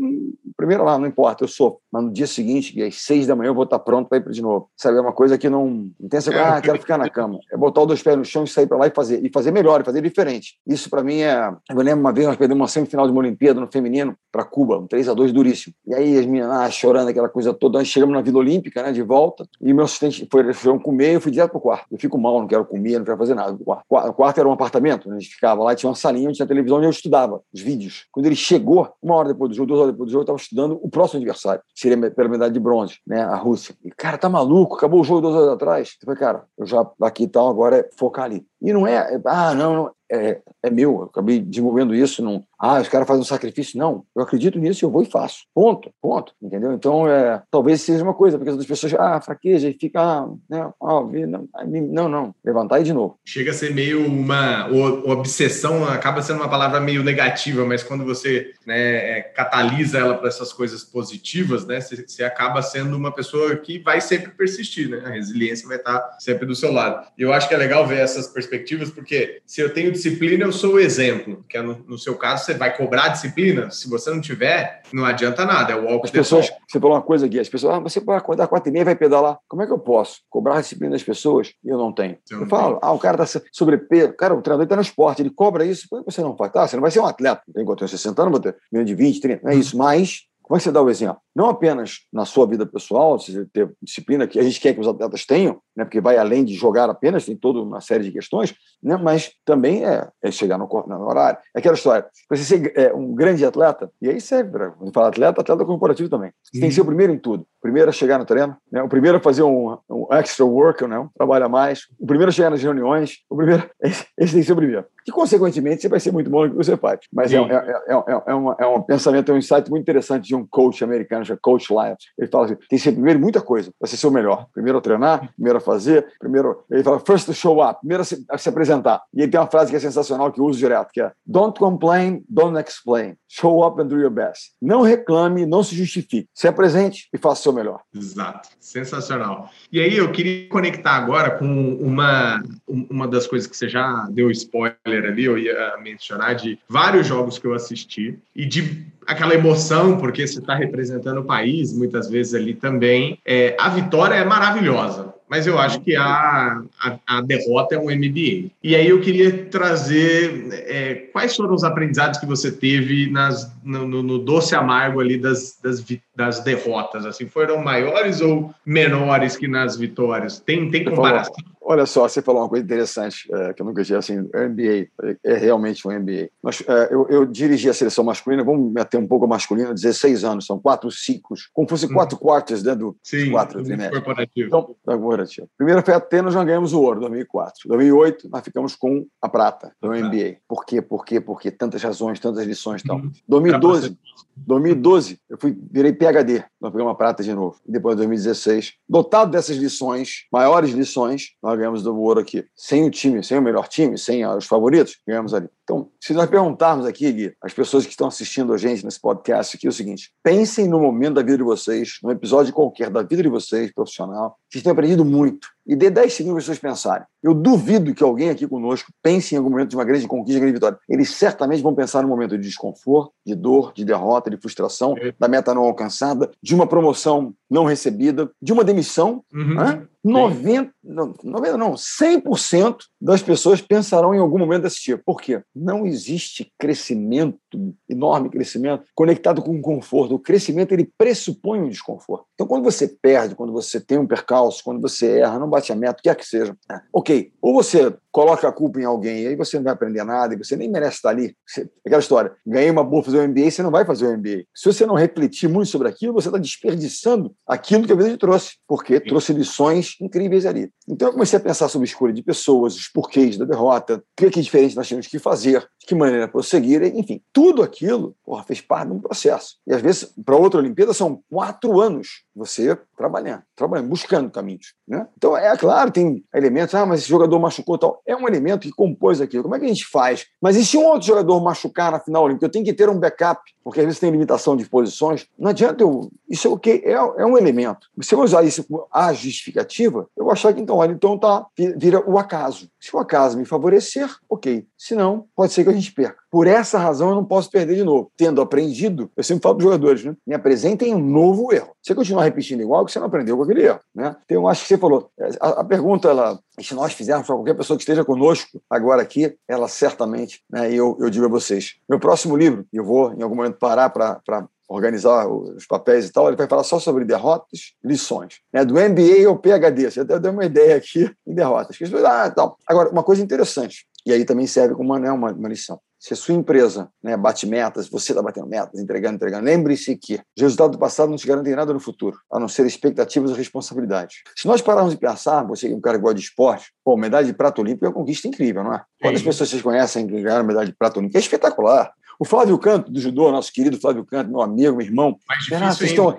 primeiro 0.56 0.84
lá, 0.84 0.98
não 0.98 1.06
importa, 1.06 1.44
eu 1.44 1.48
sou. 1.48 1.80
Mas 1.90 2.04
no 2.04 2.12
dia 2.12 2.26
seguinte, 2.26 2.80
às 2.82 3.02
seis 3.02 3.26
da 3.26 3.34
manhã, 3.34 3.48
eu 3.48 3.54
vou 3.54 3.64
estar 3.64 3.78
pronto 3.78 4.08
para 4.08 4.18
ir 4.18 4.20
para 4.20 4.32
de 4.32 4.40
novo. 4.40 4.68
Sabe, 4.76 4.96
é 4.96 5.00
uma 5.00 5.12
coisa 5.12 5.36
que 5.36 5.48
não. 5.48 5.90
Não 5.98 6.08
tem 6.08 6.18
essa 6.18 6.30
coisa, 6.30 6.46
é, 6.46 6.50
ah, 6.50 6.60
quero 6.60 6.78
ficar 6.78 6.98
na 6.98 7.10
cama. 7.10 7.38
É 7.52 7.56
botar 7.56 7.82
os 7.82 7.86
dois 7.88 8.02
pés 8.02 8.16
no 8.16 8.24
chão 8.24 8.44
e 8.44 8.48
sair 8.48 8.66
para 8.66 8.76
lá 8.76 8.86
e 8.86 8.90
fazer. 8.90 9.24
E 9.24 9.30
fazer 9.32 9.50
melhor, 9.50 9.80
e 9.80 9.84
fazer 9.84 10.00
diferente. 10.00 10.54
Isso 10.66 10.88
para 10.88 11.02
mim 11.02 11.20
é. 11.20 11.52
Eu 11.70 11.76
lembro 11.76 12.00
uma 12.00 12.12
vez 12.12 12.26
nós 12.26 12.36
perdemos 12.36 12.60
uma 12.60 12.68
semifinal 12.68 13.06
de 13.06 13.12
uma 13.12 13.20
Olimpíada 13.20 13.41
no 13.60 13.70
feminino 13.70 14.16
para 14.30 14.44
Cuba, 14.44 14.78
um 14.78 14.86
3 14.86 15.08
a 15.08 15.14
2 15.14 15.32
duríssimo. 15.32 15.74
E 15.86 15.94
aí 15.94 16.18
as 16.18 16.24
meninas 16.24 16.50
ah, 16.50 16.70
chorando 16.70 17.08
aquela 17.08 17.28
coisa 17.28 17.52
toda, 17.52 17.78
nós 17.78 17.88
chegamos 17.88 18.14
na 18.14 18.22
Vila 18.22 18.38
Olímpica, 18.38 18.82
né, 18.82 18.92
de 18.92 19.02
volta, 19.02 19.46
e 19.60 19.72
meu 19.72 19.84
assistente 19.84 20.26
foi, 20.30 20.52
foram 20.54 20.78
comer, 20.78 21.14
eu 21.14 21.20
fui 21.20 21.30
direto 21.30 21.50
pro 21.50 21.60
quarto. 21.60 21.86
Eu 21.90 21.98
fico 21.98 22.18
mal, 22.18 22.40
não 22.40 22.46
quero 22.46 22.64
comer, 22.64 22.98
não 22.98 23.04
quero 23.04 23.18
fazer 23.18 23.34
nada. 23.34 23.52
O 23.52 23.64
quarto, 23.64 24.10
o 24.10 24.14
quarto 24.14 24.38
era 24.38 24.48
um 24.48 24.52
apartamento, 24.52 25.08
né, 25.08 25.16
a 25.16 25.18
gente 25.18 25.34
ficava 25.34 25.62
lá, 25.62 25.74
tinha 25.74 25.90
uma 25.90 25.96
salinha 25.96 26.28
onde 26.28 26.36
tinha 26.36 26.46
televisão 26.46 26.78
onde 26.78 26.86
eu 26.86 26.90
estudava 26.90 27.40
os 27.52 27.60
vídeos. 27.60 28.06
Quando 28.10 28.26
ele 28.26 28.36
chegou, 28.36 28.90
uma 29.02 29.14
hora 29.14 29.28
depois 29.28 29.50
do 29.50 29.54
jogo, 29.54 29.66
duas 29.66 29.80
horas 29.80 29.92
depois 29.92 30.08
do 30.08 30.12
jogo, 30.12 30.20
eu 30.20 30.24
estava 30.24 30.38
estudando 30.38 30.78
o 30.82 30.88
próximo 30.88 31.18
adversário, 31.18 31.62
seria 31.74 32.10
pela 32.10 32.28
medalha 32.28 32.52
de 32.52 32.60
bronze, 32.60 32.98
né, 33.06 33.22
a 33.22 33.36
Rússia. 33.36 33.74
E, 33.84 33.90
cara, 33.90 34.16
tá 34.16 34.28
maluco, 34.28 34.76
acabou 34.76 35.00
o 35.00 35.04
jogo 35.04 35.20
duas 35.20 35.34
horas 35.34 35.48
atrás. 35.48 35.96
Eu 36.00 36.06
falei, 36.06 36.20
cara, 36.20 36.44
eu 36.58 36.66
já 36.66 36.86
aqui 37.02 37.24
e 37.24 37.28
tal, 37.28 37.48
agora 37.48 37.78
é 37.78 37.88
focar 37.96 38.24
ali. 38.24 38.44
E 38.62 38.72
não 38.72 38.86
é, 38.86 39.20
ah, 39.26 39.54
não, 39.54 39.74
não 39.74 39.90
é, 40.12 40.40
é 40.62 40.70
meu, 40.70 40.92
eu 40.92 41.02
acabei 41.04 41.40
desenvolvendo 41.40 41.94
isso, 41.94 42.22
não, 42.22 42.44
ah, 42.62 42.80
os 42.80 42.88
caras 42.88 43.08
fazem 43.08 43.22
um 43.22 43.24
sacrifício. 43.26 43.76
Não, 43.76 44.04
eu 44.14 44.22
acredito 44.22 44.56
nisso 44.56 44.84
e 44.84 44.86
eu 44.86 44.90
vou 44.90 45.02
e 45.02 45.06
faço. 45.06 45.46
Ponto, 45.52 45.90
ponto, 46.00 46.32
entendeu? 46.40 46.72
Então, 46.72 47.08
é, 47.08 47.42
talvez 47.50 47.80
seja 47.80 48.04
uma 48.04 48.14
coisa, 48.14 48.38
porque 48.38 48.50
as 48.50 48.64
pessoas, 48.64 48.94
ah, 48.94 49.20
fraqueja 49.20 49.68
e 49.68 49.72
fica, 49.72 50.00
ah, 50.00 50.28
né, 50.48 50.70
não, 50.80 51.48
não, 51.66 52.08
não, 52.08 52.34
levantar 52.44 52.80
e 52.80 52.84
de 52.84 52.92
novo. 52.92 53.18
Chega 53.24 53.50
a 53.50 53.54
ser 53.54 53.74
meio 53.74 54.06
uma, 54.06 54.68
obsessão, 54.70 55.84
acaba 55.86 56.22
sendo 56.22 56.36
uma 56.36 56.48
palavra 56.48 56.78
meio 56.78 57.02
negativa, 57.02 57.64
mas 57.64 57.82
quando 57.82 58.04
você 58.04 58.52
né, 58.64 59.18
é, 59.18 59.22
catalisa 59.22 59.98
ela 59.98 60.16
para 60.16 60.28
essas 60.28 60.52
coisas 60.52 60.84
positivas, 60.84 61.66
né, 61.66 61.80
você, 61.80 62.06
você 62.06 62.22
acaba 62.22 62.62
sendo 62.62 62.96
uma 62.96 63.10
pessoa 63.10 63.56
que 63.56 63.80
vai 63.80 64.00
sempre 64.00 64.30
persistir, 64.30 64.88
né? 64.88 65.02
A 65.04 65.10
resiliência 65.10 65.66
vai 65.66 65.78
estar 65.78 66.16
sempre 66.20 66.46
do 66.46 66.54
seu 66.54 66.70
lado. 66.70 67.08
E 67.18 67.22
eu 67.22 67.32
acho 67.32 67.48
que 67.48 67.54
é 67.54 67.58
legal 67.58 67.86
ver 67.86 67.98
essas 67.98 68.28
perspectivas, 68.28 68.51
porque 68.90 69.40
se 69.46 69.60
eu 69.60 69.72
tenho 69.72 69.92
disciplina, 69.92 70.44
eu 70.44 70.52
sou 70.52 70.74
o 70.74 70.80
exemplo, 70.80 71.44
que 71.48 71.56
é 71.56 71.62
no, 71.62 71.78
no 71.86 71.98
seu 71.98 72.16
caso, 72.16 72.44
você 72.44 72.54
vai 72.54 72.76
cobrar 72.76 73.08
disciplina, 73.08 73.70
se 73.70 73.88
você 73.88 74.10
não 74.10 74.20
tiver, 74.20 74.82
não 74.92 75.04
adianta 75.04 75.44
nada. 75.44 75.72
É 75.72 75.76
o 75.76 75.84
walk 75.84 76.06
As 76.06 76.10
pessoas, 76.10 76.50
você 76.68 76.80
falou 76.80 76.96
uma 76.96 77.02
coisa 77.02 77.26
aqui, 77.26 77.38
as 77.38 77.48
pessoas, 77.48 77.74
ah, 77.74 77.80
você 77.80 78.00
vai 78.00 78.16
acordar 78.16 78.48
quatro 78.48 78.68
e 78.68 78.72
meia 78.72 78.84
vai 78.84 78.96
pedalar. 78.96 79.38
Como 79.48 79.62
é 79.62 79.66
que 79.66 79.72
eu 79.72 79.78
posso 79.78 80.20
cobrar 80.28 80.58
a 80.58 80.60
disciplina 80.60 80.92
das 80.92 81.02
pessoas 81.02 81.52
e 81.64 81.68
eu 81.68 81.78
não 81.78 81.92
tenho? 81.92 82.18
eu, 82.30 82.40
eu 82.40 82.46
falo, 82.46 82.78
ah, 82.82 82.92
o 82.92 82.98
cara 82.98 83.22
está 83.22 83.40
sobrepeso, 83.52 84.12
cara, 84.14 84.34
o 84.34 84.42
treinador 84.42 84.64
está 84.64 84.76
no 84.76 84.82
esporte, 84.82 85.22
ele 85.22 85.30
cobra 85.30 85.64
isso, 85.64 85.86
por 85.88 86.04
que 86.04 86.10
você 86.10 86.20
não 86.20 86.36
faz? 86.36 86.52
Tá, 86.52 86.66
você 86.66 86.76
não 86.76 86.82
vai 86.82 86.90
ser 86.90 87.00
um 87.00 87.06
atleta, 87.06 87.42
tem 87.52 87.64
eu 87.66 87.76
tenho 87.76 87.88
60 87.88 88.22
anos, 88.22 88.32
vou 88.32 88.40
ter 88.40 88.56
menos 88.70 88.88
de 88.88 88.94
20, 88.94 89.20
30, 89.20 89.40
não 89.42 89.52
é 89.52 89.54
isso, 89.54 89.76
mas 89.76 90.26
como 90.42 90.56
é 90.56 90.58
que 90.58 90.64
você 90.64 90.72
dá 90.72 90.82
o 90.82 90.90
exemplo? 90.90 91.16
Não 91.34 91.48
apenas 91.48 92.00
na 92.12 92.26
sua 92.26 92.46
vida 92.46 92.66
pessoal, 92.66 93.18
você 93.18 93.46
ter 93.46 93.72
disciplina 93.80 94.26
que 94.26 94.38
a 94.38 94.42
gente 94.42 94.60
quer 94.60 94.74
que 94.74 94.80
os 94.80 94.88
atletas 94.88 95.24
tenham, 95.24 95.58
né, 95.76 95.84
porque 95.84 96.00
vai 96.00 96.16
além 96.16 96.44
de 96.44 96.54
jogar 96.54 96.88
apenas, 96.88 97.24
tem 97.24 97.36
toda 97.36 97.60
uma 97.60 97.80
série 97.80 98.04
de 98.04 98.12
questões, 98.12 98.54
né, 98.82 98.96
mas 98.96 99.32
também 99.44 99.84
é, 99.84 100.08
é 100.22 100.30
chegar 100.30 100.58
no, 100.58 100.66
no, 100.66 101.08
horário. 101.08 101.38
É 101.54 101.58
aquela 101.58 101.74
história, 101.74 102.06
para 102.28 102.36
você 102.36 102.44
ser 102.44 102.72
é, 102.76 102.92
um 102.92 103.14
grande 103.14 103.44
atleta, 103.44 103.90
e 104.00 104.08
aí 104.08 104.20
serve 104.20 104.50
para 104.50 104.70
quando 104.70 104.92
fala 104.92 105.08
atleta, 105.08 105.40
atleta 105.40 105.64
corporativo 105.64 106.08
também. 106.08 106.32
Você 106.42 106.60
tem 106.60 106.68
que 106.68 106.74
ser 106.74 106.82
o 106.82 106.86
primeiro 106.86 107.12
em 107.12 107.18
tudo. 107.18 107.42
O 107.42 107.62
primeiro 107.62 107.88
a 107.88 107.92
chegar 107.92 108.18
no 108.18 108.24
treino, 108.24 108.56
né, 108.70 108.82
o 108.82 108.88
primeiro 108.88 109.18
a 109.18 109.20
fazer 109.20 109.42
um, 109.42 109.76
um 109.88 110.06
extra 110.12 110.44
work, 110.44 110.86
né, 110.86 110.98
um 110.98 111.08
trabalha 111.16 111.48
mais, 111.48 111.82
o 111.98 112.06
primeiro 112.06 112.30
a 112.30 112.32
chegar 112.32 112.50
nas 112.50 112.62
reuniões, 112.62 113.18
o 113.30 113.36
primeiro, 113.36 113.68
esse, 113.82 114.06
esse 114.18 114.32
tem 114.32 114.40
que 114.40 114.46
ser 114.46 114.52
o 114.52 114.56
primeiro. 114.56 114.86
E, 115.06 115.10
consequentemente, 115.10 115.82
você 115.82 115.88
vai 115.88 115.98
ser 115.98 116.12
muito 116.12 116.30
bom 116.30 116.44
no 116.44 116.50
que 116.50 116.56
você 116.56 116.76
faz. 116.76 117.00
Mas 117.12 117.32
é, 117.32 117.36
é, 117.36 117.40
é, 117.40 117.94
é, 117.94 118.22
é, 118.28 118.34
uma, 118.34 118.56
é 118.58 118.66
um 118.66 118.80
pensamento, 118.80 119.30
é 119.30 119.34
um 119.34 119.38
insight 119.38 119.68
muito 119.68 119.82
interessante 119.82 120.28
de 120.28 120.34
um 120.34 120.46
coach 120.46 120.84
americano, 120.84 121.24
chama 121.24 121.38
Coach 121.42 121.72
Lyons. 121.72 122.04
Ele 122.16 122.28
fala 122.28 122.44
assim: 122.44 122.54
tem 122.54 122.78
que 122.78 122.78
ser 122.78 122.92
primeiro 122.92 123.18
muita 123.18 123.40
coisa, 123.40 123.72
para 123.78 123.88
ser 123.88 124.06
o 124.06 124.10
melhor. 124.10 124.46
Primeiro 124.52 124.78
a 124.78 124.80
treinar, 124.80 125.32
primeiro 125.34 125.58
a 125.58 125.60
fazer, 125.62 126.06
primeiro. 126.18 126.64
Ele 126.70 126.82
fala, 126.82 127.00
first 127.00 127.26
to 127.26 127.34
show 127.34 127.62
up, 127.62 127.80
primeiro 127.80 128.02
a 128.02 128.04
se, 128.04 128.24
a 128.28 128.38
se 128.38 128.48
apresentar. 128.48 129.02
E 129.14 129.22
ele 129.22 129.30
tem 129.30 129.40
uma 129.40 129.46
frase 129.46 129.70
que 129.70 129.76
é 129.76 129.80
sensacional, 129.80 130.30
que 130.32 130.40
eu 130.40 130.44
uso 130.44 130.58
direto, 130.58 130.90
que 130.92 131.00
é: 131.00 131.12
Don't 131.26 131.58
complain, 131.58 132.24
don't 132.28 132.58
explain. 132.58 133.16
Show 133.28 133.66
up 133.66 133.80
and 133.80 133.86
do 133.86 133.98
your 133.98 134.10
best. 134.10 134.52
Não 134.60 134.82
reclame, 134.82 135.46
não 135.46 135.62
se 135.62 135.74
justifique. 135.74 136.28
Se 136.34 136.46
apresente 136.46 137.08
e 137.12 137.18
faça 137.18 137.40
o 137.40 137.42
seu 137.44 137.52
melhor. 137.52 137.80
Exato. 137.94 138.50
Sensacional. 138.60 139.48
E 139.70 139.80
aí 139.80 139.96
eu 139.96 140.12
queria 140.12 140.48
conectar 140.48 140.92
agora 140.92 141.30
com 141.30 141.46
uma, 141.76 142.42
uma 142.68 143.08
das 143.08 143.26
coisas 143.26 143.48
que 143.48 143.56
você 143.56 143.68
já 143.68 144.06
deu 144.10 144.30
spoiler 144.30 144.76
ali, 144.86 145.24
eu 145.24 145.38
ia 145.38 145.76
mencionar 145.82 146.34
de 146.34 146.58
vários 146.68 147.06
jogos 147.06 147.38
que 147.38 147.46
eu 147.46 147.54
assisti 147.54 148.18
e 148.34 148.44
de 148.44 148.86
aquela 149.06 149.34
emoção, 149.34 149.98
porque 149.98 150.26
você 150.26 150.38
está 150.38 150.54
representando 150.54 151.18
o 151.18 151.24
país, 151.24 151.72
muitas 151.72 152.08
vezes 152.08 152.34
ali 152.34 152.54
também. 152.54 153.18
É, 153.24 153.56
a 153.58 153.68
vitória 153.68 154.14
é 154.14 154.24
maravilhosa, 154.24 155.11
mas 155.32 155.46
eu 155.46 155.58
acho 155.58 155.80
que 155.80 155.96
a, 155.96 156.62
a, 156.78 156.98
a 157.06 157.20
derrota 157.22 157.74
é 157.74 157.78
um 157.78 157.84
MBA. 157.84 158.50
E 158.62 158.76
aí 158.76 158.86
eu 158.86 159.00
queria 159.00 159.46
trazer 159.46 160.46
é, 160.66 160.94
quais 161.10 161.34
foram 161.34 161.54
os 161.54 161.64
aprendizados 161.64 162.20
que 162.20 162.26
você 162.26 162.52
teve 162.52 163.10
nas, 163.10 163.50
no, 163.64 163.86
no 163.86 164.18
doce 164.18 164.54
amargo 164.54 165.00
ali 165.00 165.16
das, 165.16 165.58
das, 165.62 165.82
das, 166.14 166.40
derrotas. 166.40 167.06
Assim, 167.06 167.26
foram 167.26 167.64
maiores 167.64 168.20
ou 168.20 168.54
menores 168.66 169.34
que 169.34 169.48
nas 169.48 169.74
vitórias? 169.74 170.38
Tem, 170.38 170.70
tem 170.70 170.84
comparação? 170.84 171.32
Olha 171.64 171.86
só, 171.86 172.08
você 172.08 172.20
falou 172.20 172.42
uma 172.42 172.48
coisa 172.48 172.64
interessante 172.64 173.28
é, 173.32 173.52
que 173.52 173.62
eu 173.62 173.66
nunca 173.66 173.84
tinha 173.84 173.98
assim, 173.98 174.18
NBA 174.18 174.88
é 175.24 175.34
realmente 175.34 175.86
um 175.86 175.92
NBA. 175.92 176.28
Mas 176.42 176.62
é, 176.66 176.88
eu, 176.92 177.06
eu, 177.08 177.24
dirigi 177.24 177.68
a 177.68 177.74
seleção 177.74 178.04
masculina, 178.04 178.42
vamos 178.42 178.72
meter 178.72 178.98
um 178.98 179.06
pouco 179.06 179.26
masculina, 179.26 179.72
16 179.72 180.24
anos, 180.24 180.46
são 180.46 180.58
quatro 180.58 180.90
ciclos, 180.90 181.48
como 181.52 181.68
fosse 181.68 181.86
uhum. 181.86 181.94
quatro 181.94 182.18
quartos 182.18 182.62
dentro 182.62 182.78
do 182.80 182.96
Sim, 183.02 183.30
quatro 183.30 183.62
trimestres. 183.62 183.98
Corporativo. 183.98 184.46
Então, 184.46 184.76
corporativo. 184.84 185.48
Primeiro 185.56 185.82
foi 185.82 185.94
Atenas, 185.94 186.34
nós 186.34 186.44
ganhamos 186.44 186.72
o 186.72 186.80
ouro, 186.80 187.00
2004. 187.00 187.68
2008, 187.68 188.28
nós 188.28 188.42
ficamos 188.42 188.74
com 188.74 189.06
a 189.20 189.28
prata 189.28 189.72
do 189.80 189.90
NBA. 189.90 190.38
Por 190.48 190.64
quê? 190.64 190.82
Por 190.82 191.04
quê? 191.04 191.20
Porque 191.20 191.50
tantas 191.50 191.82
razões, 191.82 192.18
tantas 192.18 192.46
lições. 192.46 192.82
Então, 192.84 192.96
uhum. 192.96 193.12
2012, 193.28 193.96
2012, 194.36 195.18
eu 195.28 195.38
fui, 195.38 195.56
virei 195.70 195.92
PHD, 195.92 196.44
nós 196.60 196.72
pegamos 196.72 196.92
a 196.92 196.96
prata 196.96 197.22
de 197.22 197.32
novo. 197.34 197.56
E 197.66 197.72
depois, 197.72 197.96
2016, 197.96 198.74
dotado 198.88 199.30
dessas 199.30 199.56
lições, 199.56 200.26
maiores 200.32 200.70
lições, 200.70 201.34
nós 201.42 201.51
ganhamos 201.56 201.82
do 201.82 201.96
ouro 201.98 202.20
aqui. 202.20 202.44
Sem 202.56 202.84
o 202.86 202.90
time, 202.90 203.22
sem 203.22 203.38
o 203.38 203.42
melhor 203.42 203.68
time, 203.68 203.98
sem 203.98 204.26
os 204.26 204.46
favoritos, 204.46 204.98
ganhamos 205.06 205.34
ali. 205.34 205.48
Então, 205.72 205.88
se 205.98 206.12
nós 206.12 206.28
perguntarmos 206.28 206.84
aqui, 206.84 207.10
Gui, 207.10 207.32
as 207.42 207.54
pessoas 207.54 207.84
que 207.84 207.90
estão 207.92 208.06
assistindo 208.06 208.52
a 208.52 208.58
gente 208.58 208.84
nesse 208.84 209.00
podcast 209.00 209.56
aqui, 209.56 209.66
é 209.66 209.70
o 209.70 209.72
seguinte: 209.72 210.12
pensem 210.22 210.68
no 210.68 210.78
momento 210.78 211.14
da 211.14 211.22
vida 211.22 211.38
de 211.38 211.42
vocês, 211.42 211.98
num 212.02 212.10
episódio 212.10 212.52
qualquer 212.52 212.90
da 212.90 213.02
vida 213.02 213.22
de 213.22 213.28
vocês, 213.30 213.72
profissional, 213.72 214.36
vocês 214.50 214.62
têm 214.62 214.70
aprendido 214.70 215.02
muito. 215.02 215.48
E 215.66 215.76
dê 215.76 215.88
10 215.88 216.12
segundos 216.12 216.44
para 216.44 216.54
vocês 216.54 216.58
pensarem. 216.58 217.06
Eu 217.22 217.32
duvido 217.32 217.94
que 217.94 218.02
alguém 218.02 218.30
aqui 218.30 218.46
conosco 218.48 218.92
pense 219.00 219.34
em 219.34 219.38
algum 219.38 219.48
momento 219.48 219.70
de 219.70 219.76
uma 219.76 219.84
grande 219.84 220.08
conquista, 220.08 220.34
de 220.34 220.40
grande 220.40 220.54
vitória. 220.54 220.78
Eles 220.88 221.10
certamente 221.10 221.62
vão 221.62 221.74
pensar 221.74 222.02
no 222.02 222.08
momento 222.08 222.36
de 222.36 222.42
desconforto, 222.48 223.12
de 223.24 223.34
dor, 223.34 223.72
de 223.72 223.84
derrota, 223.84 224.28
de 224.28 224.36
frustração, 224.36 224.96
é. 224.98 225.14
da 225.16 225.28
meta 225.28 225.54
não 225.54 225.62
alcançada, 225.62 226.30
de 226.42 226.54
uma 226.54 226.66
promoção 226.66 227.32
não 227.48 227.64
recebida, 227.64 228.28
de 228.42 228.52
uma 228.52 228.64
demissão. 228.64 229.22
Uhum. 229.32 229.54
Né? 229.54 229.86
90, 230.04 230.72
90, 230.82 231.56
não, 231.56 231.74
100% 231.74 232.76
das 233.00 233.22
pessoas 233.22 233.60
pensarão 233.60 234.12
em 234.12 234.18
algum 234.18 234.38
momento 234.38 234.62
desse 234.62 234.80
tipo. 234.80 235.02
Por 235.04 235.20
quê? 235.20 235.40
Não 235.62 235.86
existe 235.86 236.52
crescimento, 236.58 237.38
enorme 237.88 238.30
crescimento, 238.30 238.84
conectado 238.94 239.42
com 239.42 239.56
o 239.56 239.60
conforto. 239.60 240.14
O 240.14 240.18
crescimento 240.18 240.72
ele 240.72 240.90
pressupõe 240.96 241.60
um 241.60 241.68
desconforto. 241.68 242.26
Então, 242.34 242.46
quando 242.46 242.64
você 242.64 242.88
perde, 242.88 243.34
quando 243.34 243.52
você 243.52 243.80
tem 243.80 243.98
um 243.98 244.06
percalço, 244.06 244.64
quando 244.64 244.80
você 244.80 245.20
erra, 245.20 245.38
não 245.38 245.48
bate 245.48 245.72
a 245.72 245.76
meta, 245.76 245.98
o 245.98 246.02
que 246.02 246.08
é 246.08 246.14
que 246.14 246.26
seja, 246.26 246.56
é, 246.70 246.80
ok, 246.92 247.32
ou 247.40 247.54
você 247.54 247.94
coloca 248.12 248.46
a 248.46 248.52
culpa 248.52 248.78
em 248.78 248.84
alguém, 248.84 249.22
e 249.22 249.26
aí 249.28 249.36
você 249.36 249.56
não 249.56 249.64
vai 249.64 249.72
aprender 249.72 250.04
nada, 250.04 250.34
e 250.34 250.36
você 250.36 250.54
nem 250.54 250.68
merece 250.68 250.96
estar 250.96 251.08
ali. 251.08 251.34
Você, 251.46 251.68
aquela 251.84 252.00
história, 252.00 252.32
ganhei 252.46 252.70
uma 252.70 252.84
boa 252.84 253.02
fazer 253.02 253.18
o 253.18 253.28
MBA, 253.28 253.50
você 253.50 253.62
não 253.62 253.70
vai 253.70 253.86
fazer 253.86 254.06
o 254.06 254.18
MBA. 254.18 254.44
Se 254.54 254.66
você 254.66 254.84
não 254.84 254.94
refletir 254.94 255.48
muito 255.48 255.68
sobre 255.68 255.88
aquilo, 255.88 256.12
você 256.12 256.28
está 256.28 256.38
desperdiçando 256.38 257.34
aquilo 257.48 257.86
que 257.86 257.92
a 257.92 257.96
vida 257.96 258.10
te 258.10 258.18
trouxe, 258.18 258.56
porque 258.68 258.98
Sim. 258.98 259.04
trouxe 259.06 259.32
lições 259.32 259.96
incríveis 260.00 260.44
ali. 260.44 260.70
Então 260.86 261.08
eu 261.08 261.12
comecei 261.12 261.38
a 261.38 261.42
pensar 261.42 261.68
sobre 261.68 261.88
escolha 261.88 262.12
de 262.12 262.22
pessoas, 262.22 262.76
os 262.76 262.88
porquês 262.88 263.38
da 263.38 263.46
derrota, 263.46 263.96
o 263.96 264.02
que 264.14 264.26
é 264.26 264.30
que 264.30 264.42
diferente 264.42 264.76
nós 264.76 264.86
tínhamos 264.86 265.06
que 265.06 265.18
fazer, 265.18 265.60
de 265.80 265.86
que 265.86 265.94
maneira 265.94 266.28
prosseguir, 266.28 266.82
enfim, 266.94 267.20
tudo 267.32 267.41
aquilo 267.62 268.14
porra, 268.24 268.44
fez 268.44 268.60
parte 268.60 268.88
de 268.88 268.94
um 268.94 269.00
processo. 269.00 269.56
E 269.66 269.72
às 269.72 269.82
vezes, 269.82 270.12
para 270.24 270.36
outra 270.36 270.60
Olimpíada, 270.60 270.94
são 270.94 271.22
quatro 271.28 271.80
anos 271.80 272.24
você 272.34 272.78
trabalhando, 272.96 273.42
trabalhando, 273.62 273.88
buscando 273.88 274.30
caminhos. 274.30 274.74
Né? 274.86 275.06
Então, 275.16 275.36
é 275.36 275.56
claro, 275.56 275.90
tem 275.90 276.24
elementos, 276.34 276.74
ah, 276.74 276.84
mas 276.84 277.00
esse 277.00 277.08
jogador 277.08 277.38
machucou 277.38 277.78
tal. 277.78 278.02
É 278.06 278.16
um 278.16 278.26
elemento 278.26 278.62
que 278.62 278.70
compôs 278.70 279.20
aquilo. 279.20 279.42
Como 279.42 279.54
é 279.54 279.58
que 279.58 279.64
a 279.64 279.68
gente 279.68 279.86
faz? 279.86 280.26
Mas 280.40 280.56
e 280.56 280.64
se 280.64 280.76
um 280.76 280.84
outro 280.84 281.06
jogador 281.06 281.40
machucar 281.40 281.92
na 281.92 282.00
final 282.00 282.24
olímpica? 282.24 282.46
Eu 282.46 282.50
tenho 282.50 282.64
que 282.64 282.72
ter 282.72 282.88
um 282.88 282.98
backup, 282.98 283.40
porque 283.62 283.80
às 283.80 283.86
vezes 283.86 284.00
tem 284.00 284.10
limitação 284.10 284.56
de 284.56 284.64
posições. 284.64 285.26
Não 285.38 285.50
adianta 285.50 285.82
eu. 285.82 286.10
Isso 286.28 286.48
é 286.48 286.50
o 286.50 286.58
que 286.58 286.82
é, 286.84 286.92
é 286.92 287.26
um 287.26 287.36
elemento. 287.36 287.88
Se 288.00 288.14
eu 288.14 288.20
usar 288.20 288.42
isso 288.42 288.64
como 288.64 288.86
a 288.90 289.12
justificativa, 289.12 290.08
eu 290.16 290.24
vou 290.24 290.32
achar 290.32 290.52
que 290.52 290.60
então, 290.60 290.76
olha, 290.76 290.92
então 290.92 291.18
tá, 291.18 291.46
vira 291.76 292.02
o 292.08 292.18
acaso. 292.18 292.68
Se 292.80 292.94
o 292.94 292.98
acaso 292.98 293.38
me 293.38 293.44
favorecer, 293.44 294.08
ok. 294.28 294.66
Se 294.76 294.94
não, 294.94 295.26
pode 295.36 295.52
ser 295.52 295.64
que 295.64 295.70
a 295.70 295.74
gente 295.74 295.92
perca. 295.92 296.22
Por 296.30 296.46
essa 296.46 296.78
razão, 296.78 297.10
eu 297.10 297.14
não 297.14 297.24
posso 297.24 297.50
perder 297.50 297.76
de 297.76 297.84
novo. 297.84 298.10
Tendo 298.16 298.40
aprendido, 298.40 299.10
eu 299.16 299.22
sempre 299.22 299.42
falo 299.42 299.56
para 299.56 299.66
os 299.66 299.70
jogadores, 299.70 300.04
né? 300.04 300.16
Me 300.26 300.34
apresentem 300.34 300.94
um 300.94 300.98
novo 300.98 301.52
erro. 301.52 301.68
Se 301.82 301.88
você 301.88 301.94
continuar 301.94 302.24
repetindo 302.24 302.62
igual, 302.62 302.88
você 302.88 302.98
não 302.98 303.06
aprendeu 303.06 303.36
com 303.36 303.42
aquele 303.52 303.66
erro, 303.66 303.80
né? 303.94 304.16
Então, 304.24 304.42
eu 304.42 304.48
acho 304.48 304.62
que 304.62 304.68
você 304.68 304.78
falou, 304.78 305.10
a, 305.40 305.48
a 305.60 305.64
pergunta, 305.64 306.08
ela, 306.08 306.38
se 306.60 306.74
nós 306.74 306.92
fizermos 306.92 307.26
para 307.26 307.36
qualquer 307.36 307.54
pessoa 307.54 307.76
que 307.76 307.82
esteja 307.82 308.04
conosco 308.04 308.60
agora 308.68 309.02
aqui, 309.02 309.36
ela 309.46 309.68
certamente, 309.68 310.42
né, 310.50 310.72
eu, 310.72 310.96
eu 311.00 311.10
digo 311.10 311.26
a 311.26 311.28
vocês, 311.28 311.76
meu 311.88 312.00
próximo 312.00 312.36
livro, 312.36 312.66
e 312.72 312.76
eu 312.76 312.84
vou 312.84 313.12
em 313.12 313.22
algum 313.22 313.36
momento 313.36 313.58
parar 313.58 313.90
para 313.90 314.48
organizar 314.68 315.28
os 315.28 315.66
papéis 315.66 316.06
e 316.06 316.12
tal, 316.12 316.28
ele 316.28 316.36
vai 316.36 316.46
falar 316.46 316.64
só 316.64 316.78
sobre 316.78 317.04
derrotas, 317.04 317.74
lições. 317.84 318.40
Né? 318.52 318.64
Do 318.64 318.74
MBA 318.74 319.28
ao 319.28 319.38
PHD, 319.38 319.90
você 319.90 320.00
até 320.00 320.18
deu 320.18 320.32
uma 320.32 320.46
ideia 320.46 320.76
aqui 320.76 321.10
em 321.26 321.34
derrotas. 321.34 321.76
Ah, 322.04 322.30
tal. 322.30 322.56
Agora, 322.66 322.88
uma 322.88 323.02
coisa 323.02 323.22
interessante, 323.22 323.86
e 324.06 324.12
aí 324.12 324.24
também 324.24 324.46
serve 324.46 324.74
como 324.74 324.90
uma, 324.90 324.98
né, 324.98 325.12
uma, 325.12 325.32
uma 325.32 325.48
lição. 325.48 325.78
Se 326.02 326.14
a 326.14 326.16
sua 326.16 326.34
empresa 326.34 326.90
né, 327.00 327.16
bate 327.16 327.46
metas, 327.46 327.88
você 327.88 328.10
está 328.10 328.20
batendo 328.20 328.48
metas, 328.48 328.80
entregando, 328.80 329.14
entregando, 329.14 329.44
lembre-se 329.44 329.96
que 329.96 330.14
os 330.14 330.42
resultados 330.42 330.76
do 330.76 330.80
passado 330.80 331.08
não 331.08 331.16
te 331.16 331.24
garantem 331.24 331.54
nada 331.54 331.72
no 331.72 331.78
futuro, 331.78 332.18
a 332.28 332.40
não 332.40 332.48
ser 332.48 332.66
expectativas 332.66 333.30
e 333.30 333.34
responsabilidades. 333.34 334.16
Se 334.36 334.48
nós 334.48 334.60
pararmos 334.60 334.92
de 334.92 334.98
pensar, 334.98 335.44
você 335.44 335.68
que 335.68 335.74
é 335.74 335.76
um 335.76 335.80
cara 335.80 335.98
que 335.98 336.02
gosta 336.02 336.16
de 336.16 336.22
esporte, 336.22 336.72
pô, 336.84 336.96
medalha 336.96 337.24
de 337.24 337.32
prata 337.32 337.60
olímpica 337.60 337.86
é 337.86 337.88
uma 337.88 337.94
conquista 337.94 338.26
incrível, 338.26 338.64
não 338.64 338.74
é? 338.74 338.82
Quantas 339.00 339.22
pessoas 339.22 339.48
vocês 339.48 339.62
conhecem 339.62 340.04
que 340.08 340.20
ganharam 340.20 340.44
medalha 340.44 340.66
de 340.66 340.74
prata 340.74 340.98
olímpica? 340.98 341.20
É 341.20 341.22
espetacular. 341.22 341.92
O 342.22 342.24
Flávio 342.24 342.56
Canto, 342.56 342.88
do 342.92 343.00
judô, 343.00 343.32
nosso 343.32 343.52
querido 343.52 343.80
Flávio 343.80 344.06
Canto, 344.06 344.30
meu 344.30 344.40
amigo, 344.40 344.76
meu 344.76 344.86
irmão. 344.86 345.18
Mais 345.28 345.42
difícil 345.42 345.86
estão... 345.86 346.16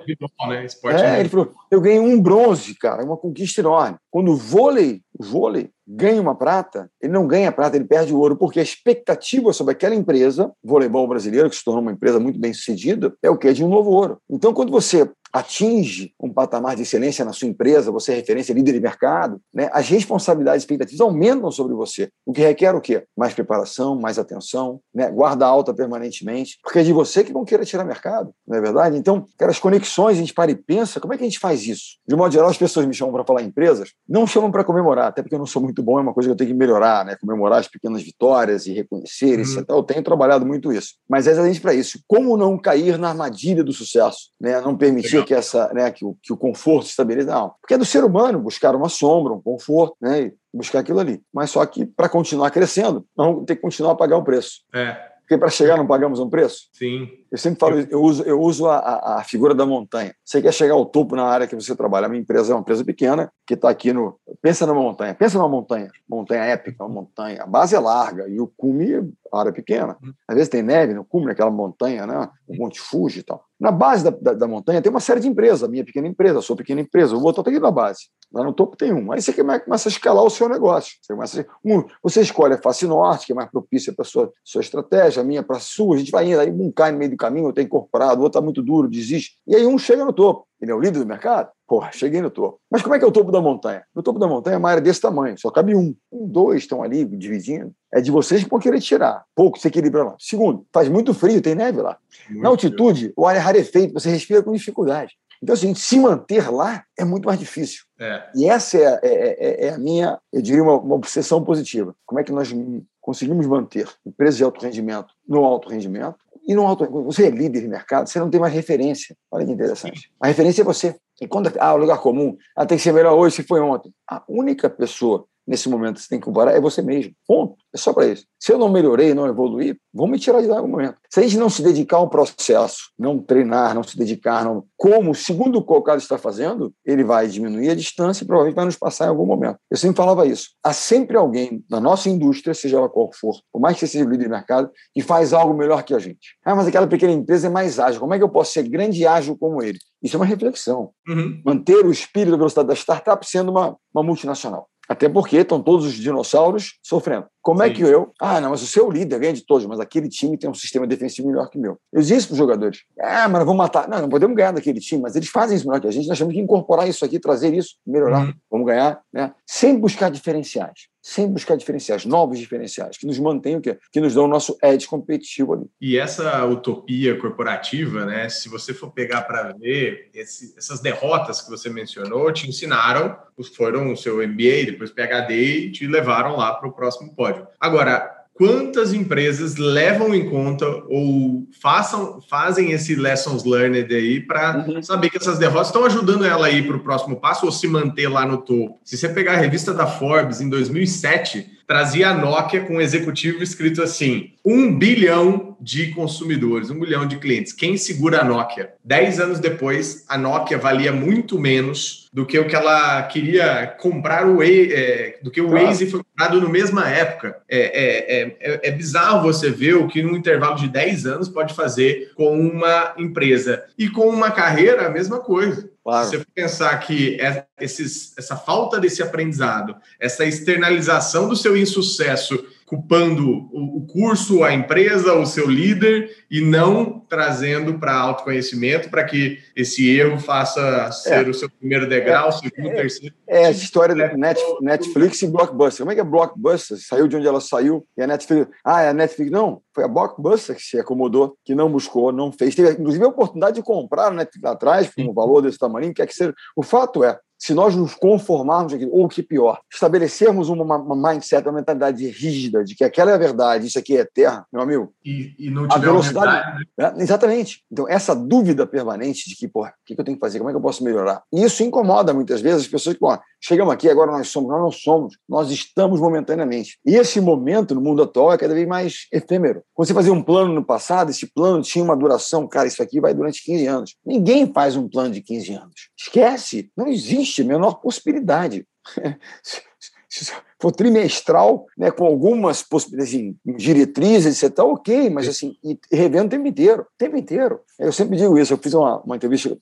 né? 0.50 0.66
Esporte 0.66 1.02
é, 1.02 1.18
ele 1.22 1.30
falou, 1.30 1.54
eu 1.72 1.80
ganhei 1.80 1.98
um 1.98 2.22
bronze, 2.22 2.76
cara, 2.76 3.02
é 3.02 3.06
uma 3.06 3.16
conquista 3.16 3.62
enorme. 3.62 3.96
Quando 4.12 4.34
o 4.34 4.36
vôlei, 4.36 5.00
o 5.18 5.24
vôlei 5.24 5.70
ganha 5.88 6.22
uma 6.22 6.36
prata, 6.36 6.92
ele 7.02 7.14
não 7.14 7.26
ganha 7.26 7.54
prata, 7.54 7.78
ele 7.78 7.86
perde 7.86 8.14
o 8.14 8.20
ouro, 8.20 8.36
porque 8.36 8.60
a 8.60 8.64
expectativa 8.64 9.54
sobre 9.54 9.72
aquela 9.72 9.96
empresa, 9.96 10.52
voleibol 10.62 11.08
brasileiro, 11.08 11.50
que 11.50 11.56
se 11.56 11.64
tornou 11.64 11.82
uma 11.82 11.94
empresa 11.94 12.20
muito 12.20 12.38
bem 12.38 12.54
sucedida, 12.54 13.14
é 13.24 13.30
o 13.30 13.38
que? 13.38 13.48
É 13.48 13.54
de 13.54 13.64
um 13.64 13.70
novo 13.70 13.90
ouro. 13.92 14.18
Então, 14.30 14.54
quando 14.54 14.74
você 14.74 15.10
atinge 15.34 16.14
um 16.20 16.32
patamar 16.32 16.76
de 16.76 16.84
excelência 16.84 17.26
na 17.26 17.34
sua 17.34 17.48
empresa, 17.48 17.92
você 17.92 18.14
é 18.14 18.16
referência, 18.16 18.54
líder 18.54 18.74
de 18.74 18.80
mercado, 18.80 19.42
né? 19.52 19.68
as 19.74 19.90
responsabilidades 19.90 20.62
e 20.62 20.64
expectativas 20.64 21.02
aumentam 21.02 21.50
sobre 21.50 21.74
você, 21.74 22.10
o 22.24 22.32
que 22.32 22.42
requer 22.42 22.76
o 22.76 22.80
quê? 22.80 23.04
Mais 23.18 23.34
preparação, 23.34 24.00
mais 24.00 24.20
atenção, 24.20 24.80
né? 24.94 25.10
guarda 25.10 25.48
alta 25.48 25.74
permanentemente, 25.74 26.60
porque 26.62 26.80
é 26.80 26.84
de 26.84 26.94
você 26.94 27.24
que 27.24 27.34
vão 27.34 27.44
querer 27.44 27.66
tirar 27.66 27.84
mercado, 27.84 28.32
não 28.48 28.58
é 28.58 28.62
verdade? 28.62 28.96
Então, 28.96 29.26
aquelas 29.36 29.58
conexões, 29.58 30.18
a 30.18 30.20
gente 30.20 30.34
para 30.34 30.52
e 30.52 30.56
pensa, 30.56 31.00
como 31.00 31.14
é 31.14 31.18
que 31.18 31.24
a 31.24 31.28
gente 31.28 31.40
faz 31.40 31.66
isso? 31.66 31.98
De 32.08 32.16
modo 32.16 32.32
geral, 32.32 32.50
as 32.50 32.58
pessoas 32.58 32.86
me 32.86 32.94
chamam 32.94 33.14
para 33.14 33.26
falar 33.26 33.42
em 33.42 33.48
empresas, 33.48 33.90
não 34.08 34.28
chamam 34.28 34.52
para 34.52 34.64
comemorar, 34.64 35.08
até 35.08 35.24
porque 35.24 35.34
eu 35.34 35.40
não 35.40 35.48
sou 35.48 35.62
muito 35.62 35.82
bom, 35.82 35.98
é 35.98 36.02
uma 36.02 36.14
coisa 36.14 36.30
que 36.30 36.34
eu 36.34 36.38
tenho 36.38 36.52
que 36.52 36.56
melhorar, 36.56 37.04
né? 37.06 37.16
comemorar 37.20 37.60
as 37.60 37.68
pequenas 37.68 38.04
vitórias 38.04 38.68
e 38.68 38.74
reconhecer, 38.74 39.40
uhum. 39.40 39.42
etc. 39.42 39.66
Eu 39.68 39.82
tenho 39.82 40.04
trabalhado 40.04 40.46
muito 40.46 40.72
isso. 40.72 40.94
Mas 41.10 41.26
é 41.26 41.32
exatamente 41.32 41.60
para 41.60 41.74
isso. 41.74 42.00
Como 42.08 42.38
não 42.38 42.58
cair 42.58 43.00
na 43.00 43.10
armadilha 43.10 43.64
do 43.64 43.74
sucesso? 43.74 44.30
Né? 44.40 44.60
Não 44.62 44.78
permitir 44.78 45.23
Que, 45.24 45.34
essa, 45.34 45.72
né, 45.74 45.92
que, 45.92 46.06
o, 46.06 46.16
que 46.22 46.34
o 46.34 46.38
conforto 46.38 46.86
se 46.86 46.92
estabeleça. 46.92 47.32
Não. 47.32 47.54
Porque 47.62 47.74
é 47.74 47.78
do 47.78 47.86
ser 47.86 48.04
humano 48.04 48.40
buscar 48.40 48.76
uma 48.76 48.90
sombra, 48.90 49.34
um 49.34 49.42
conforto, 49.42 49.96
né? 50.02 50.22
E 50.24 50.34
buscar 50.54 50.80
aquilo 50.80 51.00
ali. 51.00 51.22
Mas 51.34 51.50
só 51.50 51.66
que 51.66 51.86
para 51.86 52.10
continuar 52.10 52.52
crescendo, 52.52 53.06
vamos 53.16 53.46
ter 53.46 53.56
que 53.56 53.62
continuar 53.62 53.94
a 53.94 53.96
pagar 53.96 54.18
o 54.18 54.24
preço. 54.24 54.62
É. 54.74 55.14
Porque 55.24 55.38
para 55.38 55.50
chegar 55.50 55.78
não 55.78 55.88
pagamos 55.88 56.20
um 56.20 56.30
preço? 56.30 56.68
Sim. 56.74 57.10
Eu 57.32 57.38
sempre 57.38 57.60
falo, 57.60 57.80
eu 57.90 58.02
uso, 58.02 58.24
eu 58.24 58.40
uso 58.42 58.68
a, 58.68 59.20
a, 59.20 59.24
figura 59.24 59.56
da 59.56 59.66
montanha. 59.66 60.14
Você 60.24 60.42
quer 60.42 60.54
chegar 60.54 60.74
ao 60.74 60.86
topo 60.86 61.16
na 61.16 61.24
área 61.24 61.48
que 61.48 61.56
você 61.56 61.74
trabalha. 61.76 62.08
A 62.08 62.10
minha 62.10 62.22
empresa 62.22 62.52
é 62.52 62.56
uma 62.56 62.62
empresa 62.62 62.84
pequena 62.84 63.32
que 63.48 63.54
está 63.54 63.70
aqui 63.70 63.94
no. 63.94 64.20
Pensa 64.42 64.68
numa 64.68 64.82
montanha, 64.82 65.16
pensa 65.16 65.38
numa 65.38 65.48
montanha. 65.48 65.90
Montanha 66.10 66.44
épica, 66.44 66.84
uma 66.84 66.94
montanha. 66.94 67.44
A 67.44 67.48
base 67.48 67.74
é 67.74 67.80
larga 67.80 68.28
e 68.28 68.40
o 68.40 68.52
cume 68.58 69.14
área 69.42 69.52
pequena. 69.52 69.98
Uhum. 70.04 70.14
Às 70.28 70.36
vezes 70.36 70.50
tem 70.50 70.62
neve 70.62 70.94
no 70.94 71.04
cume, 71.04 71.26
naquela 71.26 71.52
montanha, 71.52 72.06
né? 72.06 72.30
o 72.48 72.56
Monte 72.56 72.80
Fuji 72.80 73.20
e 73.20 73.24
tal. 73.24 73.44
Na 73.60 73.72
base 73.72 74.04
da, 74.04 74.10
da, 74.10 74.34
da, 74.34 74.48
montanha 74.48 74.82
tem 74.82 74.90
uma 74.90 75.00
série 75.00 75.20
de 75.20 75.28
empresas. 75.28 75.64
A 75.64 75.68
minha 75.68 75.86
pequena 75.86 76.08
empresa, 76.08 76.40
a 76.40 76.42
sua 76.42 76.56
pequena 76.56 76.82
empresa. 76.82 77.16
O 77.16 77.24
outro 77.24 77.42
está 77.42 77.52
aqui 77.52 77.60
na 77.60 77.72
base. 77.72 78.10
Lá 78.32 78.44
no 78.44 78.52
topo 78.52 78.76
tem 78.76 78.92
um. 78.92 79.12
Aí 79.12 79.22
você 79.22 79.32
começa 79.32 79.88
a 79.88 79.92
escalar 79.92 80.24
o 80.24 80.30
seu 80.30 80.50
negócio. 80.50 80.96
Você, 81.02 81.14
começa 81.14 81.42
a... 81.42 81.46
um, 81.64 81.84
você 82.02 82.22
escolhe 82.22 82.56
a 82.56 82.62
face 82.62 82.86
norte, 82.86 83.26
que 83.26 83.32
é 83.32 83.36
mais 83.36 83.50
propícia 83.50 83.94
para 83.94 84.04
a 84.04 84.06
sua, 84.06 84.32
sua 84.44 84.62
estratégia, 84.62 85.22
a 85.22 85.24
minha 85.24 85.44
para 85.44 85.58
a 85.58 85.62
sua. 85.62 85.96
A 85.96 86.00
gente 86.00 86.12
vai 86.12 86.30
indo, 86.30 86.40
aí 86.40 86.52
um 86.52 86.72
cai 86.72 86.92
no 86.92 86.98
meio 86.98 87.12
do 87.12 87.18
caminho, 87.18 87.46
outro 87.46 87.62
é 87.62 87.66
incorporado, 87.66 88.20
o 88.20 88.24
outro 88.24 88.40
está 88.40 88.42
muito 88.42 88.62
duro, 88.62 88.90
desiste. 88.90 89.38
E 89.48 89.56
aí 89.56 89.66
um 89.66 89.78
chega 89.78 90.04
no 90.04 90.12
topo. 90.12 90.46
Ele 90.62 90.72
é 90.72 90.76
o 90.76 90.80
líder 90.80 91.00
do 91.00 91.06
mercado? 91.06 91.50
Porra, 91.68 91.92
cheguei 91.92 92.22
no 92.22 92.30
topo. 92.30 92.60
Mas 92.72 92.82
como 92.82 92.96
é 92.96 93.00
que 93.00 93.04
é 93.04 93.08
o 93.08 93.12
topo 93.12 93.32
da 93.32 93.42
montanha? 93.42 93.84
No 93.94 94.02
topo 94.02 94.18
da 94.18 94.28
montanha 94.28 94.56
é 94.56 94.58
uma 94.58 94.70
área 94.70 94.82
desse 94.82 95.02
tamanho, 95.02 95.38
só 95.38 95.50
cabe 95.52 95.76
um. 95.76 95.94
Um, 96.12 96.28
dois 96.28 96.64
estão 96.64 96.82
ali 96.82 97.04
dividindo. 97.04 97.74
É 97.94 98.02
de 98.02 98.10
vocês 98.10 98.44
que 98.44 98.50
vão 98.50 98.60
querer 98.60 98.82
tirar. 98.82 99.24
Pouco 99.36 99.60
se 99.60 99.68
equilibra 99.68 100.04
lá. 100.04 100.16
Segundo, 100.18 100.66
faz 100.74 100.90
muito 100.90 101.14
frio, 101.14 101.42
tem 101.42 101.54
neve 101.54 101.80
lá. 101.80 101.98
Muito 102.28 102.42
Na 102.42 102.50
altitude, 102.50 103.02
frio. 103.02 103.14
o 103.16 103.28
ar 103.28 103.36
é 103.36 103.40
rarefeito, 103.40 103.94
você 103.94 104.10
respira 104.10 104.42
com 104.42 104.52
dificuldade. 104.52 105.14
Então, 105.44 105.54
assim, 105.54 105.76
se 105.76 106.00
manter 106.00 106.50
lá 106.50 106.84
é 106.98 107.04
muito 107.04 107.26
mais 107.26 107.38
difícil. 107.38 107.84
É. 108.00 108.24
E 108.34 108.50
essa 108.50 108.78
é, 108.78 109.00
é, 109.04 109.68
é, 109.68 109.74
a 109.74 109.78
minha, 109.78 110.18
eu 110.32 110.42
diria, 110.42 110.64
uma, 110.64 110.80
uma, 110.80 110.96
obsessão 110.96 111.44
positiva. 111.44 111.94
Como 112.06 112.20
é 112.20 112.24
que 112.24 112.32
nós 112.32 112.54
conseguimos 113.02 113.46
manter 113.46 113.88
empresas 114.06 114.38
de 114.38 114.44
alto 114.44 114.64
rendimento 114.64 115.14
no 115.28 115.44
alto 115.44 115.70
rendimento? 115.70 116.16
E 116.48 116.56
no 116.56 116.66
alto, 116.66 116.90
você 117.04 117.28
é 117.28 117.30
líder 117.30 117.62
de 117.62 117.68
mercado, 117.68 118.08
você 118.08 118.20
não 118.20 118.30
tem 118.30 118.40
mais 118.40 118.54
referência. 118.54 119.16
Olha 119.30 119.46
que 119.46 119.52
interessante. 119.52 120.10
A 120.20 120.28
referência 120.28 120.62
é 120.62 120.66
você. 120.66 120.96
E 121.22 121.28
quando 121.28 121.52
ah, 121.60 121.74
o 121.74 121.78
lugar 121.78 122.00
comum, 122.00 122.38
ah, 122.56 122.66
tem 122.66 122.78
que 122.78 122.84
ser 122.84 122.94
melhor 122.94 123.14
hoje 123.14 123.36
se 123.36 123.44
foi 123.44 123.60
ontem. 123.60 123.94
A 124.10 124.24
única 124.28 124.70
pessoa 124.70 125.26
nesse 125.48 125.70
momento 125.70 125.96
que 125.96 126.02
você 126.02 126.10
tem 126.10 126.20
que 126.20 126.26
comparar 126.26 126.54
é 126.54 126.60
você 126.60 126.82
mesmo. 126.82 127.14
Ponto. 127.28 127.56
É 127.74 127.78
só 127.78 127.92
para 127.92 128.08
isso. 128.08 128.26
Se 128.40 128.52
eu 128.52 128.58
não 128.58 128.70
melhorei, 128.70 129.14
não 129.14 129.26
evoluir, 129.26 129.78
vão 129.94 130.08
me 130.08 130.20
tirar 130.20 130.42
de 130.42 130.48
lá 130.48 130.56
em 130.56 130.58
algum 130.60 130.72
momento. 130.72 130.96
Se 131.10 131.20
a 131.20 131.24
gente 131.24 131.38
não 131.38 131.50
se 131.50 131.64
dedicar 131.64 131.98
ao 131.98 132.10
processo, 132.10 132.92
não 132.98 133.18
treinar, 133.18 133.74
não 133.74 133.84
se 133.84 133.98
dedicar, 133.98 134.44
não... 134.44 134.64
como 134.78 135.16
segundo 135.16 135.58
o 135.58 135.64
colocado 135.64 136.00
está 136.00 136.18
fazendo, 136.18 136.74
ele 136.86 137.04
vai 137.04 137.28
diminuir 137.28 137.70
a 137.70 137.76
distância 137.76 138.24
e 138.24 138.28
provavelmente 138.28 138.56
vai 138.56 138.66
nos 138.66 138.78
passar 138.78 139.06
em 139.06 139.10
algum 139.10 139.26
momento. 139.26 139.58
Eu 139.72 139.78
sempre 139.78 139.98
falava 139.98 140.26
isso. 140.26 140.50
Há 140.64 140.72
sempre 140.72 141.18
alguém 141.18 141.64
na 141.70 141.80
nossa 141.80 142.10
indústria, 142.10 142.54
seja 142.54 142.78
ela 142.78 142.90
qual 142.90 143.10
for, 143.14 143.40
por 143.52 143.60
mais 143.60 143.76
que 143.76 143.82
você 143.82 143.94
seja 143.94 144.06
líder 144.06 144.26
de 144.26 144.30
mercado, 144.30 144.70
que 144.94 145.02
faz 145.02 145.34
algo 145.34 145.54
melhor 145.54 145.84
que 145.84 145.94
a 145.94 146.00
gente. 146.00 146.38
Ah, 146.46 146.56
mas 146.56 146.68
aquela 146.68 146.88
pequena 146.88 147.12
empresa 147.12 147.48
é 147.48 147.50
mais 147.50 147.80
ágil. 147.80 148.00
Como 148.00 148.14
é 148.14 148.18
que 148.18 148.24
eu 148.24 148.30
posso 148.30 148.54
ser 148.54 148.68
grande 148.70 149.02
e 149.02 149.08
ágil 149.08 149.38
como 149.38 149.64
ele? 149.64 149.80
Isso 150.02 150.16
é 150.16 150.20
uma 150.20 150.26
reflexão. 150.26 150.92
Uhum. 151.08 151.42
Manter 151.46 151.86
o 151.86 151.92
espírito 151.92 152.32
da 152.32 152.38
velocidade 152.38 152.68
da 152.68 152.76
startup 152.76 153.26
sendo 153.26 153.52
uma, 153.52 153.78
uma 153.94 154.04
multinacional. 154.04 154.68
Até 154.88 155.08
porque 155.08 155.38
estão 155.38 155.62
todos 155.62 155.86
os 155.86 155.94
dinossauros 155.94 156.78
sofrendo. 156.84 157.26
Como 157.42 157.62
Sim. 157.62 157.70
é 157.70 157.74
que 157.74 157.82
eu. 157.82 158.12
Ah, 158.20 158.42
não, 158.42 158.50
mas 158.50 158.62
o 158.62 158.68
seu 158.68 158.90
líder 158.90 159.20
ganha 159.20 159.34
de 159.34 159.46
todos, 159.46 159.66
mas 159.66 159.80
aquele 159.80 160.10
time 160.10 160.38
tem 160.38 160.50
um 160.50 160.54
sistema 160.54 160.86
defensivo 160.86 161.28
melhor 161.28 161.50
que 161.50 161.58
o 161.58 161.62
meu. 161.62 161.78
Eu 161.92 162.02
disse 162.02 162.28
para 162.28 162.34
os 162.34 162.38
jogadores: 162.38 162.80
ah, 163.00 163.28
mas 163.30 163.46
vamos 163.46 163.58
matar. 163.58 163.88
Não, 163.88 164.02
não 164.02 164.10
podemos 164.10 164.36
ganhar 164.36 164.52
daquele 164.52 164.80
time, 164.80 165.02
mas 165.02 165.16
eles 165.16 165.30
fazem 165.30 165.58
isso 165.58 165.66
melhor 165.66 165.80
que 165.80 165.88
a 165.88 165.92
gente. 165.92 166.08
Nós 166.08 166.18
temos 166.18 166.34
que 166.34 166.40
incorporar 166.40 166.88
isso 166.88 167.04
aqui, 167.04 167.20
trazer 167.20 167.54
isso, 167.54 167.76
melhorar. 167.86 168.26
Uhum. 168.26 168.34
Vamos 168.52 168.68
ganhar, 168.68 169.02
né? 169.12 169.34
Sem 169.46 169.78
buscar 169.80 170.10
diferenciais 170.10 170.93
sem 171.04 171.28
buscar 171.28 171.58
diferenciais, 171.58 172.06
novos 172.06 172.40
diferenciais, 172.40 172.98
que 172.98 173.06
nos 173.06 173.20
mantenham, 173.20 173.60
que, 173.60 173.78
que 173.92 174.00
nos 174.00 174.14
dão 174.14 174.24
o 174.24 174.28
nosso 174.28 174.58
edge 174.64 174.88
competitivo 174.88 175.54
ali. 175.54 175.66
E 175.82 175.98
essa 175.98 176.46
utopia 176.46 177.20
corporativa, 177.20 178.06
né, 178.06 178.30
se 178.30 178.48
você 178.48 178.74
for 178.74 178.92
pegar 178.92 179.24
para 179.24 179.52
ver, 179.52 180.10
esse, 180.14 180.56
essas 180.58 180.80
derrotas 180.80 181.42
que 181.42 181.50
você 181.50 181.70
mencionou 181.70 182.32
te 182.32 182.48
ensinaram, 182.48 183.18
foram 183.58 183.92
o 183.92 183.98
seu 183.98 184.26
MBA, 184.26 184.66
depois 184.66 184.92
PhD 184.92 185.34
e 185.34 185.72
te 185.72 185.86
levaram 185.86 186.38
lá 186.38 186.54
para 186.54 186.70
o 186.70 186.74
próximo 186.74 187.14
pódio. 187.14 187.46
Agora, 187.60 188.23
quantas 188.34 188.94
empresas 188.94 189.56
levam 189.56 190.14
em 190.14 190.30
conta 190.30 190.66
ou 190.88 191.48
façam, 191.62 192.20
fazem 192.28 192.72
esse 192.72 192.96
lessons 192.96 193.44
learned 193.44 193.94
aí 193.94 194.20
para 194.20 194.66
uhum. 194.68 194.82
saber 194.82 195.10
que 195.10 195.18
essas 195.18 195.38
derrotas 195.38 195.68
estão 195.68 195.86
ajudando 195.86 196.26
ela 196.26 196.48
a 196.48 196.50
ir 196.50 196.66
para 196.66 196.76
o 196.76 196.84
próximo 196.84 197.16
passo 197.16 197.46
ou 197.46 197.52
se 197.52 197.68
manter 197.68 198.08
lá 198.08 198.26
no 198.26 198.38
topo. 198.38 198.80
Se 198.84 198.98
você 198.98 199.10
pegar 199.10 199.34
a 199.34 199.38
revista 199.38 199.74
da 199.74 199.86
Forbes 199.86 200.42
em 200.42 200.50
2007, 200.50 201.63
trazia 201.68 202.10
a 202.10 202.14
Nokia 202.14 202.62
com 202.62 202.76
um 202.76 202.82
executivo 202.82 203.44
escrito 203.44 203.82
assim: 203.82 204.34
um 204.46 204.78
bilhão 204.78 205.56
de 205.60 205.92
consumidores, 205.92 206.70
um 206.70 206.80
bilhão 206.80 207.08
de 207.08 207.18
clientes. 207.18 207.54
Quem 207.54 207.78
segura 207.78 208.22
a 208.22 208.24
Nokia? 208.24 208.74
Dez 208.84 209.20
anos 209.20 209.40
depois, 209.40 210.04
a 210.10 210.18
Nokia 210.18 210.58
valia 210.58 210.92
muito 210.92 211.40
menos 211.40 212.10
do 212.14 212.26
que 212.26 212.38
o 212.38 212.48
que 212.48 212.56
ela 212.56 213.02
queria 213.04 213.68
comprar 213.80 214.28
o 214.28 214.44
é, 214.44 215.18
do 215.24 215.32
que 215.32 215.42
o 215.42 215.48
claro. 215.48 215.66
Waze 215.66 215.90
foi 215.90 216.02
comprado 216.04 216.42
na 216.42 216.50
mesma 216.50 216.88
época. 216.88 217.38
É, 217.50 217.60
é, 217.60 218.22
é, 218.22 218.38
é, 218.40 218.70
é 218.70 218.72
bizarro 218.72 219.24
você 219.24 219.50
ver 219.50 219.76
o 219.76 219.88
que 219.88 220.04
num 220.04 220.16
intervalo 220.16 220.56
de 220.56 220.68
10 220.68 221.06
anos 221.06 221.30
pode 221.30 221.54
fazer 221.54 222.12
com 222.16 222.38
uma 222.38 222.94
empresa. 222.98 223.64
E 223.78 223.90
com 223.90 224.08
uma 224.10 224.30
carreira, 224.30 224.86
a 224.86 224.90
mesma 224.90 225.20
coisa. 225.20 225.72
Claro. 225.84 226.10
Se 226.10 226.18
você 226.18 226.26
pensar 226.34 226.78
que 226.78 227.20
é 227.20 227.46
esses, 227.60 228.14
essa 228.18 228.38
falta 228.38 228.80
desse 228.80 229.04
aprendizado, 229.04 229.76
essa 230.00 230.24
externalização 230.24 231.28
do 231.28 231.36
seu 231.36 231.53
insucesso 231.56 232.44
culpando 232.74 233.50
o 233.54 233.86
curso, 233.86 234.44
a 234.44 234.52
empresa, 234.52 235.14
o 235.14 235.28
seu 235.28 235.48
líder 235.48 236.10
e 236.30 236.42
não 236.42 237.00
trazendo 237.08 237.78
para 237.78 237.96
autoconhecimento 237.96 238.90
para 238.90 239.04
que 239.04 239.38
esse 239.56 239.96
erro 239.96 240.20
faça 240.20 240.92
ser 240.92 241.28
é. 241.28 241.30
o 241.30 241.34
seu 241.34 241.48
primeiro 241.50 241.88
degrau, 241.88 242.30
é. 242.30 242.32
segundo, 242.32 242.70
é. 242.70 242.76
terceiro. 242.76 243.16
É 243.28 243.46
a 243.46 243.52
história 243.52 243.94
do 243.94 244.18
Netflix 244.62 245.22
e 245.22 245.28
Blockbuster. 245.28 245.84
Como 245.84 245.92
é 245.92 245.96
que 245.96 246.02
é 246.02 246.04
Blockbuster? 246.04 246.78
Saiu 246.80 247.08
de 247.08 247.16
onde 247.16 247.28
ela 247.28 247.40
saiu 247.40 247.86
e 247.96 248.02
a 248.02 248.08
Netflix. 248.08 248.48
Ah, 248.66 248.82
é 248.82 248.90
a 248.90 248.94
Netflix. 248.94 249.32
Não, 249.32 249.62
foi 249.72 249.84
a 249.84 249.88
Blockbuster 249.88 250.56
que 250.56 250.64
se 250.64 250.80
acomodou, 250.80 251.38
que 251.46 251.54
não 251.54 251.72
buscou, 251.72 252.12
não 252.12 252.32
fez. 252.32 252.56
Teve, 252.56 252.72
inclusive, 252.72 253.04
a 253.04 253.10
oportunidade 253.10 253.58
de 253.58 253.62
comprar 253.62 254.08
a 254.08 254.12
Netflix 254.12 254.44
lá 254.44 254.52
atrás, 254.52 254.92
com 254.94 255.04
um 255.04 255.14
valor 255.14 255.42
desse 255.42 255.60
tamanho, 255.60 255.94
quer 255.94 256.08
que 256.08 256.16
seja. 256.16 256.34
O 256.56 256.64
fato 256.64 257.04
é, 257.04 257.20
se 257.44 257.54
nós 257.54 257.76
nos 257.76 257.94
conformarmos 257.94 258.74
aqui, 258.74 258.88
ou 258.90 259.06
que 259.10 259.22
pior, 259.22 259.60
estabelecermos 259.70 260.48
uma, 260.48 260.78
uma 260.78 261.12
mindset, 261.12 261.46
uma 261.46 261.58
mentalidade 261.58 262.08
rígida 262.08 262.64
de 262.64 262.74
que 262.74 262.86
aquela 262.86 263.12
é 263.12 263.16
a 263.16 263.18
verdade, 263.18 263.68
isso 263.68 263.78
aqui 263.78 263.98
é 263.98 264.00
eterno, 264.00 264.46
meu 264.50 264.62
amigo. 264.62 264.94
E, 265.04 265.36
e 265.38 265.50
não 265.50 265.68
a 265.70 265.78
velocidade. 265.78 266.66
Né? 266.78 266.94
Exatamente. 267.00 267.62
Então, 267.70 267.86
essa 267.90 268.16
dúvida 268.16 268.66
permanente 268.66 269.30
de 269.30 269.36
que, 269.36 269.46
porra, 269.46 269.72
o 269.72 269.86
que 269.86 270.00
eu 270.00 270.06
tenho 270.06 270.16
que 270.16 270.22
fazer? 270.22 270.38
Como 270.38 270.52
é 270.52 270.54
que 270.54 270.58
eu 270.58 270.62
posso 270.62 270.86
melhorar? 270.86 271.22
E 271.34 271.44
isso 271.44 271.64
incomoda 271.64 272.14
muitas 272.14 272.40
vezes 272.40 272.62
as 272.62 272.68
pessoas 272.70 272.94
que, 272.94 273.02
porra, 273.02 273.22
chegamos 273.44 273.74
aqui, 273.74 273.90
agora 273.90 274.12
nós 274.12 274.30
somos. 274.30 274.50
Nós 274.50 274.62
não 274.62 274.72
somos, 274.72 275.18
nós 275.28 275.52
estamos 275.52 276.00
momentaneamente. 276.00 276.80
E 276.86 276.96
esse 276.96 277.20
momento, 277.20 277.76
no 277.76 277.82
mundo 277.82 278.02
atual, 278.02 278.34
é 278.34 278.38
cada 278.38 278.54
vez 278.54 278.68
mais 278.68 279.08
efêmero. 279.12 279.62
Quando 279.74 279.88
você 279.88 279.94
fazia 279.94 280.14
um 280.14 280.24
plano 280.24 280.54
no 280.54 280.66
passado, 280.66 281.12
esse 281.12 281.28
plano 281.28 281.62
tinha 281.62 281.84
uma 281.84 281.96
duração, 281.96 282.48
cara, 282.48 282.68
isso 282.68 282.82
aqui 282.82 283.00
vai 283.02 283.14
durante 283.14 283.44
15 283.44 283.68
anos. 283.68 283.96
Ninguém 284.06 284.52
faz 284.52 284.76
um 284.76 284.88
plano 284.88 285.14
de 285.14 285.22
15 285.22 285.54
anos. 285.54 285.90
Esquece, 286.00 286.72
não 286.76 286.88
existe 286.88 287.42
a 287.42 287.46
menor 287.46 287.82
possibilidade. 287.82 288.66
se 290.14 290.32
for 290.62 290.72
trimestral, 290.72 291.66
né, 291.76 291.90
com 291.90 292.06
algumas 292.06 292.62
possibilidades, 292.62 293.14
assim, 293.14 293.36
diretrizes, 293.58 294.44
etc., 294.44 294.56
tá 294.56 294.64
ok, 294.64 295.10
mas 295.10 295.28
assim, 295.28 295.56
e 295.64 295.78
revendo 295.92 296.28
o 296.28 296.30
tempo 296.30 296.48
inteiro, 296.48 296.84
o 296.84 296.98
tempo 296.98 297.18
inteiro. 297.18 297.60
Eu 297.80 297.92
sempre 297.92 298.16
digo 298.18 298.38
isso, 298.38 298.54
eu 298.54 298.58
fiz 298.58 298.74
uma, 298.76 299.02
uma 299.02 299.16
entrevista, 299.16 299.58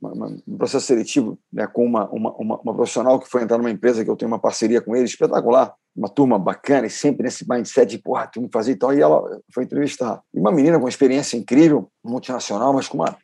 uma, 0.00 0.12
uma, 0.12 0.26
um 0.48 0.56
processo 0.56 0.86
seletivo 0.86 1.38
né, 1.52 1.66
com 1.66 1.84
uma, 1.84 2.08
uma, 2.10 2.32
uma, 2.38 2.74
profissional 2.74 3.20
que 3.20 3.28
foi 3.28 3.42
entrar 3.42 3.58
numa 3.58 3.70
empresa 3.70 4.02
que 4.02 4.10
eu 4.10 4.16
tenho 4.16 4.30
uma 4.30 4.38
parceria 4.38 4.80
com 4.80 4.96
ele, 4.96 5.04
espetacular, 5.04 5.74
uma 5.94 6.08
turma 6.08 6.38
bacana 6.38 6.86
e 6.86 6.90
sempre 6.90 7.24
nesse 7.24 7.46
mindset 7.48 7.90
de, 7.90 7.98
porra, 7.98 8.26
tu 8.26 8.40
me 8.40 8.48
fazer 8.50 8.72
e 8.72 8.76
tal, 8.76 8.94
e 8.94 9.00
ela 9.00 9.22
foi 9.52 9.64
entrevistar. 9.64 10.22
E 10.32 10.40
uma 10.40 10.50
menina 10.50 10.78
com 10.78 10.84
uma 10.84 10.88
experiência 10.88 11.36
incrível, 11.36 11.90
multinacional, 12.02 12.72
mas 12.72 12.88
com 12.88 12.96
uma 12.96 13.16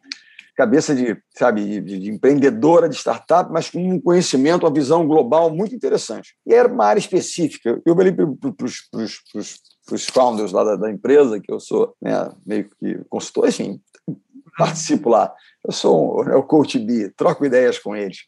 cabeça 0.56 0.94
de, 0.94 1.16
sabe, 1.36 1.80
de, 1.80 1.98
de, 1.98 2.10
empreendedora 2.10 2.88
de 2.88 2.96
startup, 2.96 3.52
mas 3.52 3.70
com 3.70 3.78
um 3.78 4.00
conhecimento, 4.00 4.64
uma 4.64 4.72
visão 4.72 5.06
global 5.06 5.54
muito 5.54 5.74
interessante. 5.74 6.34
E 6.46 6.54
era 6.54 6.66
uma 6.66 6.86
área 6.86 6.98
específica. 6.98 7.80
Eu 7.84 7.94
falei 7.94 8.12
para 8.12 8.26
os 9.92 10.06
founders 10.06 10.52
lá 10.52 10.64
da, 10.64 10.76
da, 10.76 10.90
empresa, 10.90 11.38
que 11.38 11.52
eu 11.52 11.60
sou 11.60 11.94
né, 12.00 12.32
meio 12.44 12.68
que 12.80 12.98
consultor, 13.08 13.48
enfim, 13.48 13.80
participo 14.56 15.10
lá. 15.10 15.32
Eu 15.64 15.72
sou 15.72 16.24
né, 16.24 16.34
o 16.34 16.42
coach 16.42 16.78
B, 16.78 17.12
troco 17.14 17.44
ideias 17.44 17.78
com 17.78 17.94
eles 17.94 18.18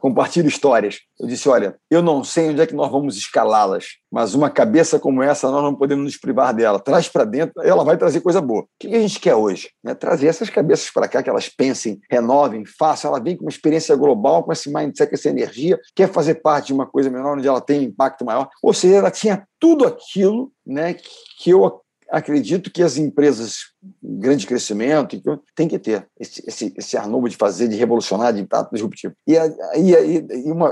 compartilho 0.00 0.48
histórias. 0.48 1.00
Eu 1.18 1.26
disse: 1.26 1.48
olha, 1.48 1.76
eu 1.90 2.02
não 2.02 2.24
sei 2.24 2.50
onde 2.50 2.60
é 2.60 2.66
que 2.66 2.74
nós 2.74 2.90
vamos 2.90 3.16
escalá-las, 3.16 3.86
mas 4.10 4.34
uma 4.34 4.50
cabeça 4.50 4.98
como 4.98 5.22
essa 5.22 5.50
nós 5.50 5.62
não 5.62 5.74
podemos 5.74 6.04
nos 6.04 6.16
privar 6.16 6.54
dela. 6.54 6.80
Traz 6.80 7.08
para 7.08 7.24
dentro, 7.24 7.62
ela 7.62 7.84
vai 7.84 7.96
trazer 7.96 8.20
coisa 8.20 8.40
boa. 8.40 8.62
O 8.62 8.66
que 8.80 8.94
a 8.94 9.00
gente 9.00 9.20
quer 9.20 9.34
hoje? 9.34 9.70
É 9.84 9.94
trazer 9.94 10.26
essas 10.26 10.50
cabeças 10.50 10.90
para 10.90 11.08
cá, 11.08 11.22
que 11.22 11.30
elas 11.30 11.48
pensem, 11.48 12.00
renovem, 12.10 12.64
façam. 12.64 13.10
Ela 13.10 13.22
vem 13.22 13.36
com 13.36 13.44
uma 13.44 13.50
experiência 13.50 13.94
global, 13.96 14.42
com 14.44 14.52
esse 14.52 14.72
mindset, 14.72 15.08
com 15.08 15.14
essa 15.14 15.28
energia, 15.28 15.78
quer 15.94 16.10
fazer 16.10 16.36
parte 16.36 16.68
de 16.68 16.72
uma 16.74 16.86
coisa 16.86 17.10
menor, 17.10 17.36
onde 17.36 17.48
ela 17.48 17.60
tem 17.60 17.84
impacto 17.84 18.24
maior. 18.24 18.48
Ou 18.62 18.72
seja, 18.72 18.96
ela 18.96 19.10
tinha 19.10 19.46
tudo 19.58 19.86
aquilo 19.86 20.52
né, 20.66 20.94
que 21.38 21.50
eu 21.50 21.80
acredito 22.10 22.70
que 22.70 22.82
as 22.82 22.98
empresas 22.98 23.71
grande 24.02 24.46
crescimento 24.46 25.20
tem 25.54 25.68
que 25.68 25.78
ter 25.78 26.06
esse, 26.18 26.42
esse, 26.46 26.74
esse 26.76 26.96
ar 26.96 27.08
novo 27.08 27.28
de 27.28 27.36
fazer, 27.36 27.68
de 27.68 27.76
revolucionar, 27.76 28.32
de 28.32 28.42
estar 28.42 28.68
disruptivo. 28.72 29.14
E, 29.26 29.36
aí 29.36 30.24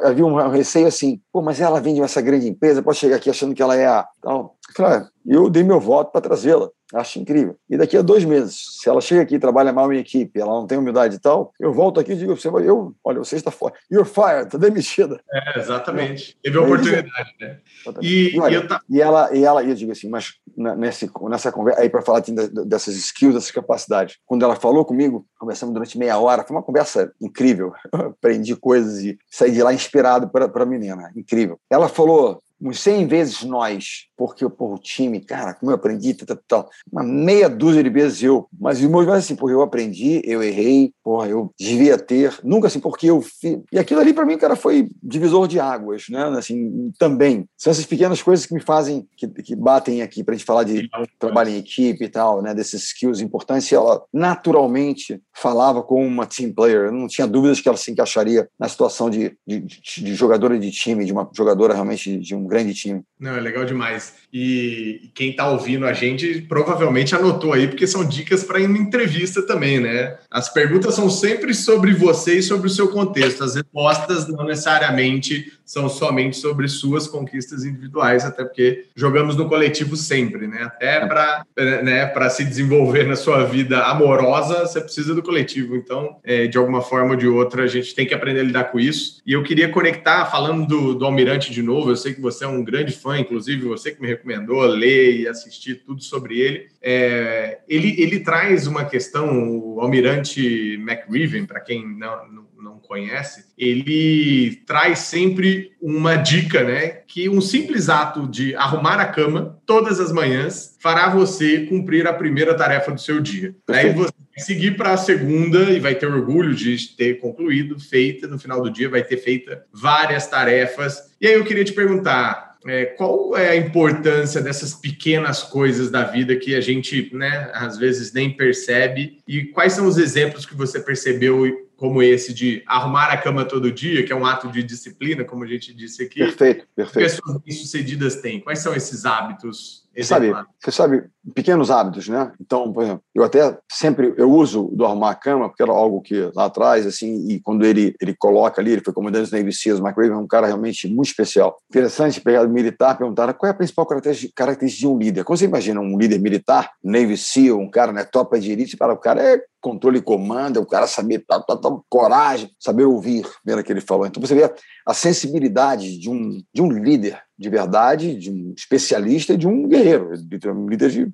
havia 0.05 0.25
um 0.25 0.49
receio 0.49 0.87
assim, 0.87 1.21
pô, 1.33 1.43
mas 1.43 1.61
ela 1.61 1.81
vem 1.81 1.95
de 1.95 2.03
essa 2.03 2.21
grande 2.21 2.49
empresa, 2.49 2.83
pode 2.83 2.99
chegar 2.99 3.17
aqui 3.17 3.31
achando 3.31 3.55
que 3.55 3.63
ela 3.63 3.77
é 3.77 3.87
a... 3.87 4.07
Tal. 4.23 4.57
Eu 4.69 4.75
falei, 4.75 4.99
ah, 4.99 5.09
eu 5.27 5.51
dei 5.51 5.63
meu 5.63 5.81
voto 5.81 6.13
para 6.13 6.21
trazê-la. 6.21 6.69
Acho 6.93 7.21
incrível. 7.21 7.57
E 7.69 7.77
daqui 7.77 7.97
a 7.97 8.03
dois 8.03 8.25
meses, 8.25 8.65
se 8.81 8.89
ela 8.89 9.01
chega 9.01 9.23
aqui 9.23 9.37
e 9.37 9.39
trabalha 9.39 9.73
mal 9.73 9.93
em 9.93 9.99
equipe, 9.99 10.41
ela 10.41 10.53
não 10.53 10.67
tem 10.67 10.77
humildade 10.77 11.17
e 11.17 11.19
tal, 11.21 11.53
eu 11.61 11.73
volto 11.73 12.01
aqui 12.01 12.13
e 12.13 12.17
digo, 12.17 12.37
você, 12.37 12.49
eu, 12.49 12.95
olha, 13.05 13.19
você 13.21 13.37
está 13.37 13.51
fora. 13.51 13.75
You're 13.91 14.09
fired, 14.09 14.47
está 14.47 14.59
demitida. 14.59 15.21
É, 15.33 15.61
exatamente. 15.61 16.37
Teve 16.43 16.59
a 16.59 16.63
oportunidade, 16.63 17.35
né? 17.41 17.59
E, 18.03 18.35
e, 18.35 18.41
olha, 18.41 18.57
e, 18.57 18.67
tá... 18.67 18.81
e, 18.91 19.01
ela, 19.01 19.33
e 19.33 19.45
ela, 19.45 19.63
e 19.63 19.71
eu 19.71 19.75
digo 19.77 19.93
assim, 19.93 20.09
mas 20.09 20.35
nesse, 20.57 21.09
nessa 21.29 21.53
conversa, 21.53 21.81
aí 21.81 21.89
para 21.89 22.03
falar 22.03 22.21
assim, 22.21 22.35
dessas 22.35 22.97
skills, 23.05 23.35
dessas 23.35 23.51
capacidades, 23.51 24.17
quando 24.27 24.45
ela 24.45 24.57
falou 24.57 24.85
comigo, 24.85 25.27
conversamos 25.39 25.73
durante 25.73 25.99
meia 25.99 26.19
hora, 26.19 26.45
foi 26.45 26.57
uma 26.57 26.63
conversa 26.63 27.13
incrível. 27.21 27.73
Aprendi 27.93 28.55
coisas 28.57 28.99
e 28.99 29.19
saí 29.31 29.53
de 29.53 29.63
lá 29.63 29.73
inspirado 29.73 30.29
para 30.29 30.47
a 30.47 30.67
menina, 30.67 31.11
incrível. 31.17 31.59
Ela 31.71 31.89
falou, 31.89 32.41
uns 32.61 32.81
100 32.81 33.07
vezes 33.07 33.43
nós, 33.43 34.07
porque 34.17 34.45
o 34.45 34.79
time, 34.79 35.21
cara, 35.21 35.55
como 35.55 35.71
eu 35.71 35.77
aprendi, 35.77 36.15
tal, 36.15 36.39
tal, 36.47 36.71
uma 36.93 37.03
meia 37.03 37.49
dúzia 37.49 37.83
de 37.83 37.89
vezes 37.91 38.23
eu, 38.23 38.47
mas 38.59 38.81
os 38.81 38.87
meus 38.87 39.09
assim, 39.09 39.35
porque 39.35 39.55
eu 39.55 39.63
aprendi, 39.63 40.21
eu 40.25 40.43
errei, 40.43 40.93
porra, 41.03 41.29
eu 41.29 41.51
devia 41.59 41.97
ter, 41.99 42.39
nunca 42.45 42.67
assim, 42.67 42.81
porque 42.81 43.07
eu 43.07 43.23
fiz. 43.23 43.61
E 43.73 43.79
aquilo 43.79 44.01
ali 44.01 44.13
para 44.13 44.27
mim, 44.27 44.37
cara, 44.37 44.57
foi 44.57 44.89
divisor 45.03 45.49
de 45.49 45.59
águas, 45.59 46.05
né? 46.11 46.25
Assim, 46.37 46.93
também. 46.99 47.47
São 47.57 47.71
essas 47.71 47.87
pequenas 47.87 48.23
coisas 48.23 48.47
que 48.47 48.55
me 48.55 48.61
fazem, 48.61 49.07
que, 49.17 49.27
que 49.29 49.57
batem 49.57 50.03
aqui 50.03 50.23
para 50.23 50.35
a 50.35 50.37
gente 50.37 50.47
falar 50.47 50.65
de 50.65 50.89
trabalho 51.19 51.51
em 51.51 51.57
equipe 51.57 52.05
e 52.05 52.09
tal, 52.09 52.43
né? 52.43 52.55
Desses 52.55 52.85
skills 52.85 53.21
importantes. 53.21 53.71
E 53.71 53.75
ela 53.75 54.03
naturalmente 54.13 55.21
falava 55.35 55.83
como 55.83 56.05
uma 56.05 56.27
team 56.27 56.53
player, 56.53 56.87
eu 56.87 56.93
não 56.93 57.09
tinha 57.09 57.27
dúvidas 57.27 57.61
que 57.61 57.69
ela 57.69 57.79
se 57.79 57.91
encaixaria 57.91 58.49
na 58.59 58.69
situação 58.69 59.09
de, 59.09 59.37
de, 59.47 59.61
de 59.61 60.15
jogadora 60.15 60.59
de 60.59 60.71
time, 60.71 61.05
de 61.05 61.13
uma 61.13 61.29
jogadora 61.35 61.75
realmente 61.75 62.19
de 62.19 62.35
um 62.35 62.47
grande 62.51 62.75
time. 62.75 63.03
Não, 63.19 63.37
é 63.37 63.41
legal 63.41 63.65
demais. 63.65 64.15
E 64.33 65.11
quem 65.15 65.31
está 65.31 65.49
ouvindo 65.49 65.87
a 65.87 65.93
gente 65.93 66.43
provavelmente 66.43 67.15
anotou 67.15 67.53
aí, 67.53 67.69
porque 67.69 67.87
são 67.87 68.05
dicas 68.05 68.45
para 68.45 68.61
ir 68.61 68.69
entrevista 68.69 69.47
também, 69.47 69.81
né? 69.81 70.19
As 70.31 70.53
perguntas 70.53 70.95
são 70.95 71.09
sempre 71.09 71.55
sobre 71.55 71.95
você 71.95 72.39
e 72.39 72.43
sobre 72.43 72.67
o 72.67 72.71
seu 72.71 72.89
contexto. 72.89 73.45
As 73.45 73.55
respostas 73.55 74.27
não 74.29 74.45
necessariamente 74.45 75.53
são 75.71 75.89
somente 75.89 76.37
sobre 76.37 76.67
suas 76.67 77.07
conquistas 77.07 77.65
individuais, 77.65 78.25
até 78.25 78.43
porque 78.43 78.87
jogamos 78.97 79.37
no 79.37 79.49
coletivo 79.49 79.95
sempre, 79.97 80.49
né? 80.49 80.65
Até 80.65 81.07
para 81.07 81.47
né, 81.57 82.13
se 82.29 82.45
desenvolver 82.45 83.07
na 83.07 83.15
sua 83.15 83.45
vida 83.45 83.85
amorosa, 83.85 84.67
você 84.67 84.81
precisa 84.81 85.15
do 85.15 85.23
coletivo. 85.23 85.77
Então, 85.77 86.17
é, 86.25 86.49
de 86.49 86.59
alguma 86.59 86.83
forma 86.83 87.13
ou 87.13 87.17
de 87.17 87.29
outra, 87.29 87.63
a 87.63 87.67
gente 87.69 87.95
tem 87.95 88.05
que 88.05 88.13
aprender 88.13 88.41
a 88.41 88.43
lidar 88.43 88.65
com 88.65 88.81
isso. 88.81 89.23
E 89.25 89.33
eu 89.33 89.45
queria 89.45 89.69
conectar, 89.69 90.27
falando 90.27 90.67
do, 90.67 90.93
do 90.93 91.05
Almirante 91.05 91.53
de 91.53 91.63
novo, 91.63 91.91
eu 91.91 91.97
sei 91.97 92.15
que 92.15 92.21
você 92.21 92.45
é 92.45 92.49
um 92.49 92.65
grande 92.65 92.93
fã, 92.93 93.17
inclusive 93.17 93.69
você 93.69 93.93
que 93.93 94.03
me 94.03 94.09
recomendou 94.09 94.63
ler 94.63 95.21
e 95.21 95.29
assistir 95.29 95.85
tudo 95.87 96.03
sobre 96.03 96.41
ele. 96.41 96.67
É, 96.83 97.59
ele, 97.69 98.01
ele 98.01 98.21
traz 98.21 98.67
uma 98.67 98.85
questão, 98.85 99.59
o 99.59 99.81
Almirante 99.81 100.75
McRiven, 100.81 101.45
para 101.45 101.61
quem 101.61 101.87
não, 101.87 102.29
não 102.29 102.51
não 102.63 102.79
conhece, 102.79 103.47
ele 103.57 104.57
traz 104.67 105.01
sempre 105.01 105.73
uma 105.81 106.17
dica, 106.17 106.63
né? 106.63 106.89
Que 107.07 107.29
um 107.29 107.41
simples 107.41 107.89
ato 107.89 108.29
de 108.29 108.55
arrumar 108.55 109.01
a 109.01 109.07
cama 109.07 109.59
todas 109.67 109.99
as 109.99 110.13
manhãs 110.13 110.77
fará 110.81 111.09
você 111.09 111.67
cumprir 111.67 112.07
a 112.07 112.13
primeira 112.13 112.55
tarefa 112.55 112.93
do 112.93 113.01
seu 113.01 113.21
dia. 113.21 113.55
Aí 113.69 113.93
você 113.93 114.13
vai 114.13 114.45
seguir 114.45 114.77
para 114.77 114.93
a 114.93 114.97
segunda 114.97 115.71
e 115.71 115.81
vai 115.81 115.95
ter 115.95 116.07
orgulho 116.07 116.55
de 116.55 116.97
ter 116.97 117.19
concluído, 117.19 117.79
feita, 117.79 118.27
no 118.27 118.39
final 118.39 118.63
do 118.63 118.71
dia 118.71 118.89
vai 118.89 119.03
ter 119.03 119.17
feita 119.17 119.65
várias 119.73 120.27
tarefas. 120.27 121.11
E 121.21 121.27
aí 121.27 121.35
eu 121.35 121.45
queria 121.45 121.65
te 121.65 121.73
perguntar, 121.73 122.50
é, 122.67 122.85
qual 122.87 123.37
é 123.37 123.51
a 123.51 123.57
importância 123.57 124.41
dessas 124.41 124.75
pequenas 124.75 125.43
coisas 125.43 125.91
da 125.91 126.05
vida 126.05 126.37
que 126.37 126.55
a 126.55 126.61
gente, 126.61 127.15
né, 127.15 127.51
às 127.55 127.79
vezes 127.79 128.13
nem 128.13 128.31
percebe? 128.37 129.20
E 129.31 129.45
quais 129.45 129.75
são 129.75 129.87
os 129.87 129.97
exemplos 129.97 130.45
que 130.45 130.57
você 130.57 130.81
percebeu 130.81 131.47
como 131.77 132.03
esse 132.03 132.35
de 132.35 132.65
arrumar 132.67 133.13
a 133.13 133.17
cama 133.17 133.45
todo 133.45 133.71
dia, 133.71 134.05
que 134.05 134.13
é 134.13 134.17
um 134.17 134.27
ato 134.27 134.49
de 134.49 134.61
disciplina, 134.61 135.25
como 135.25 135.45
a 135.45 135.47
gente 135.47 135.73
disse 135.73 136.03
aqui. 136.03 136.19
Perfeito, 136.19 136.67
perfeito. 136.75 137.23
Pessoas 137.23 137.39
bem-sucedidas 137.39 138.17
têm. 138.17 138.41
Quais 138.41 138.59
são 138.59 138.75
esses 138.75 139.05
hábitos 139.05 139.89
você 139.95 140.05
sabe, 140.05 140.33
você 140.59 140.71
sabe, 140.71 141.05
pequenos 141.35 141.71
hábitos, 141.71 142.09
né? 142.09 142.33
Então, 142.41 142.73
por 142.73 142.85
exemplo, 142.85 143.03
eu 143.13 143.25
até 143.25 143.59
sempre 143.71 144.15
eu 144.17 144.31
uso 144.31 144.71
do 144.73 144.85
arrumar 144.85 145.11
a 145.11 145.15
cama, 145.15 145.49
porque 145.49 145.63
era 145.63 145.73
algo 145.73 146.01
que 146.01 146.31
lá 146.35 146.45
atrás, 146.45 146.87
assim, 146.87 147.29
e 147.29 147.41
quando 147.41 147.67
ele 147.67 147.95
ele 148.01 148.15
coloca 148.17 148.61
ali, 148.61 148.73
ele 148.73 148.83
foi 148.85 148.95
comandante 148.95 149.23
dos 149.23 149.33
Navy 149.33 149.53
Seals, 149.53 149.81
McRaven 149.81 150.13
é 150.13 150.17
um 150.17 150.29
cara 150.29 150.47
realmente 150.47 150.87
muito 150.87 151.09
especial. 151.09 151.59
Interessante 151.69 152.21
pegar 152.21 152.47
o 152.47 152.49
militar, 152.49 152.97
perguntar 152.97 153.33
qual 153.35 153.49
é 153.49 153.53
a 153.53 153.57
principal 153.57 153.87
característica 153.87 154.67
de 154.67 154.87
um 154.87 154.97
líder. 154.97 155.25
Quando 155.25 155.39
você 155.39 155.45
imagina 155.45 155.81
um 155.81 155.99
líder 155.99 156.21
militar, 156.21 156.71
Navy 156.83 157.17
SEAL, 157.17 157.59
um 157.59 157.69
cara, 157.69 157.93
né, 157.93 158.05
tropa 158.05 158.39
de 158.39 158.53
elite, 158.53 158.77
para 158.77 158.93
o 158.93 158.99
cara 158.99 159.20
é 159.21 159.43
controle 159.61 159.99
e 159.99 160.03
comando, 160.03 160.59
é 160.59 160.63
o 160.63 160.67
cara 160.67 160.87
saber, 160.87 161.25
tá, 161.27 161.41
tá, 161.41 161.57
tá, 161.57 161.71
coragem, 161.89 162.51
saber 162.59 162.85
ouvir, 162.85 163.27
vendo 163.45 163.63
que 163.63 163.73
ele 163.73 163.81
falou. 163.81 164.07
Então 164.07 164.21
você 164.21 164.35
vê 164.35 164.53
a 164.87 164.95
sensibilidade 164.95 165.99
de 165.99 166.09
um, 166.11 166.43
de 166.53 166.63
um 166.63 166.71
líder 166.71 167.23
de 167.41 167.49
verdade, 167.49 168.15
de 168.17 168.31
um 168.31 168.53
especialista 168.55 169.33
e 169.33 169.37
de 169.39 169.49
um 169.49 169.67
guerreiro, 169.67 170.13
de 170.15 170.49
um 170.51 170.69
líder 170.69 170.91
de 170.91 171.11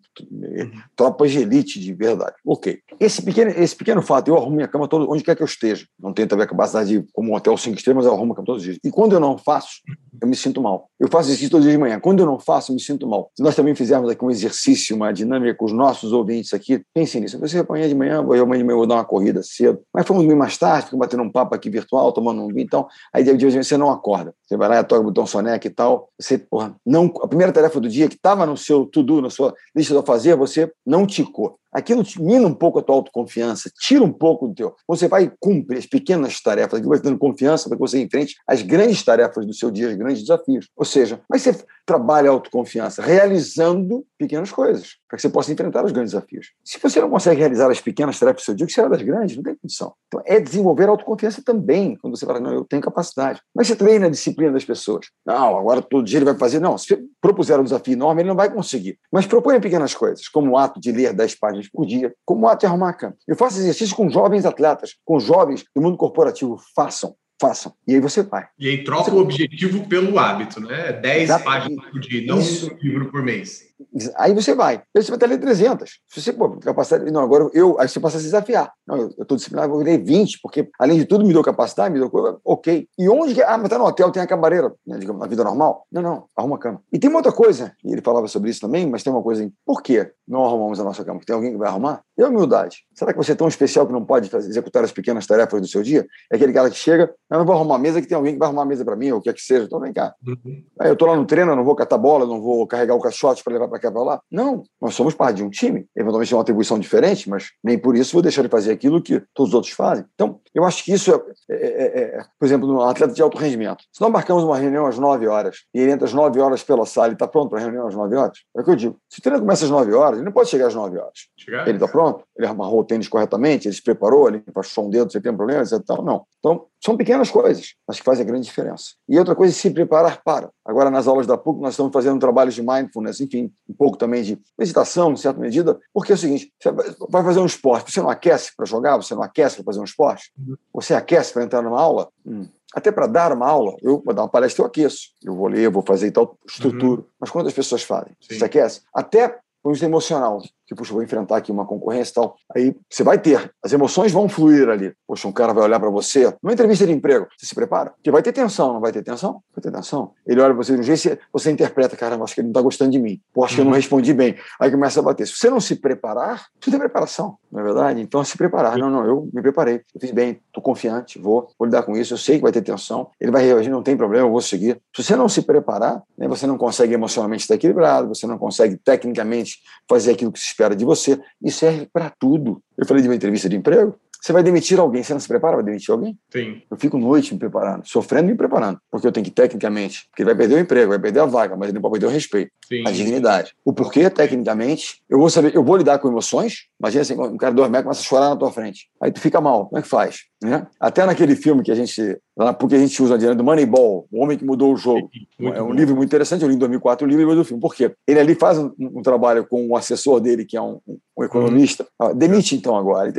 tropas 0.97 1.31
de 1.31 1.39
elite 1.39 1.79
de 1.79 1.95
verdade. 1.95 2.35
Ok. 2.45 2.81
Esse 2.99 3.23
pequeno, 3.23 3.53
esse 3.53 3.77
pequeno 3.77 4.03
fato, 4.03 4.27
eu 4.27 4.37
arrumo 4.37 4.57
minha 4.57 4.67
cama 4.67 4.89
todo, 4.89 5.09
onde 5.09 5.23
quer 5.23 5.37
que 5.37 5.43
eu 5.43 5.47
esteja. 5.47 5.87
Não 6.01 6.13
tenho 6.13 6.27
também 6.27 6.45
a 6.45 6.49
capacidade 6.49 6.89
de, 6.89 7.07
como 7.13 7.31
um 7.31 7.35
hotel 7.37 7.57
cinco 7.57 7.79
estrelas, 7.79 8.07
eu 8.07 8.13
arrumo 8.13 8.33
a 8.33 8.35
cama 8.35 8.45
todos 8.45 8.63
os 8.63 8.65
dias. 8.65 8.79
E 8.83 8.91
quando 8.91 9.13
eu 9.13 9.21
não 9.21 9.39
faço, 9.39 9.83
eu 10.21 10.27
me 10.27 10.35
sinto 10.35 10.61
mal. 10.61 10.91
Eu 10.99 11.09
faço 11.09 11.29
exercício 11.29 11.51
todos 11.51 11.65
os 11.65 11.71
dias 11.71 11.79
de 11.79 11.81
manhã. 11.81 12.01
Quando 12.01 12.19
eu 12.19 12.27
não 12.27 12.41
faço, 12.41 12.73
eu 12.73 12.75
me 12.75 12.81
sinto 12.81 13.07
mal. 13.07 13.31
Se 13.37 13.41
nós 13.41 13.55
também 13.55 13.77
fizermos 13.77 14.11
aqui 14.11 14.25
um 14.25 14.31
exercício, 14.31 14.97
uma 14.97 15.13
dinâmica 15.13 15.55
com 15.55 15.67
os 15.67 15.73
nossos 15.73 16.13
ouvintes 16.13 16.53
aqui, 16.53 16.83
pensem 16.93 17.21
nisso. 17.21 17.39
Você 17.39 17.59
amanhã 17.61 17.89
de 17.89 17.95
manhã, 17.95 18.15
eu 18.15 18.43
amanhã 18.43 18.59
de 18.59 18.65
manhã 18.65 18.77
vou 18.77 18.87
dar 18.87 18.97
uma 18.97 19.05
corrida 19.05 19.45
cedo. 19.45 19.81
Mas 19.95 20.05
fomos 20.05 20.25
dormir 20.25 20.37
mais 20.37 20.59
tarde, 20.59 20.87
ficamos 20.87 21.07
batendo 21.07 21.23
um 21.23 21.31
papo 21.31 21.55
aqui 21.55 21.71
virtual, 21.71 22.11
tomando 22.11 22.43
um 22.43 22.49
vinho. 22.49 22.63
Então, 22.63 22.89
aí 23.15 23.23
de 23.23 23.47
você 23.47 23.77
não 23.77 23.93
acorda. 23.93 24.35
Você 24.45 24.57
vai 24.57 24.69
lá, 24.69 24.83
toca 24.83 25.03
o 25.03 25.05
botão 25.05 25.25
soneca 25.25 25.67
e 25.69 25.71
tal. 25.71 26.09
Você, 26.19 26.39
porra, 26.39 26.75
não, 26.85 27.13
a 27.23 27.29
primeira 27.29 27.53
tarefa 27.53 27.79
do 27.79 27.89
dia 27.89 28.09
que 28.09 28.15
estava 28.15 28.47
no 28.47 28.57
seu 28.57 28.87
to-do, 28.87 29.21
na 29.21 29.31
sua 29.31 29.55
lista 29.75 29.99
de 29.99 30.07
fazer, 30.07 30.35
você 30.37 30.73
não 30.85 31.07
ticou 31.07 31.59
aquilo 31.73 32.03
mina 32.19 32.47
um 32.47 32.55
pouco 32.55 32.79
a 32.79 32.83
tua 32.83 32.97
autoconfiança, 32.97 33.71
tira 33.79 34.03
um 34.03 34.13
pouco 34.13 34.49
do 34.49 34.55
teu. 34.55 34.75
Você 34.89 35.09
vai 35.09 35.33
cumprir 35.39 35.79
as 35.79 35.87
pequenas 35.87 36.41
tarefas, 36.41 36.75
aquilo 36.75 36.91
vai 36.91 37.01
dando 37.01 37.19
confiança 37.19 37.69
para 37.69 37.77
que 37.77 37.81
você 37.81 38.01
enfrente 38.01 38.37
as 38.47 38.63
grandes 38.63 39.03
tarefas 39.03 39.47
do 39.47 39.55
seu 39.55 39.71
dia, 39.71 39.89
os 39.89 39.97
grandes 39.97 40.23
desafios. 40.23 40.69
Ou 40.77 40.85
seja, 40.85 41.21
mas 41.29 41.43
você 41.43 41.65
trabalha 41.87 42.29
a 42.29 42.33
autoconfiança 42.33 43.01
realizando 43.01 44.05
pequenas 44.19 44.51
coisas, 44.51 44.97
para 45.09 45.17
que 45.17 45.23
você 45.23 45.29
possa 45.29 45.53
enfrentar 45.53 45.85
os 45.85 45.93
grandes 45.93 46.13
desafios. 46.13 46.53
Se 46.65 46.79
você 46.83 47.01
não 47.01 47.09
consegue 47.09 47.39
realizar 47.39 47.71
as 47.71 47.81
pequenas 47.81 48.19
tarefas 48.19 48.43
do 48.43 48.45
seu 48.47 48.55
dia, 48.55 48.65
o 48.65 48.67
que 48.67 48.75
será 48.75 48.89
das 48.89 49.03
grandes? 49.03 49.37
Não 49.37 49.43
tem 49.43 49.55
condição. 49.55 49.95
Então, 50.09 50.21
é 50.27 50.41
desenvolver 50.41 50.87
a 50.87 50.91
autoconfiança 50.91 51.43
também, 51.45 51.97
quando 51.97 52.17
você 52.17 52.27
fala, 52.27 52.41
não, 52.41 52.53
eu 52.53 52.65
tenho 52.65 52.83
capacidade. 52.83 53.41
Mas 53.55 53.69
você 53.69 53.77
treina 53.77 54.07
a 54.07 54.11
disciplina 54.11 54.53
das 54.53 54.65
pessoas. 54.65 55.07
Não, 55.25 55.57
agora 55.57 55.81
todo 55.81 56.05
dia 56.05 56.19
ele 56.19 56.25
vai 56.25 56.37
fazer. 56.37 56.59
Não, 56.59 56.77
se 56.77 56.99
propuser 57.21 57.59
um 57.61 57.65
desafio 57.65 57.93
enorme, 57.93 58.23
ele 58.23 58.29
não 58.29 58.37
vai 58.37 58.53
conseguir. 58.53 58.99
Mas 59.13 59.27
proponha 59.27 59.61
pequenas 59.61 59.95
coisas, 59.95 60.29
como 60.29 60.53
o 60.53 60.59
ato 60.59 60.81
de 60.81 60.91
ler 60.91 61.13
10 61.13 61.37
páginas 61.37 61.56
vezes 61.57 61.71
por 61.71 61.87
dia, 61.87 62.15
como 62.25 62.53
de 62.55 62.67
arrumar 62.67 62.91
a 62.91 62.95
cama. 62.95 63.17
Eu 63.27 63.37
faço 63.37 63.59
exercício 63.59 63.97
com 63.97 64.09
jovens 64.09 64.45
atletas, 64.45 64.97
com 65.05 65.19
jovens 65.19 65.65
do 65.75 65.83
mundo 65.83 65.97
corporativo. 65.97 66.59
Façam, 66.75 67.15
façam. 67.41 67.73
E 67.87 67.95
aí 67.95 68.01
você 68.01 68.23
vai. 68.23 68.47
E 68.59 68.69
aí 68.69 68.85
troca 68.85 69.11
você... 69.11 69.17
o 69.17 69.21
objetivo 69.21 69.87
pelo 69.87 70.19
hábito, 70.19 70.61
né? 70.61 70.93
10 70.93 71.43
páginas 71.43 71.85
por 71.91 72.01
dia, 72.01 72.25
não 72.27 72.39
Isso. 72.39 72.73
um 72.73 72.77
livro 72.79 73.11
por 73.11 73.23
mês. 73.23 73.75
Aí 74.17 74.35
você 74.35 74.55
vai. 74.55 74.83
Aí 74.95 75.03
você 75.03 75.11
vai 75.11 75.19
ter 75.19 75.27
ali 75.27 75.39
300. 75.39 76.01
Se 76.09 76.23
você, 76.23 76.33
pô, 76.33 76.51
capacidade. 76.59 77.11
Não, 77.11 77.21
agora 77.21 77.51
eu. 77.53 77.79
Aí 77.79 77.89
você 77.89 78.01
passa 78.01 78.17
a 78.17 78.21
se 78.21 78.27
desafiar. 78.27 78.73
Não, 78.87 78.97
eu 78.97 79.09
estou 79.09 79.37
disciplinado, 79.37 79.73
vou 79.73 79.85
ter 79.85 79.99
20, 79.99 80.41
porque 80.43 80.69
além 80.79 80.99
de 80.99 81.05
tudo 81.05 81.25
me 81.25 81.33
deu 81.33 81.43
capacidade, 81.43 81.93
me 81.93 82.01
deu 82.01 82.11
coisa. 82.11 82.39
Ok. 82.45 82.89
E 82.99 83.09
onde 83.09 83.35
que. 83.35 83.43
Ah, 83.43 83.59
mas 83.59 83.69
tá 83.69 83.79
no 83.79 83.85
hotel, 83.85 84.11
tem 84.11 84.23
a 84.23 84.27
camareira, 84.27 84.73
né, 84.87 84.99
digamos, 84.99 85.21
na 85.21 85.27
vida 85.27 85.45
normal? 85.45 85.87
Não, 85.91 86.03
não. 86.03 86.25
Arruma 86.37 86.57
a 86.57 86.59
cama. 86.59 86.83
E 86.93 86.99
tem 86.99 87.11
uma 87.11 87.19
outra 87.19 87.33
coisa, 87.33 87.73
e 87.85 87.93
ele 87.93 88.03
falava 88.03 88.29
sobre 88.29 88.51
isso 88.51 88.61
também, 88.61 88.89
mas 88.89 89.03
tem 89.03 89.13
uma 89.13 89.23
coisa. 89.23 89.51
Por 89.65 89.83
que 89.83 90.11
não 90.27 90.45
arrumamos 90.45 90.81
a 90.81 90.85
nossa 90.85 91.05
cama? 91.05 91.21
Tem 91.25 91.35
alguém 91.35 91.53
que 91.53 91.59
vai 91.59 91.69
arrumar? 91.69 92.03
E 92.19 92.23
a 92.23 92.29
humildade? 92.29 92.79
Será 92.95 93.13
que 93.13 93.19
você 93.19 93.33
é 93.33 93.35
tão 93.35 93.49
especial 93.49 93.87
que 93.87 93.93
não 93.93 94.05
pode 94.05 94.31
fazer, 94.31 94.49
executar 94.49 94.83
as 94.83 94.93
pequenas 94.93 95.27
tarefas 95.27 95.61
do 95.61 95.69
seu 95.69 95.83
dia? 95.83 96.07
É 96.33 96.37
aquele 96.37 96.53
cara 96.53 96.71
que 96.71 96.77
chega, 96.77 97.15
eu 97.31 97.39
não 97.39 97.45
vou 97.45 97.55
arrumar 97.55 97.77
a 97.77 97.79
mesa, 97.79 98.01
que 98.01 98.09
tem 98.09 98.17
alguém 98.17 98.33
que 98.33 98.39
vai 98.39 98.47
arrumar 98.47 98.63
a 98.63 98.67
mesa 98.67 98.85
para 98.85 98.97
mim, 98.97 99.11
ou 99.11 99.19
o 99.19 99.23
que 99.23 99.29
é 99.29 99.33
que 99.33 99.43
seja. 99.43 99.65
Então 99.65 99.81
vem 99.81 99.93
cá. 99.93 100.15
Uhum. 100.27 100.65
Aí 100.81 100.89
eu 100.89 100.95
estou 100.95 101.07
lá 101.07 101.17
no 101.17 101.27
treino, 101.27 101.53
eu 101.53 101.57
não 101.57 101.65
vou 101.65 101.75
catar 101.75 101.99
bola, 101.99 102.27
não 102.27 102.41
vou 102.41 102.67
carregar 102.67 102.95
o 102.95 103.01
caixote 103.01 103.45
para 103.45 103.53
levar 103.53 103.66
para 103.69 103.79
cá 103.79 103.91
para 103.91 104.03
lá. 104.03 104.21
Não, 104.31 104.63
nós 104.81 104.95
somos 104.95 105.15
parte 105.15 105.37
de 105.37 105.45
um 105.45 105.51
time. 105.51 105.87
Eventualmente 105.95 106.33
é 106.33 106.37
uma 106.37 106.43
atribuição 106.43 106.79
diferente, 106.79 107.29
mas 107.29 107.51
nem 107.63 107.79
por 107.79 107.97
isso 107.97 108.13
vou 108.13 108.23
deixar 108.23 108.43
de 108.43 108.49
fazer 108.49 108.73
aquilo 108.73 109.03
que 109.03 109.23
todos 109.35 109.51
os 109.51 109.55
outros 109.55 109.73
fazem. 109.73 110.05
Então, 110.15 110.41
eu 110.55 110.65
acho 110.65 110.85
que 110.85 110.93
isso 110.93 111.13
é, 111.51 111.55
é, 111.55 111.57
é, 111.57 112.03
é 112.19 112.25
por 112.39 112.47
exemplo, 112.47 112.67
no 112.67 112.83
atleta 112.83 113.13
de 113.13 113.23
alto 113.23 113.37
rendimento. 113.39 113.85
Se 113.93 114.01
nós 114.01 114.11
marcamos 114.11 114.45
uma 114.45 114.57
reunião 114.57 114.87
às 114.87 114.99
9 114.99 115.27
horas 115.27 115.59
e 115.75 115.81
ele 115.81 115.93
entra 115.93 116.07
às 116.07 116.13
9 116.13 116.41
horas 116.41 116.63
pela 116.63 116.87
sala 116.87 117.09
e 117.09 117.13
está 117.13 117.27
pronto 117.29 117.51
para 117.51 117.59
a 117.59 117.63
reunião 117.63 117.87
às 117.87 117.95
9 117.95 118.17
horas, 118.17 118.39
é 118.57 118.61
o 118.61 118.65
que 118.65 118.71
eu 118.71 118.77
digo. 118.77 118.97
Se 119.09 119.19
o 119.19 119.23
treino 119.23 119.41
começa 119.41 119.65
às 119.65 119.71
9 119.71 119.93
horas, 119.95 120.15
ele 120.17 120.25
não 120.25 120.33
pode 120.33 120.49
chegar 120.49 120.69
às 120.69 120.75
9 120.75 120.99
horas. 120.99 121.19
Chegar? 121.39 121.67
Ele 121.69 121.77
está 121.77 121.89
pronto? 121.89 122.25
Ele 122.37 122.47
amarrou 122.47 122.81
o 122.81 122.85
tênis 122.85 123.09
corretamente? 123.09 123.69
Ele 123.69 123.75
se 123.75 123.83
preparou? 123.83 124.29
Ele 124.29 124.43
enfaixou 124.47 124.87
um 124.87 124.91
dedo? 124.91 125.11
Você 125.11 125.21
tem 125.21 125.33
um 125.33 125.37
problema? 125.37 125.63
Etc. 125.63 125.79
Não. 126.03 126.25
Então, 126.39 126.67
são 126.87 126.97
pequenas 126.97 127.31
coisas, 127.31 127.75
mas 127.87 127.99
que 127.99 128.05
fazem 128.05 128.23
a 128.23 128.27
grande 128.27 128.45
diferença. 128.45 128.93
E 129.09 129.19
outra 129.19 129.35
coisa 129.35 129.53
é 129.53 129.57
se 129.57 129.71
preparar 129.71 130.23
para. 130.23 130.51
Agora, 130.65 130.89
nas 130.89 131.09
aulas 131.09 131.27
da 131.27 131.37
PUC, 131.37 131.61
nós 131.61 131.73
estamos 131.73 131.93
fazendo 131.93 132.21
trabalhos 132.21 132.55
de 132.55 132.63
mindfulness, 132.63 133.21
enfim, 133.21 133.53
um 133.69 133.75
pouco 133.75 133.97
também 133.97 134.23
de 134.23 134.39
meditação, 134.57 135.13
em 135.13 135.17
certa 135.17 135.41
medida, 135.41 135.81
porque 135.93 136.13
é 136.13 136.15
o 136.15 136.19
seguinte: 136.19 136.53
você 136.63 136.71
vai 137.11 137.25
fazer 137.25 137.41
um 137.41 137.47
esporte, 137.47 137.91
você 137.91 138.01
não 138.01 138.09
aquece 138.09 138.53
para 138.57 138.65
jogar, 138.65 138.97
você 138.97 139.17
não 139.17 139.23
aquece 139.23 139.57
para 139.57 139.65
fazer 139.65 139.81
um 139.81 139.85
esporte, 139.85 140.33
você 140.73 140.95
aquece 140.95 141.33
para 141.33 141.43
entrar 141.43 141.61
numa 141.61 141.81
aula. 141.81 142.09
Hum. 142.25 142.47
Até 142.73 142.93
para 142.93 143.09
dar 143.09 143.33
uma 143.33 143.49
aula, 143.49 143.75
eu 143.83 144.01
vou 144.05 144.15
dar 144.15 144.23
uma 144.23 144.29
palestra, 144.29 144.63
eu 144.63 144.67
aqueço. 144.67 145.09
Eu 145.25 145.35
vou 145.35 145.49
ler, 145.49 145.63
eu 145.63 145.73
vou 145.73 145.83
fazer 145.83 146.11
tal 146.13 146.39
estrutura. 146.47 147.01
Uhum. 147.01 147.07
Mas 147.19 147.31
quantas 147.31 147.53
pessoas 147.53 147.83
fazem? 147.83 148.13
Sim. 148.21 148.39
Você 148.39 148.45
aquece? 148.45 148.83
Até 148.95 149.39
ponto 149.63 149.85
emocional 149.85 150.41
que, 150.67 150.75
puxa, 150.75 150.93
vou 150.93 151.03
enfrentar 151.03 151.37
aqui 151.37 151.53
uma 151.53 151.65
concorrência 151.65 152.11
e 152.11 152.15
tal. 152.15 152.37
Aí 152.55 152.77
você 152.91 153.03
vai 153.03 153.19
ter, 153.19 153.53
as 153.63 153.73
emoções 153.73 154.13
vão 154.13 154.29
fluir 154.29 154.69
ali. 154.69 154.93
Poxa, 155.07 155.29
um 155.29 155.33
cara 155.33 155.53
vai 155.53 155.65
olhar 155.65 155.79
para 155.79 155.91
você, 155.91 156.33
numa 156.43 156.53
entrevista 156.53 156.87
de 156.87 156.93
emprego, 156.93 157.27
você 157.37 157.47
se 157.47 157.55
prepara? 157.55 157.91
Porque 157.91 158.11
vai 158.11 158.23
ter 158.23 158.33
tensão, 158.33 158.75
não 158.75 158.81
vai 158.81 158.93
ter 158.93 159.03
tensão? 159.03 159.43
Vai 159.55 159.63
ter 159.63 159.71
tensão. 159.71 160.13
Ele 160.27 160.41
olha 160.41 160.55
para 160.55 160.65
você 160.65 160.75
de 160.75 160.81
um 160.81 160.83
jeito, 160.83 161.19
você 161.33 161.51
interpreta, 161.51 161.97
cara, 161.97 162.17
acho 162.23 162.35
que 162.35 162.41
ele 162.41 162.49
não 162.49 162.53
está 162.53 162.63
gostando 162.63 162.91
de 162.91 162.99
mim. 162.99 163.21
Pô, 163.33 163.45
acho 163.45 163.55
que 163.55 163.61
eu 163.61 163.65
não 163.65 163.73
uhum. 163.73 163.77
respondi 163.77 164.13
bem. 164.13 164.37
Aí 164.61 164.71
começa 164.71 165.01
a 165.01 165.03
bater. 165.03 165.27
Se 165.27 165.35
você 165.35 165.49
não 165.49 165.61
se 165.61 165.77
preparar, 165.77 166.47
você 166.61 166.71
tem 166.71 166.79
preparação, 166.79 167.37
não 167.51 167.61
é 167.61 167.65
verdade? 167.65 168.01
Então, 168.01 168.23
se 168.25 168.37
preparar. 168.37 168.77
Não, 168.79 168.91
não, 168.91 169.05
eu 169.07 169.29
me 169.33 169.43
preparei, 169.43 169.83
eu 169.95 170.01
fiz 170.01 170.11
bem, 170.11 170.41
estou 170.47 170.63
confiante, 170.63 171.19
vou, 171.19 171.49
vou 171.59 171.67
lidar 171.67 171.83
com 171.83 171.97
isso, 171.97 172.15
eu 172.15 172.19
sei 172.19 172.37
que 172.37 172.43
vai 172.43 172.53
ter 172.53 172.63
tensão, 172.63 173.09
ele 173.21 173.31
vai 173.31 173.45
reagir, 173.45 173.71
não 173.71 173.83
tem 173.83 173.97
problema, 173.97 174.27
eu 174.27 174.31
vou 174.31 174.41
seguir. 174.41 174.81
Se 174.95 175.03
você 175.03 175.15
não 175.15 175.29
se 175.29 175.43
preparar, 175.43 176.03
né, 176.17 176.27
você 176.27 176.47
não 176.47 176.59
consegue 176.59 176.95
emocionalmente 176.95 177.43
estar 177.43 177.55
equilibrado, 177.55 178.09
você 178.09 178.27
não 178.27 178.39
consegue 178.39 178.77
tecnicamente 178.77 179.59
fazer 179.89 180.13
aquilo 180.13 180.33
que 180.33 180.41
se 180.41 180.56
espera 180.57 180.75
de 180.75 180.85
você 180.85 181.21
e 181.43 181.51
serve 181.51 181.87
para 181.93 182.11
tudo. 182.11 182.63
Eu 182.79 182.87
falei 182.87 183.03
de 183.03 183.09
uma 183.09 183.15
entrevista 183.15 183.49
de 183.49 183.57
emprego. 183.57 183.95
Você 184.21 184.33
vai 184.33 184.43
demitir 184.43 184.81
alguém, 184.81 185.03
você 185.03 185.13
não 185.13 185.21
se 185.21 185.29
prepara 185.29 185.55
para 185.55 185.65
demitir 185.65 185.93
alguém? 185.93 186.19
Sim. 186.33 186.61
Eu 186.69 186.77
fico 186.77 186.99
noite 186.99 187.33
me 187.33 187.39
preparando, 187.39 187.87
sofrendo 187.87 188.29
e 188.29 188.33
me 188.33 188.37
preparando, 188.37 188.81
porque 188.91 189.07
eu 189.07 189.13
tenho 189.13 189.23
que, 189.23 189.31
tecnicamente, 189.31 190.09
porque 190.09 190.23
ele 190.23 190.31
vai 190.31 190.37
perder 190.37 190.55
o 190.57 190.59
emprego, 190.59 190.89
vai 190.89 190.99
perder 190.99 191.21
a 191.21 191.27
vaga, 191.27 191.55
mas 191.55 191.69
ele 191.69 191.75
não 191.75 191.83
pode 191.83 191.93
perder 191.93 192.07
o 192.07 192.11
respeito, 192.11 192.51
Sim. 192.67 192.83
a 192.85 192.91
dignidade. 192.91 193.55
O 193.65 193.73
porquê, 193.73 194.11
tecnicamente, 194.11 195.01
eu 195.09 195.19
vou 195.19 195.31
saber, 195.31 195.55
eu 195.55 195.63
vou 195.63 195.77
lidar 195.77 195.99
com 196.01 196.09
emoções. 196.09 196.67
Imagina 196.81 197.03
assim, 197.03 197.15
um 197.15 197.37
cara 197.37 197.55
dorme 197.55 197.81
começa 197.83 198.01
a 198.01 198.05
chorar 198.05 198.31
na 198.31 198.37
tua 198.37 198.51
frente. 198.51 198.89
Aí 199.01 199.13
tu 199.13 199.21
fica 199.21 199.41
mal, 199.41 199.67
como 199.67 199.79
é 199.79 199.83
que 199.83 199.89
faz? 199.89 200.25
Né? 200.43 200.67
Até 200.79 201.07
naquele 201.07 201.35
filme 201.35 201.63
que 201.63 201.73
a 201.73 201.75
gente 201.75 202.21
porque 202.59 202.75
a 202.75 202.79
gente 202.79 203.03
usa 203.03 203.15
a 203.15 203.35
do 203.35 203.43
Moneyball, 203.43 204.07
O 204.13 204.23
Homem 204.23 204.37
que 204.37 204.45
Mudou 204.45 204.75
o 204.75 204.77
Jogo. 204.77 205.09
Muito 205.39 205.57
é 205.57 205.63
um 205.63 205.69
bom. 205.69 205.73
livro 205.73 205.97
muito 205.97 206.11
interessante, 206.11 206.43
eu 206.43 206.49
li 206.49 206.55
em 206.55 206.59
2004 206.59 207.07
o 207.07 207.09
livro 207.09 207.33
e 207.33 207.35
do 207.35 207.45
filme. 207.45 207.61
Por 207.61 207.75
quê? 207.75 207.95
Ele 208.07 208.21
ali 208.21 208.35
faz 208.35 208.59
um, 208.59 208.71
um 208.79 209.01
trabalho 209.01 209.47
com 209.47 209.67
o 209.67 209.75
assessor 209.75 210.21
dele, 210.21 210.45
que 210.45 210.55
é 210.55 210.61
um, 210.61 210.79
um 211.17 211.25
economista. 211.25 211.87
Uhum. 211.99 212.09
Ah, 212.09 212.13
demite 212.13 212.55
então 212.55 212.77
agora. 212.77 213.11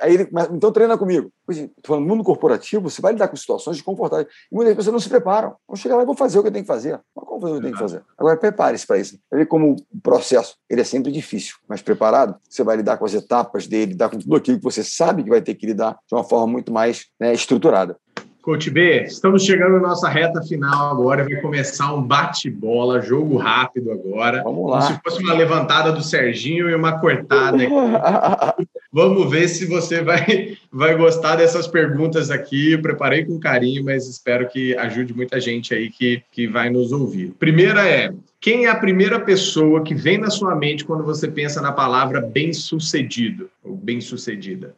Aí 0.00 0.14
ele, 0.14 0.28
então 0.52 0.70
treina 0.70 0.96
comigo. 0.96 1.32
Estou 1.50 1.70
falando, 1.84 2.04
no 2.04 2.08
mundo 2.08 2.24
corporativo, 2.24 2.88
você 2.88 3.02
vai 3.02 3.12
lidar 3.12 3.26
com 3.26 3.36
situações 3.36 3.78
desconfortáveis. 3.78 4.28
E 4.50 4.54
muitas 4.54 4.76
pessoas 4.76 4.92
não 4.92 5.00
se 5.00 5.08
preparam. 5.08 5.56
Vão 5.66 5.74
chegar 5.74 5.96
lá 5.96 6.04
e 6.04 6.06
vou 6.06 6.14
fazer 6.14 6.38
o 6.38 6.42
que 6.42 6.48
eu 6.48 6.52
tenho 6.52 6.64
que 6.64 6.72
fazer. 6.72 7.00
Mas 7.16 7.26
como 7.26 7.40
fazer 7.40 7.52
o 7.52 7.54
que 7.54 7.58
eu 7.58 7.62
tenho 7.62 7.74
que 7.74 7.80
fazer? 7.80 8.02
Agora, 8.16 8.36
prepare-se 8.36 8.86
para 8.86 8.98
isso. 8.98 9.18
Ele 9.32 9.44
como 9.44 9.72
o 9.72 10.00
processo, 10.00 10.54
ele 10.70 10.80
é 10.80 10.84
sempre 10.84 11.10
difícil, 11.10 11.56
mas 11.68 11.82
preparado, 11.82 12.36
você 12.48 12.62
vai 12.62 12.76
lidar 12.76 12.96
com 12.96 13.04
as 13.04 13.12
etapas 13.12 13.66
dele, 13.66 13.92
lidar 13.92 14.08
com 14.08 14.18
tudo 14.18 14.36
aquilo 14.36 14.58
que 14.58 14.64
você 14.64 14.84
sabe 14.84 15.24
que 15.24 15.30
vai 15.30 15.42
ter 15.42 15.56
que 15.56 15.66
lidar 15.66 15.98
de 16.06 16.14
uma 16.14 16.22
forma 16.22 16.46
muito 16.46 16.61
mais 16.70 17.06
né, 17.18 17.32
estruturada. 17.32 17.96
Coach 18.42 18.70
B, 18.70 19.04
estamos 19.04 19.44
chegando 19.44 19.74
na 19.74 19.90
nossa 19.90 20.08
reta 20.08 20.42
final 20.42 20.90
agora. 20.90 21.22
Vai 21.22 21.36
começar 21.36 21.94
um 21.94 22.02
bate-bola, 22.02 23.00
jogo 23.00 23.36
rápido 23.36 23.92
agora. 23.92 24.42
Vamos 24.42 24.68
lá. 24.68 24.80
Como 24.80 24.94
se 24.94 25.00
fosse 25.04 25.22
uma 25.22 25.32
levantada 25.32 25.92
do 25.92 26.02
Serginho 26.02 26.68
e 26.68 26.74
uma 26.74 26.98
cortada. 26.98 27.58
Vamos 28.92 29.30
ver 29.30 29.48
se 29.48 29.64
você 29.64 30.02
vai, 30.02 30.58
vai 30.70 30.96
gostar 30.96 31.36
dessas 31.36 31.68
perguntas 31.68 32.32
aqui. 32.32 32.72
Eu 32.72 32.82
preparei 32.82 33.24
com 33.24 33.38
carinho, 33.38 33.84
mas 33.84 34.08
espero 34.08 34.48
que 34.48 34.76
ajude 34.76 35.14
muita 35.14 35.40
gente 35.40 35.72
aí 35.72 35.88
que, 35.88 36.22
que 36.32 36.48
vai 36.48 36.68
nos 36.68 36.90
ouvir. 36.90 37.32
Primeira 37.38 37.88
é: 37.88 38.12
quem 38.40 38.66
é 38.66 38.68
a 38.68 38.74
primeira 38.74 39.20
pessoa 39.20 39.82
que 39.82 39.94
vem 39.94 40.18
na 40.18 40.28
sua 40.30 40.54
mente 40.56 40.84
quando 40.84 41.04
você 41.04 41.28
pensa 41.28 41.62
na 41.62 41.70
palavra 41.70 42.20
bem-sucedido 42.20 43.48
ou 43.64 43.76
bem-sucedida? 43.76 44.74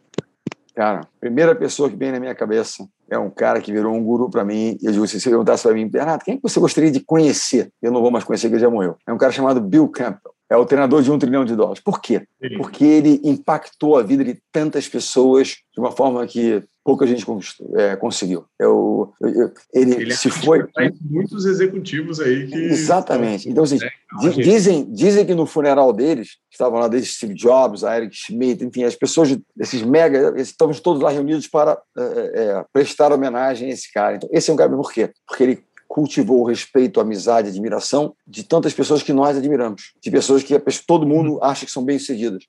Cara, 0.75 1.03
a 1.03 1.21
primeira 1.21 1.55
pessoa 1.55 1.89
que 1.89 1.97
vem 1.97 2.11
na 2.11 2.19
minha 2.19 2.35
cabeça 2.35 2.85
é 3.09 3.17
um 3.17 3.31
cara 3.31 3.61
que 3.61 3.73
virou 3.73 3.95
um 3.95 4.03
guru 4.03 4.29
para 4.29 4.45
mim. 4.45 4.77
Eu 4.83 4.91
digo, 4.91 5.07
se 5.07 5.21
você 5.21 5.31
perguntasse 5.31 5.63
para 5.63 5.73
mim, 5.73 5.89
Renato, 5.93 6.25
quem 6.25 6.35
é 6.35 6.37
que 6.37 6.43
você 6.43 6.59
gostaria 6.59 6.91
de 6.91 7.01
conhecer? 7.01 7.71
Eu 7.81 7.93
não 7.93 8.03
vou 8.03 8.11
mais 8.11 8.25
conhecer, 8.25 8.49
porque 8.49 8.57
ele 8.57 8.65
já 8.65 8.71
morreu. 8.71 8.97
É 9.07 9.13
um 9.13 9.19
cara 9.19 9.31
chamado 9.31 9.61
Bill 9.61 9.89
Campbell. 9.89 10.35
É 10.55 10.57
o 10.57 10.65
treinador 10.65 11.03
de 11.03 11.11
um 11.11 11.19
trilhão 11.19 11.45
de 11.45 11.57
dólares. 11.57 11.83
Por 11.83 12.01
quê? 12.01 12.23
Porque 12.57 12.85
ele 12.85 13.21
impactou 13.25 13.99
a 13.99 14.05
vida 14.05 14.25
de 14.25 14.39
tantas 14.53 14.87
pessoas 14.87 15.57
de 15.75 15.81
uma 15.81 15.91
forma 15.91 16.25
que 16.29 16.63
pouca 16.85 17.05
gente 17.09 17.27
é, 17.75 17.97
conseguiu. 17.97 18.45
Eu, 18.57 19.13
eu, 19.21 19.53
ele, 19.73 19.95
ele 19.95 20.15
se 20.15 20.31
foi. 20.31 20.65
Muitos 21.01 21.45
executivos 21.45 22.21
aí 22.21 22.47
que. 22.47 22.55
Exatamente. 22.55 23.49
Então, 23.49 23.65
assim, 23.65 23.79
é, 23.83 24.29
dizem, 24.31 24.93
dizem 24.93 25.27
que 25.27 25.35
no 25.35 25.45
funeral 25.45 25.93
deles, 25.93 26.37
estavam 26.53 26.79
lá 26.79 26.87
desde 26.87 27.11
Steve 27.11 27.35
Jobs, 27.35 27.83
a 27.83 27.97
Eric 27.97 28.15
Schmidt, 28.15 28.65
enfim, 28.65 28.85
as 28.85 28.95
pessoas, 28.95 29.37
esses 29.59 29.83
mega, 29.83 30.41
estávamos 30.41 30.79
todos 30.79 31.03
lá 31.03 31.11
reunidos 31.11 31.49
para 31.49 31.77
é, 31.99 32.03
é, 32.03 32.65
prestar 32.73 33.13
homenagem 33.13 33.71
a 33.71 33.73
esse 33.73 33.93
cara. 33.93 34.15
Então, 34.15 34.29
esse 34.33 34.51
é 34.51 34.55
um 34.55 34.57
cara, 34.57 34.71
por 34.71 34.93
quê? 34.93 35.11
Porque 35.27 35.43
ele 35.43 35.65
cultivou 35.95 36.41
o 36.41 36.45
respeito, 36.45 36.99
a 36.99 37.05
amizade, 37.05 37.47
a 37.47 37.51
admiração 37.53 38.17
de 38.27 38.43
tantas 38.43 38.75
pessoas 38.75 39.01
que 39.01 39.13
nós 39.13 39.37
admiramos, 39.37 39.93
de 40.03 40.11
pessoas 40.11 40.43
que 40.43 40.59
todo 40.85 41.07
mundo 41.07 41.39
acha 41.41 41.65
que 41.65 41.71
são 41.71 41.85
bem-sucedidas. 41.85 42.43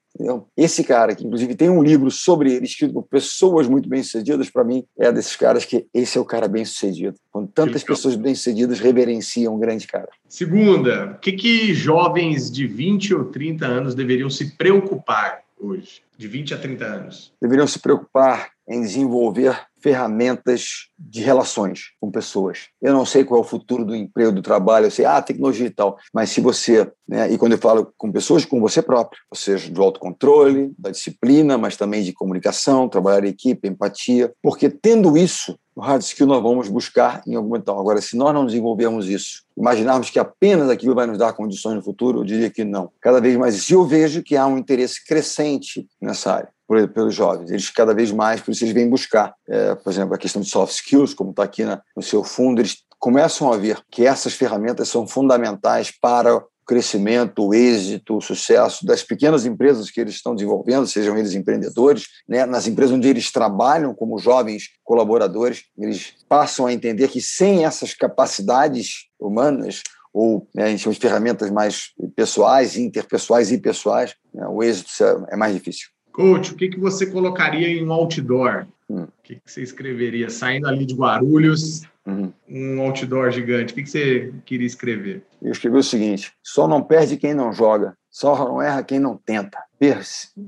Esse 0.58 0.84
cara, 0.84 1.14
que 1.14 1.24
inclusive 1.24 1.54
tem 1.54 1.70
um 1.70 1.84
livro 1.84 2.10
sobre 2.10 2.52
ele, 2.52 2.66
escrito 2.66 2.96
por 2.96 3.04
pessoas 3.04 3.68
muito 3.68 3.88
bem-sucedidas, 3.88 4.50
para 4.50 4.64
mim, 4.64 4.84
é 4.98 5.12
desses 5.12 5.36
caras 5.36 5.64
que 5.64 5.86
esse 5.94 6.18
é 6.18 6.22
o 6.22 6.26
cara 6.26 6.48
bem-sucedido. 6.48 7.20
Quando 7.32 7.48
tantas 7.50 7.84
pessoas 7.84 8.16
bem-sucedidas 8.16 8.80
reverenciam 8.80 9.54
um 9.54 9.60
grande 9.60 9.86
cara. 9.86 10.10
Segunda, 10.28 11.12
o 11.12 11.20
que, 11.20 11.34
que 11.34 11.72
jovens 11.72 12.50
de 12.50 12.66
20 12.66 13.14
ou 13.14 13.26
30 13.26 13.64
anos 13.64 13.94
deveriam 13.94 14.28
se 14.30 14.58
preocupar 14.58 15.42
hoje? 15.60 16.02
De 16.18 16.28
20 16.28 16.56
a 16.56 16.58
30 16.58 16.84
anos? 16.84 17.32
Deveriam 17.40 17.68
se 17.68 17.78
preocupar 17.78 18.50
em 18.68 18.82
desenvolver 18.82 19.56
ferramentas 19.86 20.90
de 20.98 21.22
relações 21.22 21.92
com 22.02 22.10
pessoas. 22.10 22.70
Eu 22.82 22.92
não 22.92 23.06
sei 23.06 23.24
qual 23.24 23.40
é 23.40 23.44
o 23.44 23.48
futuro 23.48 23.86
do 23.86 23.96
emprego, 23.96 24.32
do 24.32 24.42
trabalho, 24.42 24.88
eu 24.88 24.92
sei, 24.92 25.06
ah, 25.06 25.22
tecnologia 25.22 25.68
e 25.68 25.70
tal, 25.70 25.96
mas 26.12 26.32
se 26.32 26.42
você, 26.42 26.92
né, 27.08 27.32
e 27.32 27.38
quando 27.38 27.52
eu 27.52 27.60
falo 27.60 27.94
com 27.96 28.12
pessoas, 28.12 28.46
com 28.46 28.60
você 28.60 28.82
próprio, 28.82 29.22
ou 29.30 29.38
seja, 29.38 29.72
do 29.72 29.84
autocontrole, 29.84 30.74
da 30.76 30.90
disciplina, 30.90 31.56
mas 31.56 31.78
também 31.78 32.02
de 32.02 32.14
comunicação, 32.14 32.90
trabalhar 32.90 33.24
em 33.28 33.30
equipe, 33.30 33.68
empatia, 33.68 34.34
porque 34.42 34.72
tendo 34.72 35.16
isso, 35.16 35.56
o 35.76 35.82
hard 35.82 36.02
skill 36.02 36.26
nós 36.26 36.42
vamos 36.42 36.68
buscar 36.68 37.22
em 37.28 37.36
algum 37.36 37.50
momento. 37.50 37.70
Agora, 37.70 38.02
se 38.02 38.18
nós 38.18 38.34
não 38.34 38.46
desenvolvermos 38.46 39.08
isso, 39.08 39.44
imaginarmos 39.56 40.10
que 40.10 40.18
apenas 40.18 40.70
aquilo 40.70 40.96
vai 40.96 41.06
nos 41.06 41.18
dar 41.18 41.34
condições 41.34 41.76
no 41.76 41.84
futuro, 41.84 42.22
eu 42.22 42.24
diria 42.24 42.50
que 42.50 42.64
não. 42.64 42.90
Cada 43.02 43.20
vez 43.22 43.36
mais, 43.36 43.56
se 43.62 43.74
eu 43.74 43.86
vejo 43.86 44.24
que 44.24 44.38
há 44.38 44.48
um 44.48 44.58
interesse 44.58 45.06
crescente 45.06 45.86
nessa 46.02 46.34
área, 46.34 46.55
por, 46.68 46.88
pelos 46.90 47.14
jovens. 47.14 47.52
Eles 47.52 47.70
cada 47.70 47.94
vez 47.94 48.12
mais, 48.12 48.42
por 48.42 48.52
isso 48.52 48.64
eles 48.64 48.74
vêm 48.74 48.90
buscar, 48.90 49.34
é, 49.48 49.76
por 49.76 49.92
exemplo, 49.92 50.16
a 50.16 50.18
questão 50.18 50.42
de 50.42 50.50
soft 50.50 50.74
skills, 50.74 51.14
como 51.14 51.32
está 51.32 51.44
aqui 51.44 51.64
na, 51.64 51.82
no 51.96 52.02
seu 52.02 52.24
fundo, 52.24 52.62
eles 52.62 52.78
começam 53.00 53.52
a 53.52 53.58
ver 53.58 53.80
que 53.92 54.06
essas 54.06 54.34
ferramentas 54.34 54.90
são 54.90 55.08
fundamentais 55.08 55.92
para 55.92 56.36
o 56.36 56.44
crescimento, 56.66 57.46
o 57.46 57.54
êxito, 57.54 58.18
o 58.18 58.22
sucesso 58.22 58.86
das 58.86 59.04
pequenas 59.04 59.46
empresas 59.46 59.92
que 59.92 60.02
eles 60.02 60.16
estão 60.16 60.34
desenvolvendo, 60.34 60.88
sejam 60.88 61.16
eles 61.16 61.34
empreendedores, 61.34 62.08
né? 62.28 62.46
nas 62.46 62.66
empresas 62.66 62.96
onde 62.96 63.08
eles 63.08 63.32
trabalham 63.32 63.94
como 63.94 64.18
jovens 64.18 64.70
colaboradores, 64.84 65.66
eles 65.78 66.14
passam 66.28 66.66
a 66.66 66.74
entender 66.74 67.08
que 67.10 67.22
sem 67.22 67.66
essas 67.66 67.94
capacidades 67.94 69.06
humanas, 69.20 69.84
ou 70.12 70.48
né, 70.56 70.78
chama 70.78 70.94
de 70.94 71.00
ferramentas 71.00 71.52
mais 71.52 71.92
pessoais, 72.16 72.78
interpessoais 72.78 73.52
e 73.52 73.58
pessoais, 73.58 74.16
né, 74.34 74.48
o 74.48 74.64
êxito 74.64 74.90
é 75.30 75.36
mais 75.36 75.54
difícil. 75.54 75.90
Coach, 76.16 76.54
o 76.54 76.56
que, 76.56 76.70
que 76.70 76.80
você 76.80 77.06
colocaria 77.06 77.68
em 77.68 77.86
um 77.86 77.92
outdoor? 77.92 78.68
Hum. 78.90 79.04
O 79.04 79.10
que, 79.22 79.36
que 79.36 79.52
você 79.52 79.62
escreveria? 79.62 80.30
Saindo 80.30 80.66
ali 80.66 80.86
de 80.86 80.96
Guarulhos, 80.96 81.82
uhum. 82.06 82.32
um 82.48 82.80
outdoor 82.80 83.32
gigante. 83.32 83.74
O 83.74 83.76
que, 83.76 83.84
que 83.84 83.90
você 83.90 84.34
queria 84.46 84.66
escrever? 84.66 85.24
Eu 85.42 85.52
escrevi 85.52 85.76
o 85.76 85.84
seguinte: 85.84 86.32
só 86.42 86.70
não 86.70 86.82
perde 86.82 87.18
quem 87.18 87.34
não 87.34 87.52
joga, 87.52 87.98
só 88.10 88.48
não 88.48 88.62
erra 88.62 88.82
quem 88.82 88.98
não 88.98 89.18
tenta. 89.18 89.58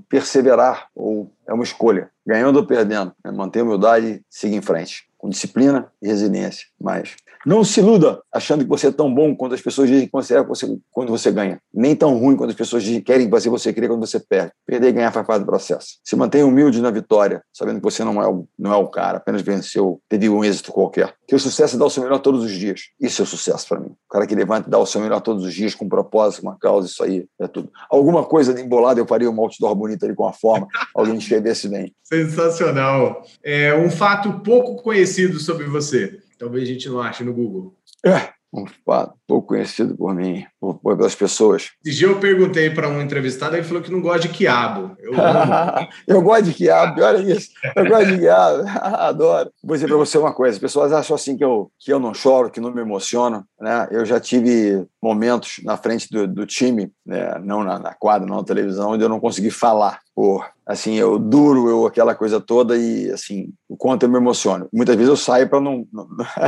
perseverar 0.07 0.87
ou 0.95 1.29
é 1.45 1.51
uma 1.51 1.65
escolha, 1.65 2.09
ganhando 2.25 2.59
ou 2.59 2.65
perdendo. 2.65 3.11
É 3.21 3.29
manter 3.29 3.59
a 3.59 3.63
humildade 3.63 4.07
e 4.07 4.21
seguir 4.29 4.55
em 4.55 4.61
frente, 4.61 5.06
com 5.17 5.29
disciplina 5.29 5.91
e 6.01 6.07
resiliência. 6.07 6.65
Mas 6.79 7.15
não 7.45 7.63
se 7.63 7.79
iluda 7.79 8.21
achando 8.33 8.63
que 8.63 8.69
você 8.69 8.87
é 8.87 8.91
tão 8.91 9.13
bom 9.13 9.35
quando 9.35 9.53
as 9.53 9.61
pessoas 9.61 9.89
dizem 9.89 10.05
que 10.05 10.11
você 10.11 10.37
é 10.37 10.45
quando 10.91 11.09
você 11.09 11.31
ganha. 11.31 11.61
Nem 11.73 11.95
tão 11.95 12.17
ruim 12.17 12.35
quando 12.35 12.49
as 12.49 12.55
pessoas 12.55 12.83
dizem, 12.83 13.01
querem 13.01 13.29
fazer 13.29 13.49
você 13.49 13.71
querer 13.71 13.87
quando 13.87 14.05
você 14.05 14.19
perde. 14.19 14.51
Perder 14.65 14.89
e 14.89 14.91
ganhar 14.91 15.11
faz 15.11 15.25
parte 15.25 15.41
do 15.43 15.45
processo. 15.45 15.99
Se 16.03 16.15
mantenha 16.15 16.45
humilde 16.45 16.81
na 16.81 16.91
vitória, 16.91 17.41
sabendo 17.53 17.77
que 17.77 17.83
você 17.83 18.03
não 18.03 18.21
é 18.21 18.27
o, 18.27 18.47
não 18.57 18.73
é 18.73 18.77
o 18.77 18.87
cara, 18.87 19.17
apenas 19.17 19.41
venceu, 19.41 20.01
teve 20.09 20.29
um 20.29 20.43
êxito 20.43 20.71
qualquer. 20.71 21.13
Que 21.27 21.35
o 21.35 21.39
sucesso 21.39 21.75
é 21.75 21.79
dar 21.79 21.85
o 21.85 21.89
seu 21.89 22.03
melhor 22.03 22.19
todos 22.19 22.43
os 22.43 22.51
dias. 22.51 22.89
Isso 22.99 23.21
é 23.21 23.23
o 23.23 23.27
sucesso 23.27 23.67
para 23.67 23.79
mim. 23.79 23.89
O 23.89 24.09
cara 24.09 24.25
que 24.25 24.33
levanta 24.33 24.67
e 24.67 24.71
dá 24.71 24.79
o 24.79 24.85
seu 24.85 25.01
melhor 25.01 25.19
todos 25.19 25.43
os 25.43 25.53
dias 25.53 25.75
com 25.75 25.85
um 25.85 25.89
propósito, 25.89 26.43
uma 26.43 26.57
causa, 26.57 26.87
isso 26.87 27.03
aí 27.03 27.27
é 27.39 27.47
tudo. 27.47 27.69
Alguma 27.89 28.23
coisa 28.23 28.53
de 28.53 28.61
embolada 28.61 28.99
eu 28.99 29.05
faria 29.05 29.29
um 29.29 29.39
outdoor 29.41 29.75
bonito 29.75 30.05
ali 30.05 30.15
com 30.15 30.25
a 30.25 30.33
forma, 30.33 30.67
alguém 30.95 31.17
escrevesse 31.17 31.67
bem. 31.67 31.93
Sensacional. 32.03 33.23
É 33.43 33.75
um 33.75 33.89
fato 33.89 34.39
pouco 34.39 34.81
conhecido 34.81 35.39
sobre 35.39 35.65
você. 35.65 36.19
Talvez 36.39 36.63
a 36.63 36.71
gente 36.71 36.87
não 36.87 37.01
ache 37.01 37.23
no 37.23 37.33
Google. 37.33 37.75
É, 38.05 38.29
um 38.53 38.65
fato 38.85 39.13
pouco 39.27 39.49
conhecido 39.49 39.95
por 39.95 40.15
mim, 40.15 40.45
por, 40.59 40.75
por 40.79 40.95
pelas 40.95 41.15
pessoas. 41.15 41.71
Esse 41.85 41.97
dia 41.97 42.07
eu 42.07 42.19
perguntei 42.19 42.69
para 42.69 42.87
um 42.87 43.01
entrevistado, 43.01 43.55
ele 43.55 43.63
falou 43.63 43.83
que 43.83 43.91
não 43.91 44.01
gosta 44.01 44.21
de 44.21 44.29
quiabo. 44.29 44.95
Eu, 44.99 45.13
eu 46.07 46.21
gosto 46.21 46.43
de 46.45 46.53
quiabo, 46.53 47.01
olha 47.01 47.33
isso. 47.33 47.49
Eu 47.75 47.85
gosto 47.87 48.07
de 48.07 48.19
quiabo, 48.19 48.63
adoro. 48.81 49.51
Vou 49.63 49.75
dizer 49.75 49.87
para 49.87 49.97
você 49.97 50.17
uma 50.17 50.33
coisa: 50.33 50.55
as 50.55 50.61
pessoas 50.61 50.93
acham 50.93 51.15
assim 51.15 51.35
que 51.35 51.43
eu, 51.43 51.69
que 51.79 51.91
eu 51.91 51.99
não 51.99 52.13
choro, 52.13 52.49
que 52.49 52.61
não 52.61 52.71
me 52.71 52.81
emociono. 52.81 53.45
Né? 53.59 53.87
Eu 53.91 54.05
já 54.05 54.19
tive 54.19 54.85
momentos 55.01 55.59
na 55.63 55.77
frente 55.77 56.07
do, 56.09 56.27
do 56.27 56.45
time, 56.45 56.91
né? 57.05 57.37
não 57.43 57.63
na, 57.63 57.77
na 57.77 57.93
quadra, 57.93 58.27
não 58.27 58.37
na 58.37 58.43
televisão, 58.43 58.91
onde 58.91 59.03
eu 59.03 59.09
não 59.09 59.19
consegui 59.19 59.51
falar 59.51 59.99
por 60.15 60.49
assim 60.65 60.95
eu 60.95 61.19
duro 61.19 61.69
eu 61.69 61.85
aquela 61.85 62.15
coisa 62.15 62.41
toda 62.41 62.75
e 62.75 63.11
assim 63.11 63.53
o 63.69 63.77
quanto 63.77 64.01
eu 64.01 64.09
me 64.09 64.17
emociono 64.17 64.67
muitas 64.73 64.95
vezes 64.95 65.09
eu 65.09 65.15
saio 65.15 65.47
para 65.47 65.61
não, 65.61 65.87
não 65.93 66.07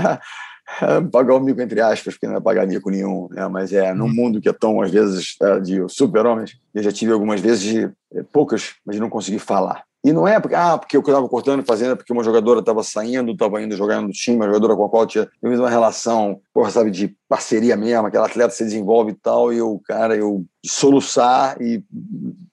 pagar 1.11 1.35
o 1.35 1.39
mico 1.39 1.61
entre 1.61 1.81
aspas, 1.81 2.13
porque 2.13 2.27
não 2.27 2.35
é 2.35 2.41
pagar 2.41 2.67
mico 2.67 2.89
nenhum, 2.89 3.27
né? 3.31 3.47
mas 3.47 3.73
é 3.73 3.93
num 3.93 4.05
uhum. 4.05 4.13
mundo 4.13 4.41
que 4.41 4.49
é 4.49 4.53
tão, 4.53 4.81
às 4.81 4.91
vezes, 4.91 5.35
é, 5.41 5.59
de 5.59 5.87
super-homens, 5.89 6.57
eu 6.73 6.83
já 6.83 6.91
tive 6.91 7.11
algumas 7.11 7.41
vezes, 7.41 7.61
de, 7.61 7.91
é, 8.13 8.23
poucas, 8.31 8.75
mas 8.85 8.99
não 8.99 9.09
conseguir 9.09 9.39
falar. 9.39 9.83
E 10.03 10.13
não 10.13 10.25
é 10.25 10.39
porque, 10.39 10.55
ah, 10.55 10.77
porque 10.77 10.95
eu 10.95 11.01
estava 11.01 11.27
cortando 11.27 11.61
e 11.61 11.65
fazendo, 11.65 11.91
é 11.91 11.95
porque 11.95 12.13
uma 12.13 12.23
jogadora 12.23 12.61
estava 12.61 12.81
saindo, 12.83 13.33
estava 13.33 13.61
indo 13.61 13.75
jogar 13.75 14.01
no 14.01 14.11
time, 14.11 14.37
uma 14.37 14.45
jogadora 14.45 14.75
com 14.75 14.85
a 14.85 14.89
qual 14.89 15.03
eu 15.03 15.07
tinha 15.07 15.29
eu 15.41 15.59
uma 15.59 15.69
relação, 15.69 16.39
porra, 16.53 16.71
sabe, 16.71 16.89
de 16.89 17.13
parceria 17.27 17.75
mesmo, 17.75 18.07
aquela 18.07 18.27
atleta 18.27 18.53
se 18.53 18.63
desenvolve 18.63 19.11
e 19.11 19.15
tal, 19.15 19.51
e 19.51 19.57
eu, 19.57 19.81
cara, 19.85 20.15
eu 20.15 20.45
soluçar 20.65 21.61
e 21.61 21.83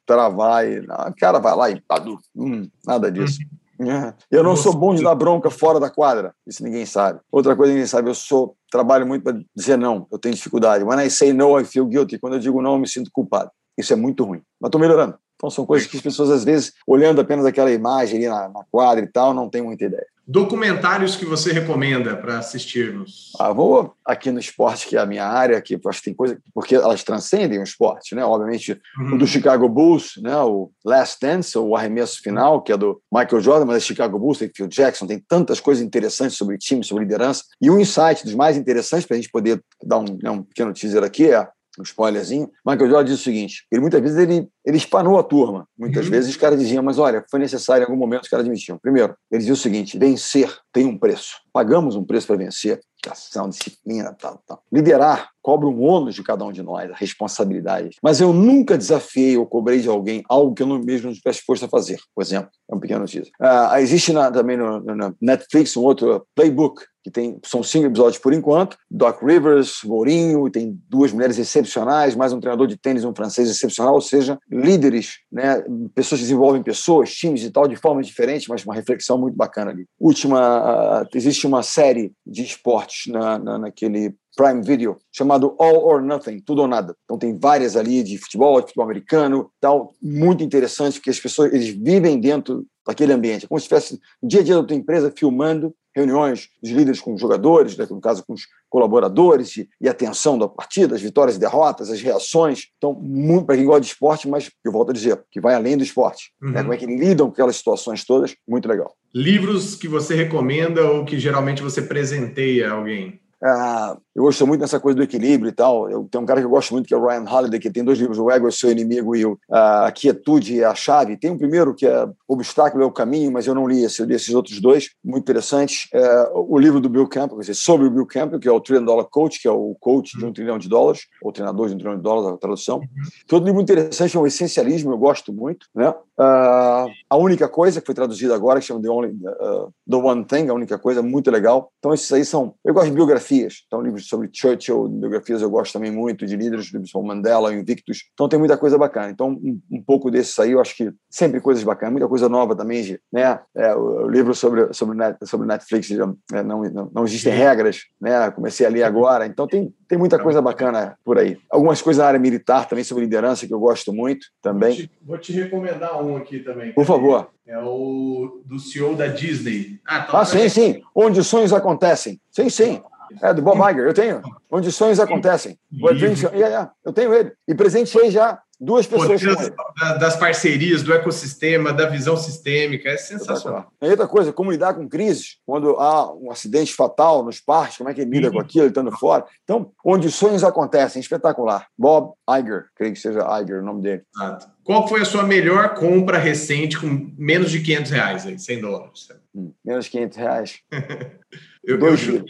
travar, 0.05 0.69
e, 0.69 0.85
não, 0.85 1.15
cara, 1.17 1.39
vai 1.39 1.55
lá 1.55 1.71
e 1.71 1.81
padu, 1.81 2.19
hum, 2.35 2.69
nada 2.85 3.13
disso. 3.13 3.39
É. 3.81 4.15
Eu 4.31 4.43
não 4.43 4.57
sou 4.57 4.75
bom 4.75 4.95
de 4.95 5.03
dar 5.03 5.15
bronca 5.15 5.51
fora 5.51 5.79
da 5.79 5.91
quadra, 5.91 6.35
isso 6.47 6.63
ninguém 6.63 6.87
sabe. 6.87 7.21
Outra 7.31 7.55
coisa 7.55 7.73
ninguém 7.73 7.87
sabe, 7.87 8.09
eu 8.09 8.15
sou 8.15 8.57
trabalho 8.71 9.07
muito 9.07 9.23
para 9.23 9.39
dizer 9.55 9.77
não, 9.77 10.07
eu 10.11 10.19
tenho 10.19 10.35
dificuldade. 10.35 10.85
When 10.85 11.05
I 11.05 11.11
say 11.11 11.33
no, 11.33 11.61
I 11.61 11.65
feel 11.65 11.87
guilty. 11.87 12.19
Quando 12.19 12.35
eu 12.35 12.41
digo 12.41 12.63
não, 12.63 12.73
eu 12.73 12.79
me 12.79 12.89
sinto 12.89 13.11
culpado. 13.13 13.51
Isso 13.77 13.93
é 13.93 13.97
muito 13.97 14.25
ruim, 14.25 14.43
mas 14.61 14.69
estou 14.69 14.81
melhorando. 14.81 15.19
Então 15.35 15.51
são 15.51 15.67
coisas 15.67 15.87
que 15.87 15.97
as 15.97 16.03
pessoas 16.03 16.31
às 16.31 16.45
vezes 16.45 16.73
olhando 16.87 17.21
apenas 17.21 17.45
aquela 17.45 17.71
imagem 17.71 18.17
ali 18.17 18.29
na, 18.29 18.49
na 18.49 18.65
quadra 18.71 19.05
e 19.05 19.09
tal, 19.09 19.35
não 19.35 19.51
tem 19.51 19.63
muita 19.63 19.85
ideia. 19.85 20.07
Documentários 20.27 21.15
que 21.15 21.25
você 21.25 21.53
recomenda 21.53 22.17
para 22.17 22.39
assistirmos? 22.39 23.31
Ah, 23.39 23.53
vou 23.53 23.95
aqui 24.05 24.33
no 24.33 24.41
esporte, 24.41 24.89
que 24.89 24.97
é 24.97 25.01
a 25.01 25.07
minha 25.07 25.25
área, 25.25 25.61
que 25.63 25.79
acho 25.87 25.99
que 25.99 26.07
tem 26.07 26.15
coisa, 26.15 26.37
porque 26.53 26.75
elas 26.75 27.05
transcendem 27.05 27.61
o 27.61 27.63
esporte, 27.63 28.15
né? 28.15 28.25
Obviamente, 28.25 28.81
uhum. 28.99 29.15
o 29.15 29.19
do 29.19 29.27
Chicago 29.27 29.69
Bulls, 29.69 30.15
né? 30.21 30.37
O 30.39 30.73
Last 30.85 31.19
Dance, 31.21 31.57
o 31.57 31.77
arremesso 31.77 32.21
final, 32.21 32.61
que 32.61 32.73
é 32.73 32.77
do 32.77 33.01
Michael 33.13 33.41
Jordan, 33.41 33.67
mas 33.67 33.77
é 33.77 33.81
Chicago 33.81 34.19
Bulls, 34.19 34.39
tem 34.39 34.51
Phil 34.53 34.67
Jackson, 34.67 35.07
tem 35.07 35.23
tantas 35.29 35.61
coisas 35.61 35.85
interessantes 35.85 36.37
sobre 36.37 36.59
time, 36.59 36.83
sobre 36.83 37.05
liderança. 37.05 37.45
E 37.63 37.71
um 37.71 37.79
insight 37.79 38.25
dos 38.25 38.35
mais 38.35 38.57
interessantes, 38.57 39.07
para 39.07 39.17
a 39.17 39.21
gente 39.21 39.31
poder 39.31 39.63
dar 39.85 39.99
um, 39.99 40.19
né, 40.21 40.31
um 40.31 40.43
pequeno 40.43 40.73
teaser 40.73 41.05
aqui, 41.05 41.31
é 41.31 41.49
um 41.81 41.85
spoilerzinho, 41.85 42.51
Michael 42.65 42.91
Jordan 42.91 43.05
diz 43.05 43.21
o 43.21 43.23
seguinte: 43.23 43.67
ele 43.71 43.81
muitas 43.81 44.01
vezes 44.01 44.19
ele, 44.19 44.49
ele 44.65 44.77
espanou 44.77 45.19
a 45.19 45.23
turma. 45.23 45.67
Muitas 45.79 46.05
uhum. 46.05 46.11
vezes 46.11 46.31
os 46.31 46.37
caras 46.37 46.59
diziam, 46.59 46.83
mas 46.83 46.99
olha, 46.99 47.25
foi 47.31 47.39
necessário 47.39 47.83
em 47.83 47.87
algum 47.87 47.99
momento 47.99 48.25
os 48.25 48.29
caras 48.29 48.45
admitiam. 48.45 48.79
Primeiro, 48.79 49.15
ele 49.31 49.39
dizia 49.39 49.55
o 49.55 49.57
seguinte: 49.57 49.99
vencer 49.99 50.55
tem 50.73 50.87
um 50.87 50.99
preço. 50.99 51.37
Pagamos 51.53 51.97
um 51.97 52.05
preço 52.05 52.27
para 52.27 52.37
vencer. 52.37 52.81
Ação, 53.09 53.49
disciplina, 53.49 54.13
tal, 54.21 54.43
tal. 54.45 54.61
Liderar 54.73 55.31
cobra 55.41 55.69
um 55.69 55.81
ônus 55.81 56.17
de 56.17 56.25
cada 56.25 56.45
um 56.45 56.51
de 56.51 56.61
nós, 56.61 56.91
a 56.91 56.95
responsabilidade. 56.95 57.91
Mas 58.03 58.21
eu 58.21 58.33
nunca 58.33 58.77
desafiei 58.77 59.37
ou 59.37 59.47
cobrei 59.47 59.79
de 59.79 59.89
alguém 59.89 60.25
algo 60.29 60.53
que 60.53 60.65
eu 60.65 60.67
não 60.67 60.81
mesmo 60.81 61.05
não 61.05 61.13
estivesse 61.13 61.39
disposto 61.39 61.67
a 61.67 61.69
fazer. 61.69 62.01
Por 62.13 62.23
exemplo, 62.23 62.51
é 62.69 62.75
um 62.75 62.81
pequeno 62.81 63.05
teaser. 63.07 63.31
Uh, 63.41 63.77
existe 63.77 64.13
na, 64.13 64.29
também 64.33 64.57
no, 64.57 64.81
no 64.81 65.17
Netflix 65.21 65.77
um 65.77 65.85
outro 65.85 66.27
playbook 66.35 66.83
que 67.07 67.11
tem, 67.13 67.39
são 67.45 67.63
cinco 67.63 67.87
episódios 67.87 68.19
por 68.19 68.33
enquanto. 68.33 68.77
Doc 68.91 69.23
Rivers, 69.23 69.79
Mourinho, 69.85 70.51
tem 70.51 70.77
duas 70.89 71.13
mulheres 71.13 71.39
excepcionais, 71.39 72.17
mais 72.17 72.33
um 72.33 72.41
treinador 72.41 72.67
de 72.67 72.77
tênis, 72.77 73.05
um 73.05 73.15
francês 73.15 73.49
excepcional, 73.49 73.95
ou 73.95 74.01
seja, 74.01 74.37
líderes, 74.51 75.19
né, 75.31 75.63
pessoas 75.95 76.21
que 76.21 76.25
desenvolvem 76.25 76.65
pessoas, 76.65 77.15
times 77.15 77.45
e 77.45 77.51
tal, 77.53 77.69
de 77.69 77.77
forma 77.77 78.03
diferente, 78.03 78.49
mas 78.49 78.65
uma 78.65 78.75
reflexão 78.75 79.17
muito 79.17 79.37
bacana 79.37 79.71
ali. 79.71 79.87
Última, 80.01 81.03
uh, 81.03 81.09
existe 81.15 81.47
uma 81.47 81.63
série 81.63 82.13
de 82.27 82.43
esportes 82.43 83.13
na, 83.13 83.39
na, 83.39 83.57
naquele 83.57 84.13
Prime 84.37 84.61
Video, 84.63 84.97
chamado 85.13 85.55
All 85.61 85.85
or 85.85 86.03
Nothing, 86.03 86.41
tudo 86.41 86.63
ou 86.63 86.69
nada. 86.69 86.93
Então 87.05 87.17
tem 87.17 87.39
várias 87.39 87.77
ali 87.77 88.03
de 88.03 88.19
futebol, 88.19 88.57
de 88.57 88.67
futebol 88.67 88.85
americano, 88.85 89.49
tal, 89.61 89.95
muito 90.03 90.43
interessante, 90.43 90.95
porque 90.99 91.11
as 91.11 91.21
pessoas 91.21 91.55
eles 91.55 91.69
vivem 91.69 92.19
dentro 92.19 92.67
daquele 92.85 93.13
ambiente, 93.13 93.45
é 93.45 93.49
como 93.49 93.61
se 93.61 93.65
estivesse 93.65 94.01
no 94.23 94.29
dia 94.29 94.41
a 94.41 94.45
dia 94.45 94.55
da 94.57 94.65
tua 94.65 94.77
empresa 94.77 95.13
filmando 95.17 95.75
reuniões 95.97 96.51
dos 96.63 96.71
líderes 96.71 97.01
com 97.01 97.15
os 97.15 97.21
jogadores, 97.21 97.77
né, 97.77 97.87
no 97.89 98.01
caso 98.01 98.23
com 98.27 98.35
os 98.35 98.43
colaboradores, 98.69 99.57
e, 99.57 99.69
e 99.81 99.89
atenção 99.89 100.39
da 100.39 100.47
partida, 100.47 100.95
as 100.95 101.01
vitórias 101.01 101.37
e 101.37 101.41
derrotas, 101.41 101.91
as 101.91 102.03
reações. 102.03 102.67
Então, 102.77 102.93
muito 102.93 103.47
para 103.47 103.57
quem 103.57 103.65
gosta 103.65 103.81
de 103.81 103.87
esporte, 103.87 104.29
mas 104.29 104.51
eu 104.63 104.71
volto 104.71 104.91
a 104.91 104.93
dizer, 104.93 105.25
que 105.31 105.41
vai 105.41 105.55
além 105.55 105.77
do 105.77 105.83
esporte. 105.83 106.33
Né, 106.41 106.49
uhum. 106.49 106.55
Né, 106.55 106.61
como 106.63 106.75
é 106.75 106.77
que 106.77 106.87
lidam 106.87 107.29
com 107.29 107.33
aquelas 107.33 107.57
situações 107.57 108.05
todas, 108.05 108.37
muito 108.47 108.69
legal. 108.69 108.95
Livros 109.15 109.75
que 109.75 109.89
você 109.89 110.15
recomenda 110.15 110.85
ou 110.85 111.07
que 111.07 111.19
geralmente 111.19 111.63
você 111.63 111.81
presenteia 111.81 112.69
a 112.69 112.75
alguém? 112.75 113.19
Ah, 113.43 113.97
eu 114.17 114.23
gosto 114.23 114.47
muito 114.47 114.63
dessa 114.63 114.81
coisa 114.81 114.97
do 114.97 115.03
equilíbrio 115.03 115.51
e 115.51 115.53
tal. 115.53 115.91
Eu 115.91 116.09
tenho 116.11 116.25
um 116.25 116.27
cara 116.27 116.41
que 116.41 116.47
eu 116.47 116.51
gosto 116.51 116.73
muito 116.73 116.87
que 116.89 116.95
é 116.95 116.97
o 116.97 117.07
Ryan 117.07 117.27
Holiday, 117.31 117.61
que 117.61 117.71
tem 117.71 117.85
dois 117.85 117.99
livros, 117.99 118.19
O 118.19 118.31
Ego 118.31 118.49
é 118.49 118.51
Seu 118.51 118.71
Inimigo 118.71 119.15
e 119.15 119.27
o 119.27 119.39
A 119.51 119.93
Quietude 119.93 120.63
é 120.63 120.65
a 120.65 120.75
Chave. 120.75 121.19
Tem 121.19 121.31
um 121.31 121.37
primeiro 121.37 121.75
que 121.75 121.87
é 121.87 122.09
Obstáculo 122.27 122.83
é 122.83 122.87
o 122.87 122.91
Caminho, 122.91 123.31
mas 123.31 123.47
eu 123.47 123.55
não 123.55 123.69
li 123.69 123.85
esse, 123.85 124.01
eu 124.01 124.07
li 124.07 124.15
esses 124.15 124.35
outros 124.35 124.59
dois, 124.59 124.89
muito 125.05 125.25
interessantes. 125.25 125.87
É, 125.93 126.31
o 126.33 126.59
livro 126.59 126.81
do 126.81 126.89
Bill 126.89 127.07
Campbell, 127.07 127.37
quer 127.37 127.43
dizer, 127.43 127.55
sobre 127.55 127.89
o 127.89 127.91
Bill 127.91 128.07
Campbell, 128.07 128.41
que 128.41 128.49
é 128.49 128.53
o 128.53 128.59
Trillion 128.59 128.87
Dollar 128.87 129.05
Coach, 129.05 129.39
que 129.39 129.47
é 129.47 129.51
o 129.51 129.77
coach 129.79 130.17
de 130.17 130.25
um 130.25 130.33
trilhão 130.33 130.59
de 130.59 130.67
dólares, 130.67 131.03
ou 131.21 131.31
treinador 131.31 131.69
de 131.69 131.75
um 131.75 131.79
trilhão 131.79 131.97
de 131.97 132.03
dólares, 132.03 132.33
a 132.33 132.39
tradução. 132.39 132.79
Uhum. 132.79 132.87
Todo 133.29 133.45
livro 133.45 133.61
interessante 133.61 134.17
é 134.17 134.21
o 134.21 134.27
Essencialismo, 134.27 134.93
eu 134.93 134.99
gosto 134.99 135.31
muito. 135.31 135.67
Né? 135.75 135.91
Uh, 135.91 136.91
a 137.11 137.17
única 137.19 137.49
coisa 137.49 137.81
que 137.81 137.87
foi 137.87 137.95
traduzida 137.95 138.35
agora, 138.35 138.61
que 138.61 138.67
chama 138.67 138.81
The, 138.81 138.89
Only, 138.89 139.09
uh, 139.11 139.71
The 139.89 139.97
One 139.97 140.25
Thing, 140.25 140.49
a 140.49 140.55
única 140.55 140.79
coisa, 140.79 141.03
muito 141.03 141.31
legal. 141.31 141.71
Então, 141.79 141.93
esses 141.93 142.11
aí 142.11 142.25
são. 142.25 142.55
Eu 142.65 142.73
gosto 142.73 142.89
de 142.89 142.95
biografias, 142.95 143.65
então, 143.67 143.83
livros 143.83 144.06
sobre 144.09 144.29
Churchill, 144.33 144.89
biografias 144.89 145.43
eu 145.43 145.51
gosto 145.51 145.73
também 145.73 145.91
muito, 145.91 146.27
de 146.27 146.37
líderes, 146.37 146.71
como 146.93 147.09
Mandela, 147.09 147.53
Invictus. 147.53 148.09
Então, 148.15 148.29
tem 148.29 148.39
muita 148.39 148.57
coisa 148.57 148.79
bacana. 148.79 149.11
Então, 149.11 149.31
um, 149.31 149.61
um, 149.71 149.83
pouco 149.83 150.11
desses 150.11 150.39
aí, 150.39 150.53
eu 150.53 150.61
acho 150.61 150.77
que 150.77 150.93
sempre 151.11 151.41
coisas 151.41 151.63
bacanas, 151.65 151.93
muita 151.93 152.09
coisa 152.09 152.29
nova 152.29 152.55
também, 152.55 152.83
de, 152.83 153.01
né? 153.13 153.39
É, 153.55 153.75
o, 153.75 154.09
livro 154.09 154.35
sobre, 154.35 154.73
sobre, 154.73 154.97
sobre 155.25 155.47
Netflix, 155.47 155.91
é, 155.91 156.43
não, 156.43 156.63
não, 156.63 156.91
não 156.93 157.05
existem 157.05 157.33
regras, 157.33 157.83
né? 158.01 158.31
Comecei 158.31 158.67
a 158.67 158.71
ler 158.71 158.83
agora. 158.83 159.27
Então, 159.27 159.47
tem, 159.47 159.73
tem 159.89 159.99
muita 159.99 160.19
coisa 160.19 160.41
bacana 160.43 160.97
por 161.05 161.19
aí. 161.19 161.39
Algumas 161.51 161.83
coisas 161.83 162.03
na 162.03 162.09
área 162.09 162.21
militar 162.21 162.69
também, 162.69 162.85
sobre 162.85 163.05
liderança, 163.05 163.47
que 163.47 163.55
eu 163.55 163.61
gosto 163.61 163.93
muito 163.93 164.27
também. 164.43 164.71
Vou 164.71 164.87
te, 164.87 164.91
vou 165.03 165.19
te 165.19 165.33
recomendar 165.33 166.03
um 166.03 166.17
aqui 166.17 166.41
também. 166.41 166.73
Por 166.73 166.85
favor. 166.85 167.31
É 167.47 167.59
o 167.59 168.43
do 168.45 168.59
CEO 168.59 168.97
da 168.97 169.07
Disney. 169.07 169.79
Ah, 169.87 170.01
tá 170.01 170.21
ah 170.21 170.25
sim, 170.25 170.49
sim. 170.49 170.83
Onde 170.93 171.21
os 171.21 171.29
sonhos 171.29 171.53
acontecem. 171.53 172.21
Sim, 172.33 172.51
sim. 172.51 172.83
É, 173.23 173.33
do 173.33 173.43
Bob 173.43 173.59
Iger, 173.71 173.87
eu 173.87 173.95
tenho. 173.95 174.23
Onde 174.51 174.69
os 174.69 174.75
sonhos 174.75 175.01
acontecem. 175.01 175.59
Yeah, 175.73 176.33
yeah, 176.33 176.73
eu 176.85 176.93
tenho 176.93 177.13
ele. 177.15 177.33
E 177.47 177.55
presenteei 177.55 178.11
já 178.11 178.41
duas 178.61 178.87
pessoas 178.87 179.21
das, 179.21 179.99
das, 179.99 180.17
parcerias, 180.17 180.83
do 180.83 180.93
ecossistema, 180.93 181.73
da 181.73 181.87
visão 181.87 182.17
sistêmica, 182.17 182.89
é 182.89 182.97
sensacional. 182.97 183.71
E 183.81 183.89
outra 183.89 184.09
coisa, 184.09 184.33
como 184.33 184.51
lidar 184.51 184.75
com 184.75 184.89
crises, 184.89 185.39
quando 185.45 185.77
há 185.77 186.13
um 186.15 186.31
acidente 186.31 186.75
fatal 186.75 187.25
nos 187.25 187.41
parques, 187.41 187.77
como 187.77 187.91
é 187.91 187.95
que 187.95 188.01
ele 188.01 188.11
lida 188.11 188.31
com 188.31 188.41
aquilo, 188.41 188.67
estando 188.67 188.91
fora. 188.93 189.25
Então, 189.45 189.73
onde 189.85 190.11
sonhos 190.11 190.43
acontecem, 190.43 191.01
espetacular. 191.01 191.67
Bob 191.79 192.15
Iger, 192.29 192.67
creio 192.75 192.93
que 192.95 192.99
seja 192.99 193.21
Iger 193.41 193.61
o 193.61 193.65
nome 193.65 193.83
dele. 193.83 194.03
Exato. 194.17 194.47
Qual 194.65 194.89
foi 194.89 195.03
a 195.03 195.05
sua 195.05 195.23
melhor 195.23 195.75
compra 195.75 196.19
recente 196.19 196.79
com 196.81 197.13
menos 197.17 197.51
de 197.51 197.61
500 197.61 197.91
reais, 197.91 198.27
aí, 198.27 198.39
100 198.39 198.61
dólares? 198.61 199.09
Hum, 199.35 199.53
menos 199.65 199.85
de 199.85 199.91
500 199.93 200.19
reais. 200.19 200.59
eu, 201.67 201.79
dois 201.79 202.07
eu 202.07 202.25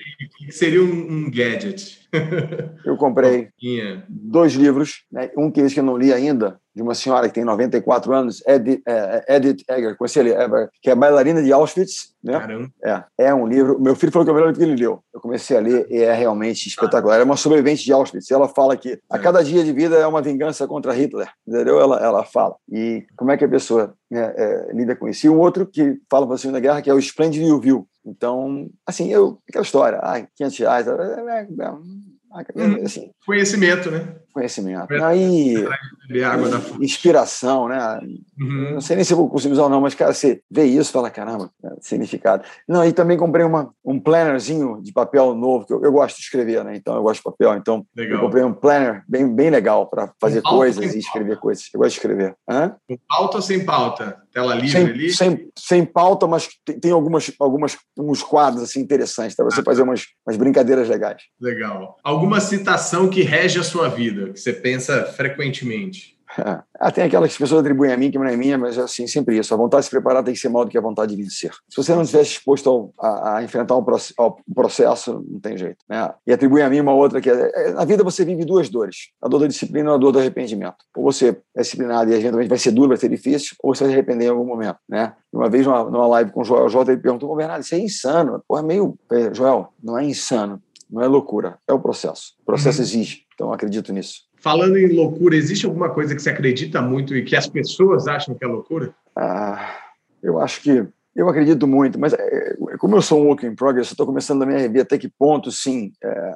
seria 0.50 0.82
um, 0.82 1.12
um 1.12 1.30
gadget. 1.30 2.08
eu 2.84 2.96
comprei 2.96 3.48
dois 4.08 4.54
livros, 4.54 5.04
né? 5.12 5.30
um 5.36 5.50
que 5.50 5.60
eu 5.60 5.82
não 5.82 5.96
li 5.96 6.12
ainda, 6.12 6.58
de 6.76 6.82
uma 6.82 6.94
senhora 6.94 7.26
que 7.26 7.34
tem 7.34 7.44
94 7.44 8.12
anos, 8.12 8.42
Edith, 8.46 8.82
é, 8.86 9.24
é, 9.26 9.36
Edith 9.36 9.64
Egger, 9.66 9.96
conheci 9.96 10.18
ele, 10.18 10.34
que 10.82 10.90
é 10.90 10.94
bailarina 10.94 11.42
de 11.42 11.50
Auschwitz. 11.50 12.14
Né? 12.22 12.38
Caramba. 12.38 12.70
É, 12.84 13.04
é 13.28 13.34
um 13.34 13.46
livro. 13.46 13.80
Meu 13.80 13.96
filho 13.96 14.12
falou 14.12 14.26
que 14.26 14.30
é 14.30 14.32
o 14.32 14.34
melhor 14.34 14.48
livro 14.48 14.62
que 14.62 14.70
ele 14.70 14.82
leu. 14.82 15.02
Eu 15.14 15.20
comecei 15.20 15.56
a 15.56 15.60
ler 15.60 15.86
e 15.88 16.02
é 16.02 16.12
realmente 16.12 16.68
espetacular. 16.68 17.18
É 17.18 17.24
uma 17.24 17.36
sobrevivente 17.36 17.82
de 17.82 17.92
Auschwitz. 17.94 18.30
Ela 18.30 18.46
fala 18.46 18.76
que 18.76 18.98
a 19.08 19.18
cada 19.18 19.42
dia 19.42 19.64
de 19.64 19.72
vida 19.72 19.96
é 19.96 20.06
uma 20.06 20.20
vingança 20.20 20.66
contra 20.66 20.92
Hitler. 20.92 21.30
Entendeu? 21.48 21.80
Ela, 21.80 21.98
ela 22.04 22.24
fala. 22.24 22.56
E 22.70 23.06
como 23.16 23.30
é 23.30 23.38
que 23.38 23.44
a 23.46 23.48
pessoa 23.48 23.94
né, 24.10 24.34
é, 24.36 24.72
lida 24.74 24.94
com 24.94 25.08
isso? 25.08 25.26
E 25.26 25.30
um 25.30 25.38
outro 25.38 25.66
que 25.66 25.98
fala 26.10 26.26
para 26.26 26.34
a 26.34 26.38
Segunda 26.38 26.60
Guerra, 26.60 26.82
que 26.82 26.90
é 26.90 26.94
o 26.94 26.98
Splendid 26.98 27.42
Viu. 27.60 27.88
Então, 28.06 28.70
assim, 28.86 29.12
eu, 29.12 29.42
aquela 29.48 29.64
história, 29.64 29.98
ah, 29.98 30.24
500 30.36 30.58
reais, 30.58 30.86
é, 30.86 30.90
é, 30.90 31.40
é, 31.42 31.46
Uhum. 32.54 32.84
Assim, 32.84 33.10
conhecimento, 33.24 33.90
né? 33.90 34.14
Conhecimento. 34.36 34.92
Aí, 35.02 35.54
inspiração, 36.78 37.68
né? 37.68 37.98
Uhum. 38.38 38.74
Não 38.74 38.80
sei 38.82 38.94
nem 38.94 39.02
se 39.02 39.14
eu 39.14 39.16
vou 39.16 39.30
conseguir 39.30 39.54
usar 39.54 39.62
ou 39.62 39.70
não, 39.70 39.80
mas, 39.80 39.94
cara, 39.94 40.12
você 40.12 40.42
vê 40.50 40.64
isso 40.64 40.90
e 40.90 40.92
fala, 40.92 41.08
caramba, 41.08 41.50
significado. 41.80 42.44
Não, 42.68 42.84
e 42.84 42.92
também 42.92 43.16
comprei 43.16 43.46
uma, 43.46 43.70
um 43.82 43.98
plannerzinho 43.98 44.82
de 44.82 44.92
papel 44.92 45.34
novo, 45.34 45.64
que 45.64 45.72
eu, 45.72 45.82
eu, 45.82 45.90
gosto 45.90 46.16
de 46.16 46.22
escrever, 46.22 46.62
né? 46.66 46.76
Então, 46.76 46.94
eu 46.96 47.02
gosto 47.02 47.20
de 47.20 47.22
papel. 47.22 47.56
Então, 47.56 47.86
legal. 47.96 48.18
eu 48.18 48.20
comprei 48.26 48.44
um 48.44 48.52
planner 48.52 49.02
bem, 49.08 49.26
bem 49.34 49.48
legal 49.48 49.86
para 49.86 50.12
fazer 50.20 50.42
coisas 50.42 50.94
e 50.94 50.98
escrever 50.98 51.28
pauta? 51.28 51.40
coisas. 51.40 51.64
Eu 51.72 51.80
gosto 51.80 51.92
de 51.92 51.96
escrever. 51.96 52.34
Hã? 52.46 52.76
Com 52.86 52.98
pauta 53.08 53.38
ou 53.38 53.42
sem 53.42 53.64
pauta? 53.64 54.18
Tela 54.34 54.54
livre 54.54 54.70
sem, 54.70 54.84
ali? 54.84 55.10
Sem, 55.10 55.50
sem 55.58 55.84
pauta, 55.86 56.26
mas 56.26 56.46
tem, 56.62 56.78
tem 56.78 56.92
algumas, 56.92 57.32
algumas, 57.40 57.78
uns 57.98 58.22
quadros 58.22 58.62
assim, 58.62 58.80
interessantes 58.80 59.34
para 59.34 59.46
você 59.46 59.62
ah, 59.62 59.64
fazer 59.64 59.80
umas, 59.80 60.04
umas 60.28 60.36
brincadeiras 60.36 60.90
legais. 60.90 61.22
Legal. 61.40 61.96
Alguma 62.04 62.38
citação 62.38 63.08
que 63.08 63.22
rege 63.22 63.58
a 63.58 63.64
sua 63.64 63.88
vida, 63.88 64.25
que 64.32 64.40
você 64.40 64.52
pensa 64.52 65.04
frequentemente? 65.04 66.16
Ah, 66.78 66.92
tem 66.92 67.04
aquelas 67.04 67.28
que 67.28 67.34
as 67.34 67.38
pessoas 67.38 67.60
atribuem 67.62 67.90
a 67.90 67.96
mim, 67.96 68.10
que 68.10 68.18
não 68.18 68.26
é 68.26 68.36
minha, 68.36 68.58
mas 68.58 68.76
é 68.76 68.82
assim, 68.82 69.06
sempre 69.06 69.38
isso. 69.38 69.54
A 69.54 69.56
vontade 69.56 69.80
de 69.80 69.84
se 69.86 69.90
preparar 69.90 70.22
tem 70.22 70.34
que 70.34 70.40
ser 70.40 70.50
maior 70.50 70.64
do 70.64 70.70
que 70.70 70.76
a 70.76 70.82
vontade 70.82 71.16
de 71.16 71.22
vencer. 71.22 71.50
Se 71.70 71.76
você 71.76 71.94
não 71.94 72.02
estivesse 72.02 72.32
disposto 72.32 72.68
ao, 72.68 72.92
a, 73.00 73.36
a, 73.38 73.42
enfrentar 73.42 73.76
um 73.76 73.84
processo, 74.54 75.24
não 75.26 75.40
tem 75.40 75.56
jeito. 75.56 75.78
Né? 75.88 76.12
E 76.26 76.32
atribui 76.34 76.60
a 76.60 76.68
mim 76.68 76.80
uma 76.80 76.92
outra 76.92 77.18
que 77.18 77.30
é, 77.30 77.52
é, 77.54 77.72
na 77.72 77.84
vida 77.86 78.04
você 78.04 78.26
vive 78.26 78.44
duas 78.44 78.68
dores. 78.68 79.08
A 79.22 79.28
dor 79.28 79.40
da 79.40 79.46
disciplina 79.46 79.90
e 79.90 79.94
a 79.94 79.96
dor 79.96 80.12
do 80.12 80.18
arrependimento. 80.18 80.76
Ou 80.94 81.04
você 81.04 81.38
é 81.56 81.62
disciplinado 81.62 82.10
e 82.10 82.14
eventualmente 82.14 82.50
vai 82.50 82.58
ser 82.58 82.72
duro, 82.72 82.88
vai 82.88 82.98
ser 82.98 83.08
difícil, 83.08 83.56
ou 83.62 83.74
você 83.74 83.84
vai 83.84 83.92
se 83.92 83.98
arrepender 83.98 84.26
em 84.26 84.30
algum 84.30 84.44
momento. 84.44 84.76
Né? 84.86 85.14
Uma 85.32 85.48
vez, 85.48 85.66
numa, 85.66 85.84
numa 85.84 86.06
live 86.08 86.30
com 86.32 86.42
o 86.42 86.44
Joel 86.44 86.68
J, 86.68 86.92
ele 86.92 87.00
perguntou, 87.00 87.34
Bernardo, 87.34 87.62
isso 87.62 87.74
é 87.74 87.78
insano. 87.78 88.42
Pô, 88.46 88.58
é 88.58 88.62
meio... 88.62 88.98
Joel, 89.32 89.72
não 89.82 89.98
é 89.98 90.04
insano. 90.04 90.60
Não 90.90 91.02
é 91.02 91.06
loucura, 91.06 91.58
é 91.66 91.72
o 91.72 91.80
processo. 91.80 92.34
O 92.42 92.44
processo 92.44 92.78
uhum. 92.78 92.84
exige. 92.84 93.22
Então, 93.34 93.52
acredito 93.52 93.92
nisso. 93.92 94.22
Falando 94.36 94.76
em 94.76 94.94
loucura, 94.94 95.36
existe 95.36 95.66
alguma 95.66 95.90
coisa 95.90 96.14
que 96.14 96.22
você 96.22 96.30
acredita 96.30 96.80
muito 96.80 97.16
e 97.16 97.24
que 97.24 97.34
as 97.34 97.48
pessoas 97.48 98.06
acham 98.06 98.34
que 98.34 98.44
é 98.44 98.48
loucura? 98.48 98.94
Ah, 99.16 99.74
eu 100.22 100.40
acho 100.40 100.62
que 100.62 100.86
eu 101.16 101.28
acredito 101.30 101.66
muito, 101.66 101.98
mas 101.98 102.12
é, 102.12 102.56
como 102.78 102.94
eu 102.94 103.00
sou 103.00 103.22
um 103.22 103.28
work 103.28 103.46
in 103.46 103.54
progress, 103.54 103.88
eu 103.88 103.94
estou 103.94 104.04
começando 104.04 104.42
a 104.42 104.46
me 104.46 104.68
ver 104.68 104.80
até 104.80 104.98
que 104.98 105.08
ponto, 105.08 105.50
sim, 105.50 105.90
é, 106.04 106.32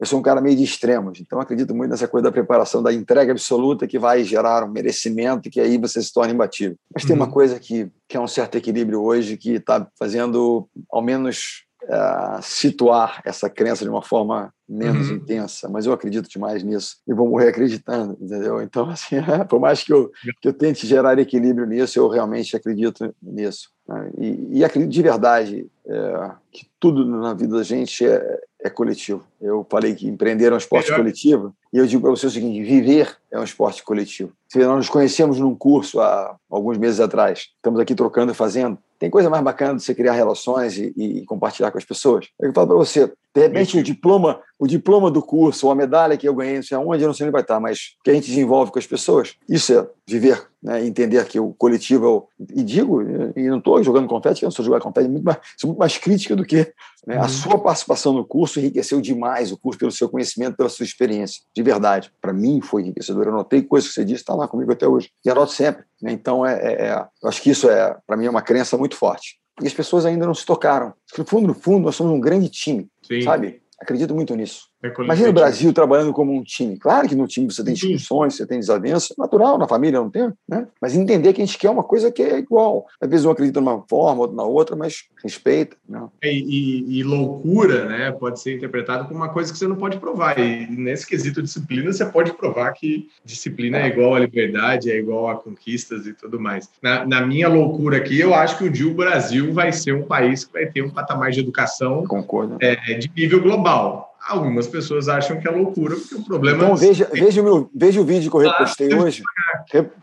eu 0.00 0.06
sou 0.06 0.18
um 0.18 0.22
cara 0.22 0.40
meio 0.40 0.56
de 0.56 0.64
extremos, 0.64 1.20
então 1.20 1.38
acredito 1.38 1.72
muito 1.72 1.92
nessa 1.92 2.08
coisa 2.08 2.24
da 2.24 2.32
preparação, 2.32 2.82
da 2.82 2.92
entrega 2.92 3.30
absoluta 3.30 3.86
que 3.86 3.96
vai 3.96 4.24
gerar 4.24 4.64
um 4.64 4.72
merecimento 4.72 5.48
que 5.48 5.60
aí 5.60 5.78
você 5.78 6.02
se 6.02 6.12
torna 6.12 6.32
imbatível. 6.32 6.76
Mas 6.92 7.04
uhum. 7.04 7.08
tem 7.08 7.16
uma 7.16 7.26
uhum. 7.26 7.30
coisa 7.30 7.60
que, 7.60 7.88
que 8.08 8.16
é 8.16 8.20
um 8.20 8.26
certo 8.26 8.56
equilíbrio 8.56 9.00
hoje 9.00 9.36
que 9.36 9.52
está 9.52 9.86
fazendo, 9.96 10.68
ao 10.90 11.00
menos, 11.00 11.63
uh, 11.84 12.42
situar 12.42 13.20
essa 13.24 13.48
crença 13.48 13.84
de 13.84 13.90
uma 13.90 14.02
forma 14.02 14.52
menos 14.68 15.10
uhum. 15.10 15.16
intensa, 15.16 15.68
mas 15.68 15.84
eu 15.84 15.92
acredito 15.92 16.28
demais 16.28 16.62
nisso 16.62 16.96
e 17.06 17.12
vou 17.12 17.28
morrer 17.28 17.48
acreditando, 17.48 18.16
entendeu? 18.20 18.62
Então, 18.62 18.88
assim, 18.90 19.16
por 19.48 19.60
mais 19.60 19.82
que 19.82 19.92
eu, 19.92 20.10
que 20.40 20.48
eu 20.48 20.52
tente 20.52 20.86
gerar 20.86 21.18
equilíbrio 21.18 21.66
nisso, 21.66 21.98
eu 21.98 22.08
realmente 22.08 22.56
acredito 22.56 23.14
nisso. 23.22 23.68
Né? 23.86 24.10
E, 24.18 24.58
e, 24.58 24.64
acredito 24.64 24.90
de 24.90 25.02
verdade 25.02 25.66
é, 25.86 26.30
que 26.50 26.66
tudo 26.80 27.04
na 27.04 27.34
vida 27.34 27.56
da 27.56 27.62
gente 27.62 28.06
é, 28.06 28.40
é 28.62 28.70
coletivo. 28.70 29.22
Eu 29.40 29.66
falei 29.70 29.94
que 29.94 30.08
empreender 30.08 30.50
é 30.50 30.54
um 30.54 30.58
esporte 30.58 30.86
Melhor. 30.86 31.02
coletivo, 31.02 31.54
e 31.70 31.76
eu 31.76 31.86
digo 31.86 32.00
para 32.00 32.10
você 32.10 32.26
o 32.26 32.30
seguinte: 32.30 32.62
viver 32.62 33.14
é 33.34 33.38
um 33.38 33.44
esporte 33.44 33.82
coletivo. 33.82 34.32
Se 34.48 34.58
nós 34.60 34.76
nos 34.76 34.88
conhecemos 34.88 35.40
num 35.40 35.56
curso 35.56 36.00
há 36.00 36.36
alguns 36.48 36.78
meses 36.78 37.00
atrás, 37.00 37.48
estamos 37.56 37.80
aqui 37.80 37.92
trocando 37.92 38.30
e 38.30 38.34
fazendo, 38.34 38.78
tem 38.96 39.10
coisa 39.10 39.28
mais 39.28 39.42
bacana 39.42 39.74
de 39.74 39.82
você 39.82 39.92
criar 39.92 40.12
relações 40.12 40.78
e, 40.78 40.92
e 40.96 41.24
compartilhar 41.26 41.72
com 41.72 41.78
as 41.78 41.84
pessoas. 41.84 42.28
Eu 42.40 42.52
falo 42.52 42.68
para 42.68 42.76
você, 42.76 43.12
de 43.34 43.40
repente, 43.40 43.76
o 43.76 43.82
diploma, 43.82 44.40
o 44.56 44.68
diploma 44.68 45.10
do 45.10 45.20
curso, 45.20 45.66
ou 45.66 45.72
a 45.72 45.74
medalha 45.74 46.16
que 46.16 46.28
eu 46.28 46.34
ganhei, 46.34 46.56
não 46.56 46.62
sei 46.62 46.76
aonde, 46.76 47.02
eu 47.02 47.08
não 47.08 47.14
sei 47.14 47.26
onde 47.26 47.32
vai 47.32 47.42
estar, 47.42 47.58
mas 47.58 47.96
que 48.04 48.10
a 48.10 48.14
gente 48.14 48.28
desenvolve 48.28 48.70
com 48.70 48.78
as 48.78 48.86
pessoas, 48.86 49.34
isso 49.48 49.76
é 49.76 49.86
viver, 50.06 50.46
né? 50.62 50.86
entender 50.86 51.24
que 51.26 51.40
o 51.40 51.52
coletivo 51.54 52.06
é 52.06 52.08
o... 52.08 52.28
E 52.54 52.62
digo, 52.62 53.02
e 53.36 53.48
não 53.48 53.58
estou 53.58 53.82
jogando 53.82 54.06
confete, 54.06 54.44
eu 54.44 54.46
não 54.46 54.52
sou 54.52 54.64
jogar 54.64 54.80
confete, 54.80 55.08
muito 55.08 55.24
mais, 55.24 55.38
sou 55.58 55.68
muito 55.68 55.80
mais 55.80 55.98
crítica 55.98 56.36
do 56.36 56.44
que 56.44 56.72
né? 57.06 57.16
a 57.16 57.22
uhum. 57.22 57.28
sua 57.28 57.58
participação 57.58 58.12
no 58.12 58.24
curso 58.24 58.58
enriqueceu 58.58 59.00
demais 59.00 59.52
o 59.52 59.58
curso 59.58 59.78
pelo 59.78 59.92
seu 59.92 60.08
conhecimento, 60.08 60.56
pela 60.56 60.68
sua 60.68 60.84
experiência. 60.84 61.42
De 61.54 61.62
verdade, 61.62 62.12
para 62.20 62.32
mim 62.32 62.60
foi 62.60 62.82
enriquecedor. 62.82 63.23
Eu 63.30 63.36
notei 63.36 63.62
coisas 63.62 63.88
que 63.88 63.94
você 63.94 64.04
disse, 64.04 64.22
está 64.22 64.34
lá 64.34 64.48
comigo 64.48 64.72
até 64.72 64.86
hoje. 64.86 65.10
E 65.24 65.30
anoto 65.30 65.52
sempre. 65.52 65.84
Né? 66.00 66.12
Então, 66.12 66.44
é, 66.44 66.54
é, 66.54 66.86
é, 66.86 67.06
eu 67.22 67.28
acho 67.28 67.42
que 67.42 67.50
isso 67.50 67.68
é, 67.68 67.96
para 68.06 68.16
mim, 68.16 68.26
é 68.26 68.30
uma 68.30 68.42
crença 68.42 68.76
muito 68.76 68.96
forte. 68.96 69.38
E 69.62 69.66
as 69.66 69.74
pessoas 69.74 70.04
ainda 70.04 70.26
não 70.26 70.34
se 70.34 70.44
tocaram. 70.44 70.92
No 71.16 71.24
fundo, 71.24 71.46
no 71.46 71.54
fundo, 71.54 71.84
nós 71.84 71.94
somos 71.96 72.12
um 72.12 72.20
grande 72.20 72.48
time, 72.48 72.88
Sim. 73.06 73.22
sabe? 73.22 73.62
Acredito 73.80 74.14
muito 74.14 74.34
nisso. 74.34 74.68
É 74.84 74.92
Imagina 75.02 75.30
o 75.30 75.32
Brasil 75.32 75.72
trabalhando 75.72 76.12
como 76.12 76.30
um 76.30 76.42
time. 76.42 76.76
Claro 76.76 77.08
que 77.08 77.14
no 77.14 77.26
time 77.26 77.50
você 77.50 77.64
tem 77.64 77.72
discussões, 77.72 78.36
você 78.36 78.46
tem 78.46 78.60
desavenças, 78.60 79.16
natural, 79.16 79.56
na 79.56 79.66
família 79.66 79.98
não 79.98 80.10
tem, 80.10 80.30
né? 80.46 80.66
Mas 80.78 80.94
entender 80.94 81.32
que 81.32 81.40
a 81.40 81.46
gente 81.46 81.56
quer 81.56 81.70
uma 81.70 81.82
coisa 81.82 82.12
que 82.12 82.22
é 82.22 82.36
igual. 82.38 82.86
Às 83.00 83.08
vezes 83.08 83.24
um 83.24 83.30
acredita 83.30 83.62
numa 83.62 83.82
forma, 83.88 84.20
outro 84.20 84.36
na 84.36 84.42
outra, 84.42 84.76
mas 84.76 85.04
respeita. 85.22 85.74
Né? 85.88 86.06
E, 86.22 86.28
e, 86.28 86.98
e, 86.98 87.02
loucura, 87.02 87.86
né, 87.86 88.12
pode 88.12 88.40
ser 88.40 88.56
interpretado 88.56 89.08
como 89.08 89.20
uma 89.20 89.30
coisa 89.30 89.50
que 89.50 89.58
você 89.58 89.66
não 89.66 89.76
pode 89.76 89.96
provar. 89.96 90.38
E 90.38 90.66
nesse 90.66 91.06
quesito 91.06 91.42
disciplina, 91.42 91.90
você 91.90 92.04
pode 92.04 92.34
provar 92.34 92.70
que 92.72 93.08
disciplina 93.24 93.78
é, 93.78 93.84
é 93.84 93.88
igual 93.88 94.14
à 94.14 94.18
liberdade, 94.18 94.90
é 94.90 94.98
igual 94.98 95.30
a 95.30 95.36
conquistas 95.36 96.06
e 96.06 96.12
tudo 96.12 96.38
mais. 96.38 96.68
Na, 96.82 97.06
na 97.06 97.26
minha 97.26 97.48
loucura 97.48 97.96
aqui, 97.96 98.20
eu 98.20 98.34
acho 98.34 98.58
que 98.58 98.64
um 98.64 98.70
dia 98.70 98.86
o 98.86 98.94
Brasil 98.94 99.50
vai 99.50 99.72
ser 99.72 99.94
um 99.94 100.02
país 100.02 100.44
que 100.44 100.52
vai 100.52 100.66
ter 100.66 100.82
um 100.82 100.90
patamar 100.90 101.30
de 101.30 101.40
educação 101.40 102.04
Concordo. 102.06 102.58
É, 102.60 102.74
de 102.94 103.10
nível 103.16 103.40
global 103.40 104.13
Algumas 104.26 104.66
pessoas 104.66 105.08
acham 105.08 105.38
que 105.38 105.46
é 105.46 105.50
loucura, 105.50 105.96
porque 105.96 106.14
o 106.14 106.24
problema 106.24 106.64
então, 106.64 106.76
veja, 106.76 107.08
veja, 107.12 107.42
o 107.42 107.44
meu, 107.44 107.70
veja 107.74 108.00
o 108.00 108.04
vídeo 108.04 108.30
que 108.30 108.36
eu 108.36 108.40
repostei 108.40 108.92
ah, 108.92 108.96
hoje. 108.96 109.22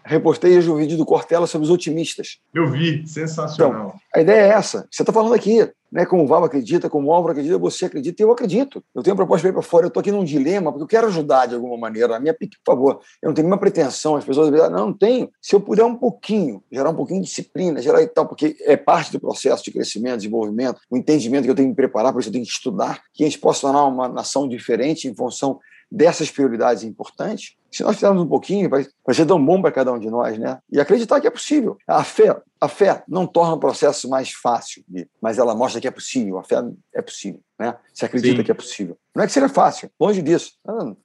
Repostei 0.03 0.57
hoje 0.57 0.69
o 0.69 0.75
vídeo 0.75 0.95
do 0.95 1.05
Cortella 1.05 1.47
sobre 1.47 1.65
os 1.65 1.71
otimistas. 1.71 2.37
Eu 2.53 2.69
vi, 2.69 3.07
sensacional. 3.07 3.87
Então, 3.87 3.99
a 4.15 4.21
ideia 4.21 4.41
é 4.41 4.49
essa. 4.49 4.87
Você 4.91 5.01
está 5.01 5.11
falando 5.11 5.33
aqui 5.33 5.67
né, 5.91 6.05
como 6.05 6.23
o 6.23 6.27
Val 6.27 6.43
acredita, 6.43 6.89
como 6.89 7.09
o 7.09 7.13
Álvaro 7.13 7.33
acredita, 7.33 7.57
você 7.57 7.85
acredita 7.85 8.21
e 8.21 8.23
eu 8.23 8.31
acredito. 8.31 8.83
Eu 8.95 9.03
tenho 9.03 9.13
uma 9.13 9.17
proposta 9.17 9.41
para 9.43 9.49
ir 9.49 9.53
para 9.53 9.61
fora, 9.61 9.85
eu 9.85 9.87
estou 9.89 9.99
aqui 9.99 10.11
num 10.11 10.23
dilema, 10.23 10.71
porque 10.71 10.83
eu 10.83 10.87
quero 10.87 11.07
ajudar 11.07 11.47
de 11.47 11.55
alguma 11.55 11.77
maneira. 11.77 12.15
A 12.15 12.19
minha 12.19 12.33
por 12.33 12.47
favor, 12.65 12.99
eu 13.21 13.27
não 13.27 13.33
tenho 13.33 13.47
nenhuma 13.47 13.59
pretensão, 13.59 14.15
as 14.15 14.23
pessoas 14.23 14.49
dizem, 14.49 14.69
não, 14.69 14.87
não 14.87 14.93
tenho. 14.93 15.29
Se 15.41 15.53
eu 15.53 15.59
puder 15.59 15.83
um 15.83 15.95
pouquinho, 15.95 16.63
gerar 16.71 16.91
um 16.91 16.95
pouquinho 16.95 17.21
de 17.21 17.27
disciplina, 17.27 17.81
gerar 17.81 18.01
e 18.01 18.07
tal, 18.07 18.27
porque 18.27 18.55
é 18.61 18.77
parte 18.77 19.11
do 19.11 19.19
processo 19.19 19.63
de 19.63 19.71
crescimento, 19.71 20.17
desenvolvimento, 20.17 20.79
o 20.89 20.97
entendimento 20.97 21.43
que 21.43 21.51
eu 21.51 21.55
tenho 21.55 21.67
que 21.67 21.71
me 21.71 21.75
preparar, 21.75 22.13
por 22.13 22.19
isso 22.19 22.29
eu 22.29 22.33
tenho 22.33 22.45
que 22.45 22.51
estudar, 22.51 23.01
que 23.13 23.23
a 23.23 23.27
gente 23.27 23.39
possa 23.39 23.61
tornar 23.61 23.85
uma 23.85 24.07
nação 24.07 24.47
diferente 24.47 25.07
em 25.07 25.15
função 25.15 25.59
dessas 25.91 26.31
prioridades 26.31 26.83
importantes, 26.83 27.57
se 27.71 27.83
nós 27.83 27.95
fizermos 27.95 28.21
um 28.21 28.27
pouquinho, 28.27 28.69
vai, 28.69 28.85
vai 29.05 29.15
ser 29.15 29.25
tão 29.25 29.43
bom 29.43 29.61
para 29.61 29.71
cada 29.71 29.93
um 29.93 29.99
de 29.99 30.09
nós, 30.09 30.37
né? 30.37 30.59
E 30.69 30.79
acreditar 30.79 31.21
que 31.21 31.27
é 31.27 31.31
possível. 31.31 31.77
A 31.87 32.03
fé, 32.03 32.35
a 32.59 32.67
fé 32.67 33.01
não 33.07 33.25
torna 33.25 33.53
o 33.53 33.59
processo 33.59 34.09
mais 34.09 34.31
fácil, 34.31 34.83
mas 35.21 35.37
ela 35.37 35.55
mostra 35.55 35.79
que 35.79 35.87
é 35.87 35.91
possível. 35.91 36.37
A 36.37 36.43
fé 36.43 36.61
é 36.93 37.01
possível, 37.01 37.39
né? 37.57 37.75
Se 37.93 38.05
acredita 38.05 38.37
Sim. 38.37 38.43
que 38.43 38.51
é 38.51 38.53
possível. 38.53 38.97
Não 39.15 39.23
é 39.23 39.27
que 39.27 39.33
seja 39.33 39.49
fácil, 39.49 39.89
longe 39.99 40.21
disso. 40.21 40.53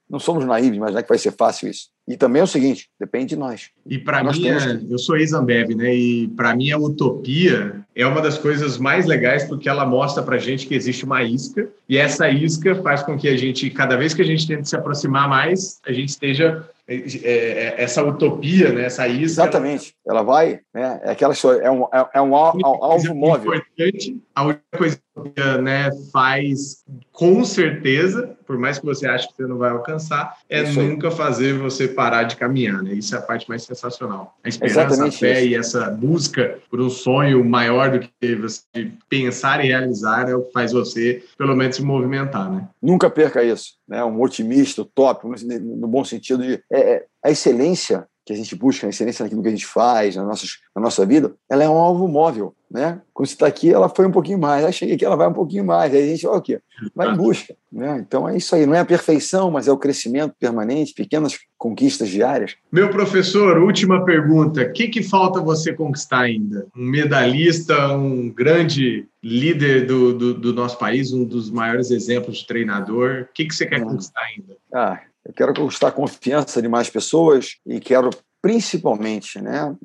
Não 0.09 0.19
somos 0.19 0.45
naivos, 0.45 0.77
mas 0.77 0.91
não 0.91 0.99
é 0.99 1.03
que 1.03 1.09
vai 1.09 1.17
ser 1.17 1.31
fácil 1.31 1.69
isso. 1.69 1.89
E 2.07 2.15
também 2.15 2.39
é 2.39 2.43
o 2.43 2.47
seguinte, 2.47 2.89
depende 2.97 3.27
de 3.27 3.35
nós. 3.35 3.69
E 3.85 3.97
para 3.97 4.23
mim, 4.23 4.47
é, 4.47 4.79
eu 4.89 4.97
sou 4.97 5.17
ex-Ambev, 5.17 5.75
né? 5.75 5.93
E 5.93 6.29
para 6.29 6.55
mim 6.55 6.71
a 6.71 6.77
utopia 6.77 7.85
é 7.93 8.07
uma 8.07 8.21
das 8.21 8.37
coisas 8.37 8.77
mais 8.77 9.05
legais 9.05 9.43
porque 9.43 9.67
ela 9.67 9.85
mostra 9.85 10.23
para 10.23 10.37
gente 10.37 10.67
que 10.67 10.73
existe 10.73 11.03
uma 11.03 11.21
isca 11.21 11.67
e 11.89 11.97
essa 11.97 12.29
isca 12.29 12.75
faz 12.81 13.03
com 13.03 13.17
que 13.17 13.27
a 13.27 13.35
gente, 13.35 13.69
cada 13.69 13.97
vez 13.97 14.13
que 14.13 14.21
a 14.21 14.25
gente 14.25 14.47
tenta 14.47 14.63
se 14.63 14.75
aproximar 14.75 15.27
mais, 15.27 15.81
a 15.85 15.91
gente 15.91 16.09
esteja 16.09 16.56
essa 16.87 18.01
utopia, 18.01 18.71
né? 18.71 18.85
essa 18.85 19.07
isca. 19.07 19.23
Exatamente. 19.43 19.93
Ela, 20.07 20.23
vai, 20.23 20.61
né? 20.73 21.01
É 21.03 21.11
aquela 21.11 21.33
história, 21.33 21.61
é 21.61 21.69
um, 21.69 21.83
é, 21.83 22.09
é 22.15 22.21
um 22.21 22.33
alvo 22.33 23.13
móvel. 23.13 23.53
Importante, 23.53 24.21
a 24.37 24.43
única 24.43 24.61
coisa 24.77 25.01
que 25.33 25.57
né, 25.63 25.89
faz 26.13 26.83
com 27.11 27.43
certeza, 27.43 28.37
por 28.45 28.55
mais 28.59 28.77
que 28.77 28.85
você 28.85 29.07
ache 29.07 29.27
que 29.27 29.33
você 29.35 29.47
não 29.47 29.57
vai 29.57 29.71
alcançar, 29.71 30.37
é 30.47 30.61
nunca 30.61 31.09
fazer 31.09 31.57
você 31.57 31.87
parar 31.87 32.21
de 32.21 32.35
caminhar. 32.35 32.83
Né? 32.83 32.93
Isso 32.93 33.15
é 33.15 33.17
a 33.17 33.21
parte 33.23 33.49
mais 33.49 33.63
sensacional. 33.63 34.37
A 34.43 34.49
esperança, 34.49 34.79
Exatamente 34.81 35.15
a 35.15 35.19
fé 35.19 35.39
isso. 35.41 35.49
e 35.49 35.55
essa 35.55 35.89
busca 35.89 36.59
por 36.69 36.79
um 36.79 36.89
sonho 36.89 37.43
maior 37.43 37.89
do 37.89 37.99
que 37.99 38.35
você 38.35 38.91
pensar 39.09 39.65
e 39.65 39.69
realizar 39.69 40.29
é 40.29 40.35
o 40.35 40.43
que 40.43 40.51
faz 40.51 40.71
você, 40.71 41.23
pelo 41.35 41.55
menos, 41.55 41.77
se 41.77 41.81
movimentar. 41.81 42.51
Né? 42.51 42.67
Nunca 42.79 43.09
perca 43.09 43.43
isso. 43.43 43.73
Né? 43.87 44.03
Um 44.03 44.21
otimista, 44.21 44.85
top, 44.93 45.25
no 45.59 45.87
bom 45.87 46.05
sentido 46.05 46.43
de. 46.43 46.61
É, 46.71 46.79
é 46.79 47.05
a 47.23 47.31
excelência 47.31 48.07
que 48.27 48.33
a 48.33 48.35
gente 48.35 48.53
busca, 48.57 48.85
a 48.85 48.89
excelência 48.89 49.23
naquilo 49.23 49.41
que 49.41 49.47
a 49.47 49.51
gente 49.51 49.65
faz, 49.65 50.17
na, 50.17 50.23
nossas, 50.23 50.59
na 50.75 50.81
nossa 50.81 51.05
vida, 51.05 51.33
ela 51.49 51.63
é 51.63 51.69
um 51.69 51.77
alvo 51.77 52.09
móvel, 52.09 52.53
né? 52.69 53.01
Quando 53.13 53.25
você 53.25 53.33
está 53.35 53.47
aqui, 53.47 53.73
ela 53.73 53.87
foi 53.87 54.05
um 54.05 54.11
pouquinho 54.11 54.37
mais. 54.37 54.65
Aí 54.65 54.73
cheguei 54.73 54.95
aqui, 54.95 55.05
ela 55.05 55.15
vai 55.15 55.29
um 55.29 55.33
pouquinho 55.33 55.63
mais. 55.63 55.93
Aí 55.93 56.03
a 56.03 56.07
gente 56.07 56.27
vai 56.27 56.37
o 56.37 56.41
quê? 56.41 56.59
Vai 56.93 57.09
em 57.09 57.15
busca, 57.15 57.55
né? 57.71 58.03
Então 58.05 58.27
é 58.27 58.35
isso 58.35 58.53
aí. 58.53 58.65
Não 58.65 58.75
é 58.75 58.79
a 58.79 58.85
perfeição, 58.85 59.49
mas 59.49 59.69
é 59.69 59.71
o 59.71 59.77
crescimento 59.77 60.35
permanente, 60.37 60.93
pequenas 60.93 61.39
conquistas 61.57 62.09
diárias. 62.09 62.57
Meu 62.69 62.89
professor, 62.89 63.59
última 63.59 64.03
pergunta. 64.03 64.61
O 64.61 64.73
que, 64.73 64.89
que 64.89 65.01
falta 65.01 65.39
você 65.39 65.71
conquistar 65.73 66.23
ainda? 66.23 66.67
Um 66.75 66.83
medalhista, 66.83 67.95
um 67.95 68.29
grande 68.29 69.07
líder 69.23 69.85
do, 69.85 70.13
do, 70.13 70.33
do 70.33 70.53
nosso 70.53 70.77
país, 70.77 71.13
um 71.13 71.23
dos 71.23 71.49
maiores 71.49 71.91
exemplos 71.91 72.39
de 72.39 72.47
treinador. 72.47 73.27
O 73.29 73.33
que, 73.33 73.45
que 73.45 73.55
você 73.55 73.65
quer 73.65 73.81
hum. 73.81 73.85
conquistar 73.85 74.21
ainda? 74.21 74.57
Ah, 74.73 74.99
eu 75.27 75.33
quero 75.33 75.53
conquistar 75.53 75.89
a 75.89 75.91
confiança 75.91 76.61
de 76.61 76.69
mais 76.69 76.89
pessoas 76.89 77.57
e 77.65 77.81
quero 77.81 78.09
principalmente 78.41 79.41
né, 79.41 79.75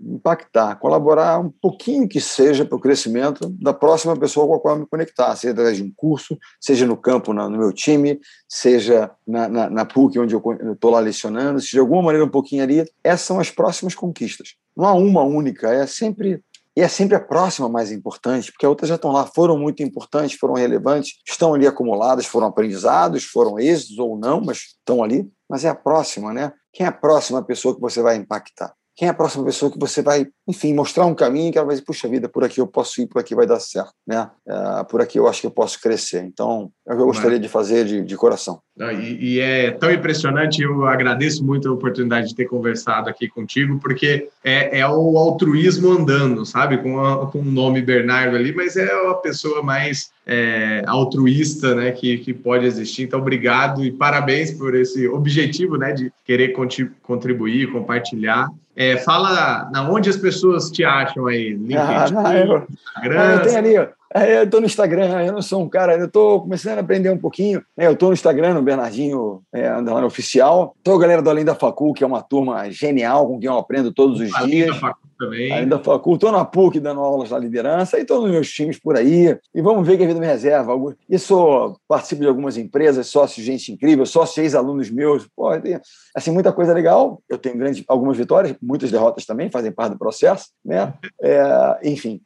impactar, 0.00 0.76
colaborar 0.76 1.40
um 1.40 1.50
pouquinho 1.50 2.08
que 2.08 2.20
seja 2.20 2.64
para 2.64 2.76
o 2.76 2.80
crescimento 2.80 3.48
da 3.60 3.74
próxima 3.74 4.16
pessoa 4.16 4.46
com 4.46 4.54
a 4.54 4.60
qual 4.60 4.76
eu 4.76 4.80
me 4.82 4.86
conectar, 4.86 5.34
seja 5.34 5.52
através 5.52 5.76
de 5.78 5.82
um 5.82 5.92
curso, 5.96 6.38
seja 6.60 6.86
no 6.86 6.96
campo, 6.96 7.32
na, 7.32 7.48
no 7.48 7.58
meu 7.58 7.72
time, 7.72 8.20
seja 8.48 9.10
na, 9.26 9.48
na, 9.48 9.70
na 9.70 9.84
PUC, 9.84 10.20
onde 10.20 10.34
eu 10.34 10.72
estou 10.72 10.92
lá 10.92 11.00
lecionando, 11.00 11.60
se 11.60 11.70
de 11.70 11.80
alguma 11.80 12.02
maneira 12.02 12.24
um 12.24 12.30
pouquinho 12.30 12.62
ali, 12.62 12.84
essas 13.02 13.26
são 13.26 13.40
as 13.40 13.50
próximas 13.50 13.94
conquistas. 13.94 14.54
Não 14.76 14.84
há 14.84 14.92
uma 14.92 15.22
única, 15.22 15.68
é 15.72 15.84
sempre 15.86 16.40
e 16.76 16.82
é 16.82 16.88
sempre 16.88 17.16
a 17.16 17.20
próxima 17.20 17.68
mais 17.68 17.90
importante, 17.90 18.52
porque 18.52 18.66
as 18.66 18.70
outras 18.70 18.88
já 18.88 18.96
estão 18.96 19.10
lá, 19.10 19.26
foram 19.26 19.56
muito 19.56 19.82
importantes, 19.82 20.38
foram 20.38 20.54
relevantes, 20.54 21.14
estão 21.26 21.54
ali 21.54 21.66
acumuladas, 21.66 22.26
foram 22.26 22.48
aprendizados, 22.48 23.24
foram 23.24 23.58
êxitos 23.58 23.98
ou 23.98 24.18
não, 24.18 24.40
mas 24.40 24.58
estão 24.78 25.02
ali. 25.02 25.26
Mas 25.48 25.64
é 25.64 25.68
a 25.68 25.74
próxima, 25.74 26.34
né? 26.34 26.52
Quem 26.72 26.84
é 26.84 26.88
a 26.88 26.92
próxima 26.92 27.42
pessoa 27.42 27.74
que 27.74 27.80
você 27.80 28.02
vai 28.02 28.16
impactar? 28.16 28.74
quem 28.96 29.08
é 29.08 29.10
a 29.10 29.14
próxima 29.14 29.44
pessoa 29.44 29.70
que 29.70 29.78
você 29.78 30.00
vai, 30.00 30.26
enfim, 30.48 30.72
mostrar 30.72 31.04
um 31.04 31.14
caminho 31.14 31.52
que 31.52 31.58
ela 31.58 31.66
vai 31.66 31.74
dizer, 31.74 31.84
puxa 31.84 32.08
vida, 32.08 32.30
por 32.30 32.42
aqui 32.42 32.62
eu 32.62 32.66
posso 32.66 33.02
ir, 33.02 33.06
por 33.06 33.20
aqui 33.20 33.34
vai 33.34 33.46
dar 33.46 33.60
certo, 33.60 33.92
né? 34.06 34.30
Uh, 34.48 34.86
por 34.86 35.02
aqui 35.02 35.18
eu 35.18 35.28
acho 35.28 35.42
que 35.42 35.46
eu 35.46 35.50
posso 35.50 35.78
crescer. 35.78 36.24
Então, 36.24 36.72
é 36.88 36.94
o 36.94 36.96
que 36.96 37.02
eu 37.02 37.06
gostaria 37.06 37.38
de 37.38 37.46
fazer 37.46 37.84
de, 37.84 38.02
de 38.02 38.16
coração. 38.16 38.62
E, 38.78 39.36
e, 39.36 39.40
é 39.40 39.70
tão 39.70 39.90
impressionante, 39.90 40.60
eu 40.60 40.84
agradeço 40.84 41.42
muito 41.42 41.66
a 41.66 41.72
oportunidade 41.72 42.28
de 42.28 42.34
ter 42.34 42.44
conversado 42.44 43.08
aqui 43.08 43.26
contigo, 43.26 43.78
porque 43.78 44.28
é, 44.44 44.80
é 44.80 44.86
o 44.86 45.16
altruísmo 45.16 45.90
andando, 45.90 46.44
sabe? 46.44 46.76
Com, 46.78 47.02
a, 47.02 47.26
com 47.26 47.40
o 47.40 47.44
nome 47.44 47.80
Bernardo 47.80 48.36
ali, 48.36 48.54
mas 48.54 48.76
é 48.76 48.84
a 48.84 49.14
pessoa 49.14 49.62
mais 49.62 50.10
é, 50.26 50.82
altruísta 50.86 51.74
né, 51.74 51.90
que, 51.90 52.18
que 52.18 52.34
pode 52.34 52.66
existir. 52.66 53.04
Então, 53.04 53.20
obrigado 53.20 53.82
e 53.82 53.90
parabéns 53.90 54.52
por 54.52 54.74
esse 54.74 55.08
objetivo 55.08 55.78
né, 55.78 55.92
de 55.92 56.12
querer 56.26 56.54
contribuir, 57.02 57.72
compartilhar. 57.72 58.48
É, 58.76 58.98
fala 58.98 59.70
na 59.72 59.90
onde 59.90 60.10
as 60.10 60.18
pessoas 60.18 60.70
te 60.70 60.84
acham 60.84 61.26
aí. 61.26 61.54
LinkedIn, 61.54 61.76
ah, 61.76 62.10
não, 62.12 62.32
eu, 62.34 62.66
Instagram. 62.70 63.20
Ah, 63.20 63.32
eu 63.32 63.42
tenho 63.42 63.56
ali, 63.56 63.78
ó. 63.78 63.95
Eu 64.24 64.44
estou 64.44 64.60
no 64.60 64.66
Instagram, 64.66 65.22
eu 65.22 65.32
não 65.32 65.42
sou 65.42 65.62
um 65.62 65.68
cara, 65.68 65.96
eu 65.96 66.06
estou 66.06 66.40
começando 66.40 66.78
a 66.78 66.80
aprender 66.80 67.10
um 67.10 67.18
pouquinho. 67.18 67.62
Né? 67.76 67.86
Eu 67.86 67.92
estou 67.92 68.08
no 68.08 68.14
Instagram, 68.14 68.54
no 68.54 68.62
Bernardinho 68.62 69.42
é, 69.52 69.68
Oficial. 70.04 70.74
Estou 70.78 70.98
galera 70.98 71.20
do 71.20 71.30
Além 71.30 71.44
da 71.44 71.54
Facul, 71.54 71.92
que 71.92 72.04
é 72.04 72.06
uma 72.06 72.22
turma 72.22 72.70
genial, 72.70 73.26
com 73.26 73.38
quem 73.38 73.48
eu 73.48 73.58
aprendo 73.58 73.92
todos 73.92 74.20
os 74.20 74.34
Além 74.34 74.50
dias. 74.50 74.68
Da 74.68 74.80
Facul 74.80 75.06
também. 75.18 75.52
Ainda 75.52 75.76
estou 75.76 76.32
na 76.32 76.44
PUC 76.44 76.80
dando 76.80 77.00
aulas 77.00 77.30
da 77.30 77.38
liderança 77.38 77.98
e 77.98 78.02
estou 78.02 78.22
nos 78.22 78.30
meus 78.30 78.50
times 78.50 78.78
por 78.78 78.96
aí. 78.96 79.38
E 79.54 79.62
vamos 79.62 79.86
ver 79.86 79.96
que 79.96 80.04
a 80.04 80.06
vida 80.06 80.20
me 80.20 80.26
reserva. 80.26 80.72
E 81.08 81.16
participo 81.88 82.22
de 82.22 82.28
algumas 82.28 82.56
empresas, 82.56 83.06
sócio 83.06 83.42
gente 83.42 83.72
incrível, 83.72 84.06
sócio 84.06 84.42
ex-alunos 84.42 84.90
meus. 84.90 85.26
Pô, 85.34 85.58
tem, 85.60 85.80
assim, 86.14 86.30
muita 86.30 86.52
coisa 86.52 86.72
legal. 86.72 87.22
Eu 87.28 87.38
tenho 87.38 87.56
grandes, 87.56 87.84
algumas 87.88 88.16
vitórias, 88.16 88.56
muitas 88.60 88.90
derrotas 88.90 89.24
também, 89.24 89.50
fazem 89.50 89.72
parte 89.72 89.92
do 89.92 89.98
processo, 89.98 90.46
né? 90.64 90.94
É, 91.22 91.78
enfim, 91.84 92.20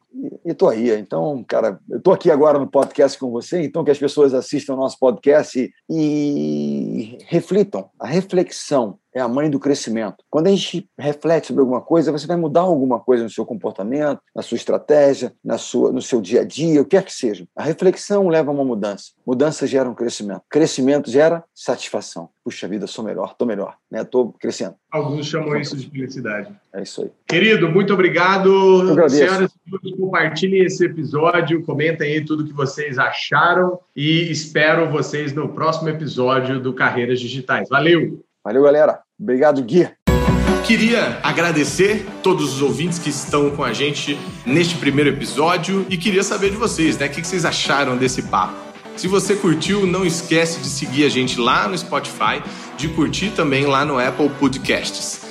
e 0.45 0.51
estou 0.51 0.69
aí. 0.69 0.91
Então, 0.91 1.43
cara, 1.47 1.79
eu 1.89 1.97
estou 1.97 2.13
aqui 2.13 2.29
agora 2.29 2.59
no 2.59 2.67
podcast 2.67 3.17
com 3.17 3.31
você, 3.31 3.63
então 3.63 3.83
que 3.83 3.91
as 3.91 3.97
pessoas 3.97 4.33
assistam 4.33 4.73
o 4.73 4.77
nosso 4.77 4.97
podcast 4.99 5.71
e 5.89 7.17
reflitam. 7.27 7.89
A 7.99 8.07
reflexão 8.07 8.99
é 9.13 9.19
a 9.19 9.27
mãe 9.27 9.49
do 9.49 9.59
crescimento. 9.59 10.23
Quando 10.29 10.47
a 10.47 10.49
gente 10.51 10.87
reflete 10.97 11.47
sobre 11.47 11.61
alguma 11.61 11.81
coisa, 11.81 12.11
você 12.11 12.25
vai 12.25 12.37
mudar 12.37 12.61
alguma 12.61 12.99
coisa 12.99 13.23
no 13.23 13.29
seu 13.29 13.45
comportamento, 13.45 14.21
na 14.35 14.41
sua 14.41 14.55
estratégia, 14.55 15.33
na 15.43 15.57
sua, 15.57 15.91
no 15.91 16.01
seu 16.01 16.21
dia 16.21 16.41
a 16.41 16.45
dia, 16.45 16.81
o 16.81 16.85
que 16.85 16.91
quer 16.91 17.03
que 17.03 17.13
seja. 17.13 17.47
A 17.55 17.63
reflexão 17.63 18.27
leva 18.27 18.51
a 18.51 18.53
uma 18.53 18.63
mudança. 18.63 19.11
Mudança 19.25 19.67
gera 19.67 19.89
um 19.89 19.93
crescimento. 19.93 20.41
Crescimento 20.49 21.09
gera 21.09 21.43
satisfação. 21.53 22.29
Puxa 22.43 22.67
vida, 22.67 22.87
sou 22.87 23.05
melhor, 23.05 23.31
estou 23.31 23.47
melhor, 23.47 23.75
né? 23.89 24.01
Estou 24.01 24.33
crescendo. 24.33 24.75
Alguns 24.91 25.27
chamam 25.27 25.55
isso 25.57 25.77
de 25.77 25.89
felicidade. 25.89 26.51
É 26.73 26.81
isso 26.81 27.03
aí. 27.03 27.11
Querido, 27.27 27.69
muito 27.69 27.93
obrigado. 27.93 28.87
Senhoras 28.87 29.13
e 29.13 29.17
senhores, 29.17 29.51
compartilhem 29.97 30.65
esse 30.65 30.85
episódio, 30.85 31.63
comentem 31.63 32.13
aí 32.13 32.25
tudo 32.25 32.45
que 32.45 32.53
vocês 32.53 32.97
acharam 32.97 33.79
e 33.95 34.31
espero 34.31 34.89
vocês 34.89 35.33
no 35.33 35.49
próximo 35.49 35.89
episódio 35.89 36.59
do 36.59 36.73
Carreiras 36.73 37.19
Digitais. 37.19 37.69
Valeu! 37.69 38.23
Valeu, 38.43 38.63
galera. 38.63 39.01
Obrigado, 39.19 39.61
Gui. 39.63 39.89
Queria 40.65 41.19
agradecer 41.23 42.05
todos 42.23 42.53
os 42.55 42.61
ouvintes 42.61 42.97
que 42.97 43.09
estão 43.09 43.49
com 43.51 43.63
a 43.63 43.73
gente 43.73 44.17
neste 44.45 44.75
primeiro 44.77 45.09
episódio 45.09 45.85
e 45.89 45.97
queria 45.97 46.23
saber 46.23 46.51
de 46.51 46.55
vocês, 46.55 46.97
né? 46.97 47.07
O 47.07 47.09
que 47.09 47.23
vocês 47.23 47.45
acharam 47.45 47.97
desse 47.97 48.23
papo? 48.23 48.53
Se 48.95 49.07
você 49.07 49.35
curtiu, 49.35 49.85
não 49.85 50.05
esquece 50.05 50.59
de 50.59 50.67
seguir 50.67 51.05
a 51.05 51.09
gente 51.09 51.39
lá 51.39 51.67
no 51.67 51.77
Spotify, 51.77 52.41
de 52.77 52.89
curtir 52.89 53.31
também 53.31 53.65
lá 53.65 53.83
no 53.83 53.97
Apple 53.99 54.29
Podcasts. 54.39 55.30